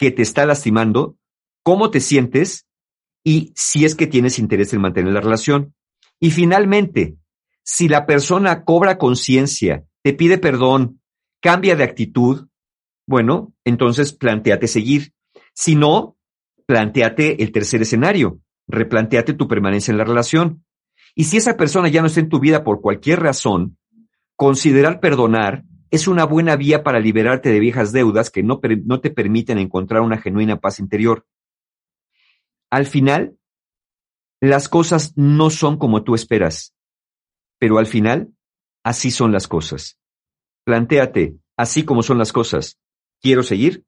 que 0.03 0.11
te 0.11 0.23
está 0.23 0.45
lastimando, 0.47 1.17
cómo 1.63 1.93
te 1.93 2.01
sientes 2.01 2.67
y 3.23 3.53
si 3.55 3.85
es 3.85 3.95
que 3.95 4.09
tienes 4.09 4.41
interés 4.41 4.73
en 4.73 4.81
mantener 4.81 5.13
la 5.13 5.21
relación. 5.21 5.77
Y 6.19 6.33
finalmente, 6.33 7.15
si 7.63 7.87
la 7.87 8.05
persona 8.05 8.65
cobra 8.65 8.99
conciencia, 8.99 9.85
te 10.03 10.13
pide 10.13 10.39
perdón, 10.39 11.01
cambia 11.41 11.77
de 11.77 11.85
actitud, 11.85 12.49
bueno, 13.07 13.55
entonces 13.65 14.13
planteate 14.13 14.67
seguir. 14.67 15.13
Si 15.55 15.77
no, 15.77 16.17
planteate 16.67 17.41
el 17.41 17.53
tercer 17.53 17.83
escenario, 17.83 18.41
replanteate 18.67 19.35
tu 19.35 19.47
permanencia 19.47 19.93
en 19.93 19.99
la 19.99 20.05
relación. 20.05 20.65
Y 21.15 21.25
si 21.25 21.37
esa 21.37 21.57
persona 21.57 21.87
ya 21.91 22.01
no 22.01 22.09
está 22.09 22.19
en 22.19 22.29
tu 22.29 22.41
vida 22.41 22.65
por 22.65 22.81
cualquier 22.81 23.21
razón, 23.21 23.79
considerar 24.35 24.99
perdonar 24.99 25.63
es 25.93 26.09
una 26.09 26.25
buena 26.25 26.57
vía 26.57 26.83
para 26.83 27.01
liberarte 27.01 27.51
de 27.51 27.61
viejas 27.61 27.93
deudas 27.93 28.31
que 28.31 28.43
no, 28.43 28.61
no 28.87 29.01
te 29.03 29.11
permiten 29.11 29.59
encontrar 29.59 30.01
una 30.01 30.17
genuina 30.17 30.59
paz 30.59 30.81
interior. 30.81 31.27
Al 32.71 32.87
final, 32.87 33.37
las 34.41 34.71
cosas 34.71 35.13
no 35.17 35.51
son 35.51 35.77
como 35.77 36.03
tú 36.03 36.15
esperas, 36.15 36.75
pero 37.59 37.77
al 37.79 37.87
final, 37.87 38.33
así 38.83 39.11
son 39.11 39.33
las 39.33 39.47
cosas. 39.47 39.99
Plantéate, 40.65 41.37
así 41.59 41.85
como 41.85 42.03
son 42.03 42.17
las 42.17 42.33
cosas, 42.33 42.79
¿quiero 43.21 43.43
seguir? 43.43 43.85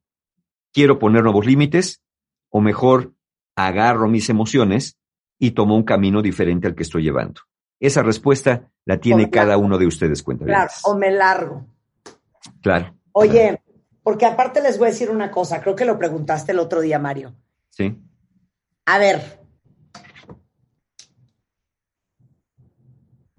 ¿Quiero 0.74 0.98
poner 0.98 1.22
nuevos 1.22 1.46
límites? 1.46 2.02
O 2.50 2.60
mejor, 2.60 3.14
agarro 3.56 4.08
mis 4.08 4.28
emociones 4.28 4.98
y 5.38 5.52
tomo 5.52 5.74
un 5.74 5.84
camino 5.84 6.20
diferente 6.20 6.66
al 6.66 6.74
que 6.74 6.82
estoy 6.82 7.02
llevando. 7.02 7.40
Esa 7.80 8.02
respuesta 8.02 8.70
la 8.84 8.98
tiene 9.00 9.30
cada 9.30 9.56
uno 9.56 9.78
de 9.78 9.86
ustedes, 9.86 10.22
cuenta. 10.22 10.44
Claro, 10.44 10.70
o 10.82 10.98
me 10.98 11.10
largo. 11.10 11.73
Claro. 12.62 12.96
Oye, 13.12 13.62
porque 14.02 14.26
aparte 14.26 14.60
les 14.60 14.78
voy 14.78 14.88
a 14.88 14.90
decir 14.90 15.10
una 15.10 15.30
cosa, 15.30 15.60
creo 15.62 15.74
que 15.74 15.84
lo 15.84 15.98
preguntaste 15.98 16.52
el 16.52 16.58
otro 16.58 16.80
día, 16.80 16.98
Mario. 16.98 17.34
Sí. 17.70 18.00
A 18.86 18.98
ver, 18.98 19.40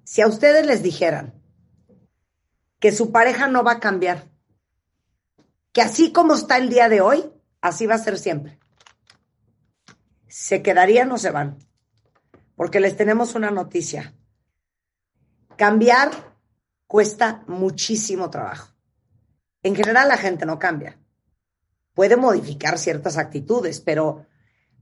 si 0.04 0.22
a 0.22 0.28
ustedes 0.28 0.66
les 0.66 0.82
dijeran 0.82 1.34
que 2.80 2.92
su 2.92 3.12
pareja 3.12 3.48
no 3.48 3.64
va 3.64 3.74
a 3.74 3.80
cambiar, 3.80 4.30
que 5.72 5.82
así 5.82 6.12
como 6.12 6.34
está 6.34 6.58
el 6.58 6.70
día 6.70 6.90
de 6.90 7.02
hoy, 7.02 7.32
así 7.62 7.86
va 7.86 7.96
a 7.96 8.00
ser 8.00 8.18
siempre, 8.18 8.60
¿se 10.28 10.62
quedarían 10.62 11.12
o 11.12 11.18
se 11.18 11.32
van? 11.32 11.60
Porque 12.56 12.80
les 12.80 12.96
tenemos 12.96 13.36
una 13.36 13.52
noticia. 13.52 14.16
Cambiar 15.58 16.12
cuesta 16.88 17.44
muchísimo 17.48 18.30
trabajo. 18.30 18.75
En 19.66 19.76
general 19.76 20.08
la 20.08 20.18
gente 20.18 20.46
no 20.46 20.60
cambia. 20.60 20.96
Puede 21.96 22.18
modificar 22.18 22.78
ciertas 22.78 23.18
actitudes, 23.18 23.82
pero 23.82 24.28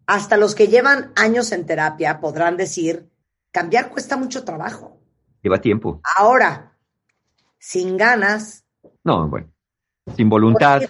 hasta 0.05 0.35
los 0.35 0.55
que 0.55 0.67
llevan 0.67 1.13
años 1.15 1.53
en 1.53 1.65
terapia 1.65 2.19
podrán 2.19 2.57
decir, 2.57 3.09
cambiar 3.49 3.91
cuesta 3.91 4.17
mucho 4.17 4.43
trabajo. 4.43 4.99
Lleva 5.41 5.61
tiempo. 5.61 6.01
Ahora, 6.17 6.77
sin 7.57 7.95
ganas. 7.95 8.65
No, 9.05 9.29
bueno. 9.29 9.47
Sin 10.17 10.27
voluntad. 10.27 10.81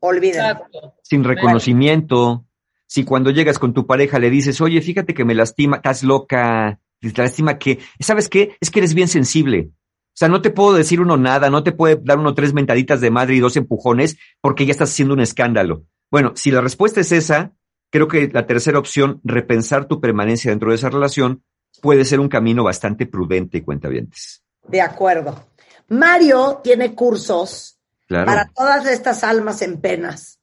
Olvídalo. 0.00 0.64
Sin 1.02 1.22
reconocimiento. 1.22 2.46
Si 2.86 3.04
cuando 3.04 3.30
llegas 3.30 3.58
con 3.58 3.74
tu 3.74 3.86
pareja 3.86 4.18
le 4.18 4.30
dices, 4.30 4.58
oye, 4.62 4.80
fíjate 4.80 5.12
que 5.12 5.26
me 5.26 5.34
lastima, 5.34 5.76
estás 5.76 6.02
loca, 6.02 6.80
te 6.98 7.12
lastima 7.14 7.58
que, 7.58 7.78
¿sabes 8.00 8.30
qué? 8.30 8.56
Es 8.58 8.70
que 8.70 8.78
eres 8.78 8.94
bien 8.94 9.08
sensible. 9.08 9.70
O 10.18 10.20
sea, 10.20 10.28
no 10.28 10.42
te 10.42 10.50
puedo 10.50 10.74
decir 10.74 11.00
uno 11.00 11.16
nada, 11.16 11.48
no 11.48 11.62
te 11.62 11.70
puede 11.70 12.00
dar 12.02 12.18
uno 12.18 12.34
tres 12.34 12.52
mentaditas 12.52 13.00
de 13.00 13.08
madre 13.08 13.36
y 13.36 13.38
dos 13.38 13.56
empujones 13.56 14.18
porque 14.40 14.66
ya 14.66 14.72
estás 14.72 14.90
haciendo 14.90 15.14
un 15.14 15.20
escándalo. 15.20 15.84
Bueno, 16.10 16.32
si 16.34 16.50
la 16.50 16.60
respuesta 16.60 17.00
es 17.00 17.12
esa, 17.12 17.52
creo 17.88 18.08
que 18.08 18.26
la 18.26 18.44
tercera 18.44 18.80
opción, 18.80 19.20
repensar 19.22 19.86
tu 19.86 20.00
permanencia 20.00 20.50
dentro 20.50 20.70
de 20.70 20.74
esa 20.74 20.90
relación, 20.90 21.44
puede 21.80 22.04
ser 22.04 22.18
un 22.18 22.28
camino 22.28 22.64
bastante 22.64 23.06
prudente, 23.06 23.62
cuentavientes. 23.62 24.42
De 24.66 24.80
acuerdo. 24.80 25.50
Mario 25.86 26.62
tiene 26.64 26.96
cursos 26.96 27.78
para 28.08 28.50
todas 28.52 28.88
estas 28.88 29.22
almas 29.22 29.62
en 29.62 29.80
penas. 29.80 30.37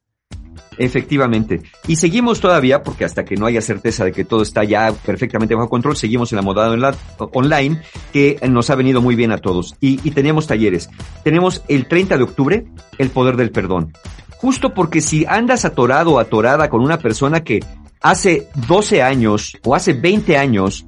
Efectivamente. 0.78 1.62
Y 1.88 1.96
seguimos 1.96 2.39
todavía, 2.39 2.84
porque 2.84 3.06
hasta 3.06 3.24
que 3.26 3.36
no 3.36 3.46
haya 3.46 3.62
certeza 3.62 4.06
de 4.06 4.12
que 4.12 4.26
todo 4.26 4.41
está 4.41 4.63
ya 4.63 4.91
perfectamente 5.06 5.56
bajo 5.56 5.70
control, 5.70 5.96
seguimos 5.96 6.32
en 6.32 6.38
la 6.38 6.41
modalidad 6.41 6.96
online, 7.18 7.82
que 8.12 8.39
nos 8.50 8.70
ha 8.70 8.76
venido 8.76 9.02
muy 9.02 9.15
bien 9.15 9.32
a 9.32 9.38
todos. 9.38 9.76
Y, 9.80 10.00
y 10.08 10.12
tenemos 10.12 10.48
talleres. 10.48 10.89
Tenemos 11.24 11.63
el 11.68 11.88
30 11.88 12.18
de 12.18 12.24
octubre, 12.24 12.65
el 12.98 13.10
poder 13.10 13.38
del 13.38 13.52
perdón. 13.52 13.94
Justo 14.38 14.74
porque 14.74 15.02
si 15.02 15.26
andas 15.26 15.65
atorado 15.65 16.13
o 16.13 16.20
atorada 16.20 16.70
con 16.70 16.82
una 16.82 17.00
persona 17.00 17.44
que 17.44 17.62
hace 18.02 18.48
12 18.68 19.02
años 19.02 19.58
o 19.63 19.74
hace 19.74 19.94
20 19.94 20.38
años 20.38 20.86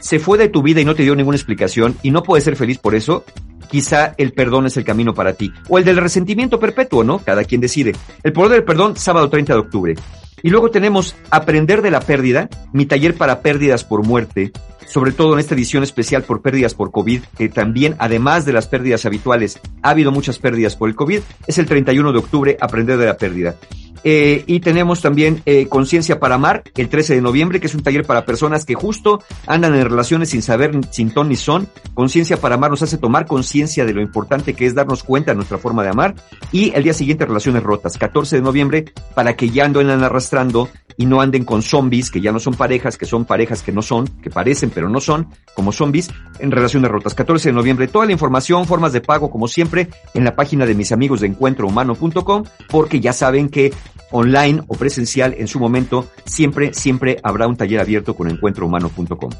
se 0.00 0.18
fue 0.18 0.38
de 0.38 0.48
tu 0.48 0.62
vida 0.62 0.80
y 0.80 0.84
no 0.84 0.94
te 0.94 1.02
dio 1.02 1.14
ninguna 1.14 1.36
explicación 1.36 1.96
y 2.02 2.10
no 2.10 2.22
puedes 2.22 2.44
ser 2.44 2.56
feliz 2.56 2.78
por 2.78 2.94
eso, 2.94 3.24
quizá 3.70 4.14
el 4.16 4.32
perdón 4.32 4.66
es 4.66 4.76
el 4.76 4.84
camino 4.84 5.14
para 5.14 5.34
ti. 5.34 5.52
O 5.68 5.78
el 5.78 5.84
del 5.84 5.96
resentimiento 5.96 6.58
perpetuo, 6.58 7.04
¿no? 7.04 7.18
Cada 7.18 7.44
quien 7.44 7.60
decide. 7.60 7.94
El 8.22 8.32
poder 8.32 8.52
del 8.52 8.64
perdón, 8.64 8.96
sábado 8.96 9.28
30 9.28 9.52
de 9.52 9.58
octubre. 9.60 9.94
Y 10.42 10.50
luego 10.50 10.70
tenemos 10.70 11.16
Aprender 11.30 11.82
de 11.82 11.90
la 11.90 12.00
pérdida, 12.00 12.48
mi 12.72 12.86
taller 12.86 13.14
para 13.14 13.42
pérdidas 13.42 13.84
por 13.84 14.04
muerte, 14.04 14.52
sobre 14.86 15.12
todo 15.12 15.34
en 15.34 15.40
esta 15.40 15.54
edición 15.54 15.82
especial 15.82 16.22
por 16.22 16.42
pérdidas 16.42 16.74
por 16.74 16.90
COVID, 16.90 17.22
que 17.36 17.48
también, 17.48 17.96
además 17.98 18.44
de 18.44 18.52
las 18.52 18.66
pérdidas 18.66 19.04
habituales, 19.04 19.60
ha 19.82 19.90
habido 19.90 20.12
muchas 20.12 20.38
pérdidas 20.38 20.76
por 20.76 20.88
el 20.88 20.94
COVID, 20.94 21.20
es 21.46 21.58
el 21.58 21.66
31 21.66 22.12
de 22.12 22.18
octubre, 22.18 22.56
Aprender 22.60 22.96
de 22.96 23.06
la 23.06 23.16
pérdida. 23.16 23.56
Eh, 24.04 24.44
y 24.46 24.60
tenemos 24.60 25.00
también 25.00 25.42
eh, 25.46 25.66
Conciencia 25.68 26.20
para 26.20 26.36
Amar, 26.36 26.62
el 26.76 26.88
13 26.88 27.14
de 27.14 27.20
noviembre, 27.20 27.60
que 27.60 27.66
es 27.66 27.74
un 27.74 27.82
taller 27.82 28.04
para 28.04 28.24
personas 28.24 28.64
que 28.64 28.74
justo 28.74 29.22
andan 29.46 29.74
en 29.74 29.84
relaciones 29.84 30.30
sin 30.30 30.42
saber 30.42 30.72
sin 30.90 31.10
ton 31.10 31.28
ni 31.28 31.36
son. 31.36 31.68
Conciencia 31.94 32.36
para 32.38 32.56
Amar 32.56 32.70
nos 32.70 32.82
hace 32.82 32.98
tomar 32.98 33.26
conciencia 33.26 33.84
de 33.84 33.94
lo 33.94 34.00
importante 34.00 34.54
que 34.54 34.66
es 34.66 34.74
darnos 34.74 35.02
cuenta 35.02 35.32
de 35.32 35.36
nuestra 35.36 35.58
forma 35.58 35.82
de 35.82 35.90
amar. 35.90 36.14
Y 36.52 36.72
el 36.74 36.82
día 36.82 36.94
siguiente, 36.94 37.26
Relaciones 37.26 37.62
Rotas, 37.62 37.98
14 37.98 38.36
de 38.36 38.42
noviembre, 38.42 38.84
para 39.14 39.36
que 39.36 39.50
ya 39.50 39.64
anden 39.64 39.90
arrastrando 39.90 40.68
y 40.98 41.06
no 41.06 41.20
anden 41.22 41.44
con 41.44 41.62
zombies, 41.62 42.10
que 42.10 42.20
ya 42.20 42.32
no 42.32 42.40
son 42.40 42.54
parejas, 42.54 42.98
que 42.98 43.06
son 43.06 43.24
parejas 43.24 43.62
que 43.62 43.72
no 43.72 43.80
son, 43.82 44.06
que 44.20 44.30
parecen 44.30 44.70
pero 44.70 44.90
no 44.90 45.00
son, 45.00 45.28
como 45.54 45.72
zombies, 45.72 46.10
en 46.40 46.50
Relaciones 46.50 46.90
Rotas. 46.90 47.14
14 47.14 47.48
de 47.48 47.52
noviembre, 47.52 47.86
toda 47.86 48.04
la 48.04 48.12
información, 48.12 48.66
formas 48.66 48.92
de 48.92 49.00
pago, 49.00 49.30
como 49.30 49.48
siempre, 49.48 49.88
en 50.12 50.24
la 50.24 50.34
página 50.34 50.66
de 50.66 50.74
mis 50.74 50.90
amigos 50.90 51.20
de 51.20 51.28
encuentrohumano.com, 51.28 52.44
porque 52.68 53.00
ya 53.00 53.12
saben 53.12 53.48
que 53.48 53.72
online 54.10 54.62
o 54.66 54.74
presencial 54.74 55.34
en 55.38 55.46
su 55.46 55.60
momento, 55.60 56.10
siempre, 56.24 56.74
siempre 56.74 57.18
habrá 57.22 57.46
un 57.46 57.56
taller 57.56 57.80
abierto 57.80 58.14
con 58.16 58.28
encuentrohumano.com. 58.28 59.30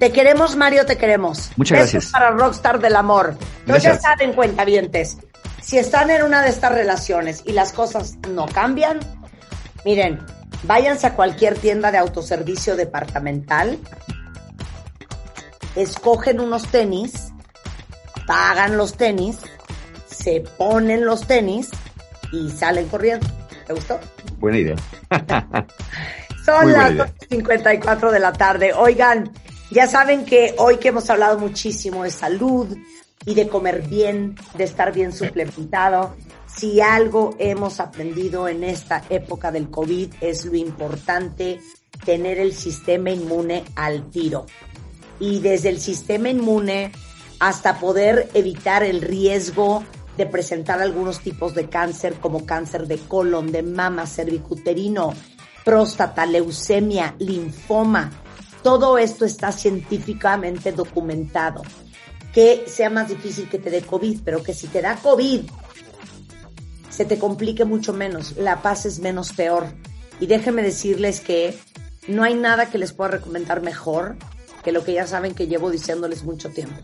Te 0.00 0.10
queremos, 0.10 0.56
Mario, 0.56 0.84
te 0.84 0.96
queremos. 0.96 1.52
Muchas 1.56 1.78
gracias. 1.78 2.06
para 2.06 2.30
Rockstar 2.30 2.80
del 2.80 2.96
Amor. 2.96 3.36
No 3.66 3.76
ya 3.76 4.00
saben, 4.00 4.32
cuentavientes, 4.32 5.18
si 5.62 5.78
están 5.78 6.10
en 6.10 6.22
una 6.24 6.42
de 6.42 6.48
estas 6.48 6.72
relaciones 6.72 7.44
y 7.46 7.52
las 7.52 7.72
cosas 7.72 8.16
no 8.28 8.46
cambian, 8.46 8.98
miren, 9.84 10.18
váyanse 10.62 11.06
a 11.06 11.14
cualquier 11.14 11.56
tienda 11.58 11.90
de 11.90 11.98
autoservicio 11.98 12.76
departamental, 12.76 13.78
escogen 15.76 16.40
unos 16.40 16.66
tenis, 16.68 17.32
pagan 18.26 18.76
los 18.76 18.94
tenis, 18.94 19.38
se 20.06 20.42
ponen 20.58 21.04
los 21.04 21.26
tenis 21.26 21.70
y 22.32 22.50
salen 22.50 22.88
corriendo. 22.88 23.26
¿Te 23.66 23.72
gustó? 23.72 24.00
Buena 24.38 24.58
idea. 24.58 24.76
Son 26.44 26.72
las 26.72 27.12
54 27.28 28.10
de 28.10 28.18
la 28.18 28.32
tarde. 28.32 28.72
Oigan, 28.72 29.30
ya 29.70 29.86
saben 29.86 30.24
que 30.24 30.54
hoy 30.58 30.78
que 30.78 30.88
hemos 30.88 31.08
hablado 31.10 31.38
muchísimo 31.38 32.04
de 32.04 32.10
salud 32.10 32.76
y 33.24 33.34
de 33.34 33.48
comer 33.48 33.82
bien, 33.82 34.36
de 34.54 34.64
estar 34.64 34.92
bien 34.92 35.12
suplementado, 35.12 36.16
si 36.56 36.80
algo 36.80 37.34
hemos 37.38 37.80
aprendido 37.80 38.48
en 38.48 38.64
esta 38.64 39.02
época 39.08 39.50
del 39.50 39.70
COVID 39.70 40.14
es 40.20 40.44
lo 40.44 40.56
importante 40.56 41.60
tener 42.04 42.38
el 42.38 42.52
sistema 42.52 43.10
inmune 43.10 43.64
al 43.76 44.10
tiro. 44.10 44.46
Y 45.18 45.40
desde 45.40 45.68
el 45.68 45.80
sistema 45.80 46.30
inmune 46.30 46.92
hasta 47.38 47.78
poder 47.78 48.28
evitar 48.34 48.82
el 48.82 49.00
riesgo 49.00 49.84
de 50.16 50.26
presentar 50.26 50.80
algunos 50.80 51.20
tipos 51.20 51.54
de 51.54 51.68
cáncer 51.68 52.14
como 52.14 52.44
cáncer 52.44 52.86
de 52.86 52.98
colon, 52.98 53.52
de 53.52 53.62
mama, 53.62 54.06
cervicuterino, 54.06 55.14
próstata, 55.64 56.26
leucemia, 56.26 57.14
linfoma. 57.18 58.10
Todo 58.62 58.98
esto 58.98 59.24
está 59.24 59.52
científicamente 59.52 60.72
documentado. 60.72 61.62
Que 62.34 62.64
sea 62.66 62.90
más 62.90 63.08
difícil 63.08 63.48
que 63.48 63.58
te 63.58 63.70
dé 63.70 63.80
COVID, 63.80 64.20
pero 64.24 64.42
que 64.42 64.52
si 64.52 64.68
te 64.68 64.82
da 64.82 64.96
COVID, 64.96 65.42
se 66.90 67.04
te 67.04 67.18
complique 67.18 67.64
mucho 67.64 67.92
menos, 67.92 68.36
la 68.36 68.62
paz 68.62 68.84
es 68.84 68.98
menos 68.98 69.32
peor. 69.32 69.66
Y 70.18 70.26
déjenme 70.26 70.62
decirles 70.62 71.20
que 71.20 71.56
no 72.08 72.24
hay 72.24 72.34
nada 72.34 72.70
que 72.70 72.78
les 72.78 72.92
pueda 72.92 73.12
recomendar 73.12 73.62
mejor 73.62 74.16
que 74.62 74.72
lo 74.72 74.84
que 74.84 74.92
ya 74.92 75.06
saben 75.06 75.34
que 75.34 75.46
llevo 75.46 75.70
diciéndoles 75.70 76.24
mucho 76.24 76.50
tiempo, 76.50 76.76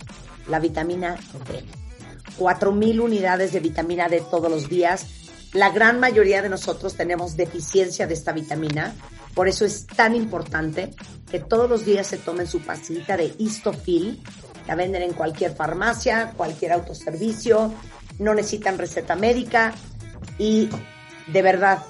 la 0.48 0.60
vitamina 0.60 1.16
D. 1.48 1.64
4.000 2.38 3.00
unidades 3.00 3.52
de 3.52 3.60
vitamina 3.60 4.08
D 4.08 4.22
todos 4.30 4.50
los 4.50 4.68
días. 4.68 5.06
La 5.52 5.70
gran 5.70 6.00
mayoría 6.00 6.42
de 6.42 6.48
nosotros 6.48 6.94
tenemos 6.94 7.36
deficiencia 7.36 8.06
de 8.06 8.14
esta 8.14 8.32
vitamina, 8.32 8.94
por 9.34 9.48
eso 9.48 9.64
es 9.64 9.86
tan 9.86 10.14
importante 10.14 10.94
que 11.30 11.40
todos 11.40 11.68
los 11.68 11.84
días 11.84 12.06
se 12.06 12.16
tomen 12.16 12.46
su 12.46 12.60
pasita 12.60 13.16
de 13.16 13.34
Histofil. 13.38 14.22
La 14.66 14.74
venden 14.74 15.02
en 15.02 15.12
cualquier 15.12 15.54
farmacia, 15.54 16.32
cualquier 16.36 16.72
autoservicio, 16.72 17.72
no 18.18 18.34
necesitan 18.34 18.78
receta 18.78 19.14
médica 19.14 19.74
y 20.38 20.68
de 21.26 21.42
verdad, 21.42 21.82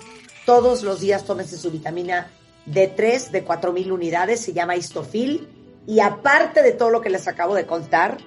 todos 0.44 0.82
los 0.82 1.00
días 1.00 1.24
tómense 1.24 1.56
su 1.56 1.70
vitamina 1.70 2.30
D3 2.66 3.30
de 3.30 3.44
4.000 3.44 3.90
unidades, 3.92 4.40
se 4.40 4.52
llama 4.52 4.76
Histofil. 4.76 5.48
Y 5.86 6.00
aparte 6.00 6.62
de 6.62 6.72
todo 6.72 6.90
lo 6.90 7.00
que 7.00 7.10
les 7.10 7.28
acabo 7.28 7.54
de 7.54 7.66
contar, 7.66 8.18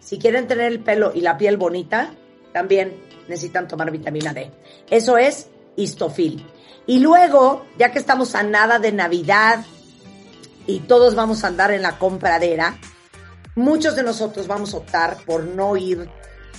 si 0.00 0.18
quieren 0.18 0.46
tener 0.46 0.72
el 0.72 0.80
pelo 0.80 1.12
y 1.14 1.20
la 1.22 1.36
piel 1.38 1.56
bonita, 1.56 2.12
también 2.52 3.00
necesitan 3.28 3.68
tomar 3.68 3.90
vitamina 3.90 4.32
D. 4.32 4.50
Eso 4.90 5.18
es 5.18 5.48
histofil. 5.76 6.46
Y 6.86 7.00
luego, 7.00 7.66
ya 7.78 7.92
que 7.92 7.98
estamos 7.98 8.34
a 8.34 8.42
nada 8.42 8.78
de 8.78 8.92
Navidad 8.92 9.64
y 10.66 10.80
todos 10.80 11.14
vamos 11.14 11.44
a 11.44 11.48
andar 11.48 11.70
en 11.72 11.82
la 11.82 11.98
compradera, 11.98 12.78
muchos 13.54 13.96
de 13.96 14.02
nosotros 14.02 14.46
vamos 14.46 14.74
a 14.74 14.78
optar 14.78 15.16
por 15.24 15.44
no 15.44 15.76
ir 15.76 16.08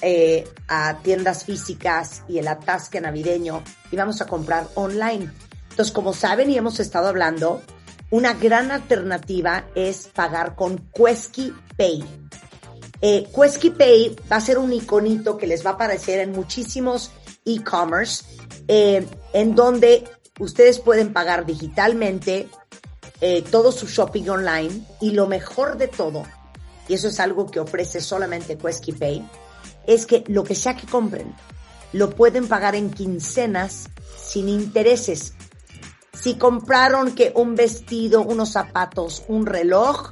eh, 0.02 0.48
a 0.68 1.00
tiendas 1.04 1.44
físicas 1.46 2.24
y 2.28 2.40
el 2.40 2.48
atasque 2.48 3.02
navideño 3.02 3.64
y 3.92 3.96
vamos 3.96 4.22
a 4.22 4.28
comprar 4.28 4.68
online. 4.76 5.32
Entonces, 5.70 5.92
como 5.92 6.14
saben 6.14 6.50
y 6.50 6.58
hemos 6.58 6.80
estado 6.80 7.08
hablando, 7.08 7.62
una 8.12 8.34
gran 8.34 8.72
alternativa 8.72 9.66
es 9.74 10.08
pagar 10.08 10.56
con 10.56 10.78
Quesky 10.94 11.54
Pay. 11.78 12.04
Eh, 13.02 13.28
Pay 13.78 14.16
va 14.32 14.36
a 14.36 14.42
ser 14.42 14.58
un 14.60 14.74
iconito 14.74 15.38
que 15.38 15.48
les 15.48 15.66
va 15.66 15.72
a 15.72 15.74
aparecer 15.74 16.20
en 16.20 16.32
muchísimos 16.32 17.12
e-commerce, 17.46 18.24
eh, 18.68 19.06
en 19.34 19.56
donde 19.56 20.04
ustedes 20.40 20.80
pueden 20.80 21.14
pagar 21.14 21.46
digitalmente 21.46 22.48
eh, 23.22 23.44
todo 23.44 23.72
su 23.72 23.88
shopping 23.88 24.30
online 24.30 24.86
y 25.00 25.12
lo 25.12 25.28
mejor 25.28 25.78
de 25.78 25.88
todo, 25.88 26.24
y 26.88 26.94
eso 26.96 27.08
es 27.08 27.20
algo 27.20 27.50
que 27.50 27.60
ofrece 27.60 28.02
solamente 28.02 28.58
Quesky 28.58 28.92
Pay, 28.92 29.28
es 29.88 30.06
que 30.06 30.24
lo 30.28 30.44
que 30.44 30.56
sea 30.56 30.76
que 30.76 30.88
compren, 30.88 31.36
lo 31.94 32.10
pueden 32.12 32.48
pagar 32.48 32.76
en 32.76 32.92
quincenas 32.92 33.90
sin 34.18 34.50
intereses. 34.50 35.34
Si 36.14 36.36
compraron 36.36 37.16
que 37.16 37.32
un 37.36 37.56
vestido, 37.56 38.22
unos 38.22 38.52
zapatos, 38.52 39.24
un 39.28 39.46
reloj, 39.46 40.12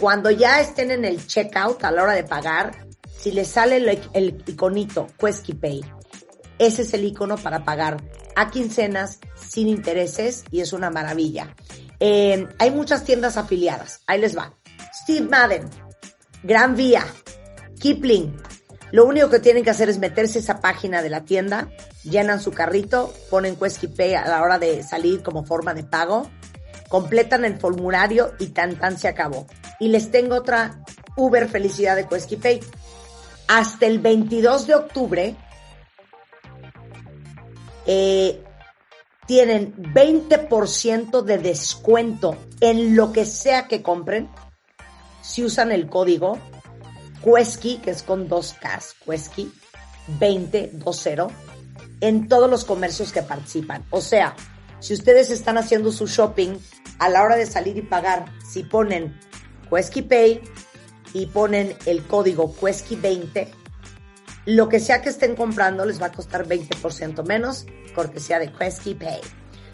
cuando 0.00 0.30
ya 0.30 0.60
estén 0.60 0.90
en 0.90 1.04
el 1.04 1.26
checkout 1.26 1.84
a 1.84 1.90
la 1.90 2.02
hora 2.02 2.12
de 2.12 2.24
pagar, 2.24 2.86
si 3.18 3.32
les 3.32 3.48
sale 3.48 3.76
el, 4.12 4.42
iconito 4.46 5.06
Quesky 5.18 5.54
Pay, 5.54 5.84
ese 6.58 6.82
es 6.82 6.94
el 6.94 7.04
icono 7.04 7.36
para 7.36 7.64
pagar 7.64 8.02
a 8.36 8.50
quincenas 8.50 9.18
sin 9.34 9.68
intereses 9.68 10.44
y 10.50 10.60
es 10.60 10.72
una 10.72 10.90
maravilla. 10.90 11.54
Eh, 12.00 12.46
hay 12.58 12.70
muchas 12.70 13.04
tiendas 13.04 13.36
afiliadas. 13.36 14.02
Ahí 14.06 14.20
les 14.20 14.36
va. 14.36 14.54
Steve 15.02 15.26
Madden, 15.28 15.68
Gran 16.42 16.76
Vía, 16.76 17.04
Kipling. 17.80 18.36
Lo 18.90 19.04
único 19.04 19.28
que 19.28 19.38
tienen 19.38 19.64
que 19.64 19.70
hacer 19.70 19.88
es 19.88 19.98
meterse 19.98 20.38
a 20.38 20.42
esa 20.42 20.60
página 20.60 21.02
de 21.02 21.10
la 21.10 21.24
tienda, 21.24 21.68
llenan 22.04 22.40
su 22.40 22.52
carrito, 22.52 23.12
ponen 23.30 23.56
Quesky 23.56 23.88
Pay 23.88 24.14
a 24.14 24.26
la 24.26 24.42
hora 24.42 24.58
de 24.58 24.82
salir 24.82 25.22
como 25.22 25.44
forma 25.44 25.74
de 25.74 25.84
pago, 25.84 26.30
completan 26.88 27.44
el 27.44 27.58
formulario 27.58 28.32
y 28.38 28.48
tan 28.48 28.76
tan 28.76 28.98
se 28.98 29.08
acabó. 29.08 29.46
Y 29.78 29.88
les 29.88 30.10
tengo 30.10 30.36
otra 30.36 30.82
Uber 31.16 31.48
felicidad 31.48 31.96
de 31.96 32.06
Quesky 32.06 32.36
Pay. 32.36 32.60
Hasta 33.48 33.86
el 33.86 33.98
22 33.98 34.66
de 34.66 34.74
octubre 34.74 35.36
eh, 37.86 38.42
tienen 39.26 39.74
20% 39.76 41.22
de 41.22 41.38
descuento 41.38 42.36
en 42.60 42.96
lo 42.96 43.12
que 43.12 43.26
sea 43.26 43.66
que 43.66 43.82
compren 43.82 44.30
si 45.22 45.44
usan 45.44 45.72
el 45.72 45.88
código 45.88 46.38
Quesky, 47.24 47.78
que 47.78 47.90
es 47.90 48.02
con 48.02 48.28
dos 48.28 48.54
Ks, 48.54 48.94
Quesky 49.04 49.52
2020, 50.20 50.72
en 52.00 52.28
todos 52.28 52.50
los 52.50 52.64
comercios 52.64 53.12
que 53.12 53.22
participan. 53.22 53.84
O 53.90 54.00
sea, 54.00 54.34
si 54.80 54.94
ustedes 54.94 55.30
están 55.30 55.58
haciendo 55.58 55.92
su 55.92 56.06
shopping 56.06 56.56
a 56.98 57.08
la 57.08 57.22
hora 57.22 57.36
de 57.36 57.46
salir 57.46 57.76
y 57.76 57.82
pagar, 57.82 58.26
si 58.48 58.62
ponen 58.62 59.18
Quesky 59.70 60.02
Pay 60.02 60.42
y 61.14 61.26
ponen 61.26 61.76
el 61.86 62.04
código 62.06 62.54
Quesky 62.54 62.96
20, 62.96 63.50
lo 64.46 64.68
que 64.68 64.80
sea 64.80 65.02
que 65.02 65.10
estén 65.10 65.36
comprando 65.36 65.84
les 65.84 66.00
va 66.00 66.06
a 66.06 66.12
costar 66.12 66.46
20% 66.46 67.24
menos, 67.24 67.66
cortesía 67.94 68.38
de 68.38 68.52
Quesky 68.52 68.94
Pay. 68.94 69.20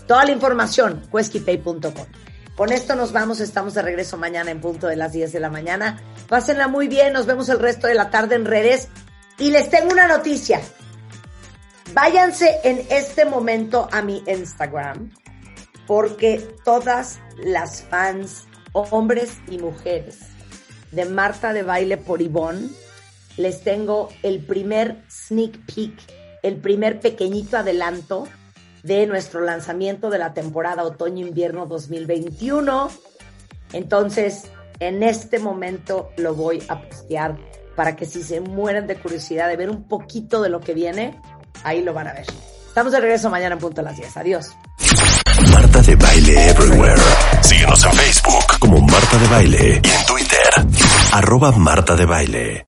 Toda 0.06 0.24
la 0.24 0.32
información, 0.32 1.02
queskypay.com. 1.10 2.06
Con 2.56 2.70
esto 2.70 2.94
nos 2.94 3.10
vamos, 3.10 3.40
estamos 3.40 3.74
de 3.74 3.82
regreso 3.82 4.16
mañana 4.16 4.52
en 4.52 4.60
punto 4.60 4.86
de 4.86 4.94
las 4.94 5.12
10 5.12 5.32
de 5.32 5.40
la 5.40 5.50
mañana. 5.50 6.00
Pásenla 6.28 6.68
muy 6.68 6.86
bien, 6.86 7.12
nos 7.12 7.26
vemos 7.26 7.48
el 7.48 7.58
resto 7.58 7.88
de 7.88 7.94
la 7.94 8.10
tarde 8.10 8.36
en 8.36 8.44
redes. 8.44 8.88
Y 9.38 9.50
les 9.50 9.70
tengo 9.70 9.90
una 9.90 10.06
noticia. 10.06 10.60
Váyanse 11.92 12.60
en 12.62 12.86
este 12.90 13.24
momento 13.24 13.88
a 13.90 14.02
mi 14.02 14.22
Instagram, 14.28 15.10
porque 15.88 16.46
todas 16.64 17.18
las 17.38 17.82
fans, 17.82 18.44
hombres 18.72 19.32
y 19.48 19.58
mujeres, 19.58 20.18
de 20.92 21.06
Marta 21.06 21.52
de 21.52 21.64
Baile 21.64 21.96
por 21.96 22.22
Ivonne, 22.22 22.68
les 23.36 23.64
tengo 23.64 24.10
el 24.22 24.46
primer 24.46 25.02
sneak 25.10 25.58
peek, 25.66 25.92
el 26.44 26.56
primer 26.58 27.00
pequeñito 27.00 27.56
adelanto 27.56 28.28
de 28.84 29.06
nuestro 29.06 29.40
lanzamiento 29.40 30.10
de 30.10 30.18
la 30.18 30.34
temporada 30.34 30.84
otoño-invierno 30.84 31.66
2021. 31.66 32.90
Entonces, 33.72 34.44
en 34.78 35.02
este 35.02 35.38
momento 35.38 36.10
lo 36.18 36.34
voy 36.34 36.62
a 36.68 36.80
postear 36.80 37.36
para 37.74 37.96
que 37.96 38.06
si 38.06 38.22
se 38.22 38.40
mueren 38.40 38.86
de 38.86 38.96
curiosidad 38.96 39.48
de 39.48 39.56
ver 39.56 39.70
un 39.70 39.88
poquito 39.88 40.42
de 40.42 40.50
lo 40.50 40.60
que 40.60 40.74
viene, 40.74 41.20
ahí 41.64 41.82
lo 41.82 41.92
van 41.92 42.08
a 42.08 42.12
ver. 42.12 42.26
Estamos 42.68 42.92
de 42.92 43.00
regreso 43.00 43.30
mañana 43.30 43.54
en 43.54 43.60
punto 43.60 43.80
a 43.80 43.84
las 43.84 43.96
10. 43.96 44.16
Adiós. 44.16 44.50
Marta 45.52 45.80
de 45.80 45.96
Baile 45.96 46.50
Everywhere. 46.50 47.02
Síguenos 47.40 47.84
en 47.84 47.92
Facebook 47.92 48.58
como 48.60 48.80
Marta 48.80 49.18
de 49.18 49.26
Baile 49.28 49.80
y 49.82 49.88
en 49.88 50.06
Twitter, 50.06 50.50
arroba 51.12 51.52
Marta 51.52 51.96
de 51.96 52.04
Baile. 52.04 52.66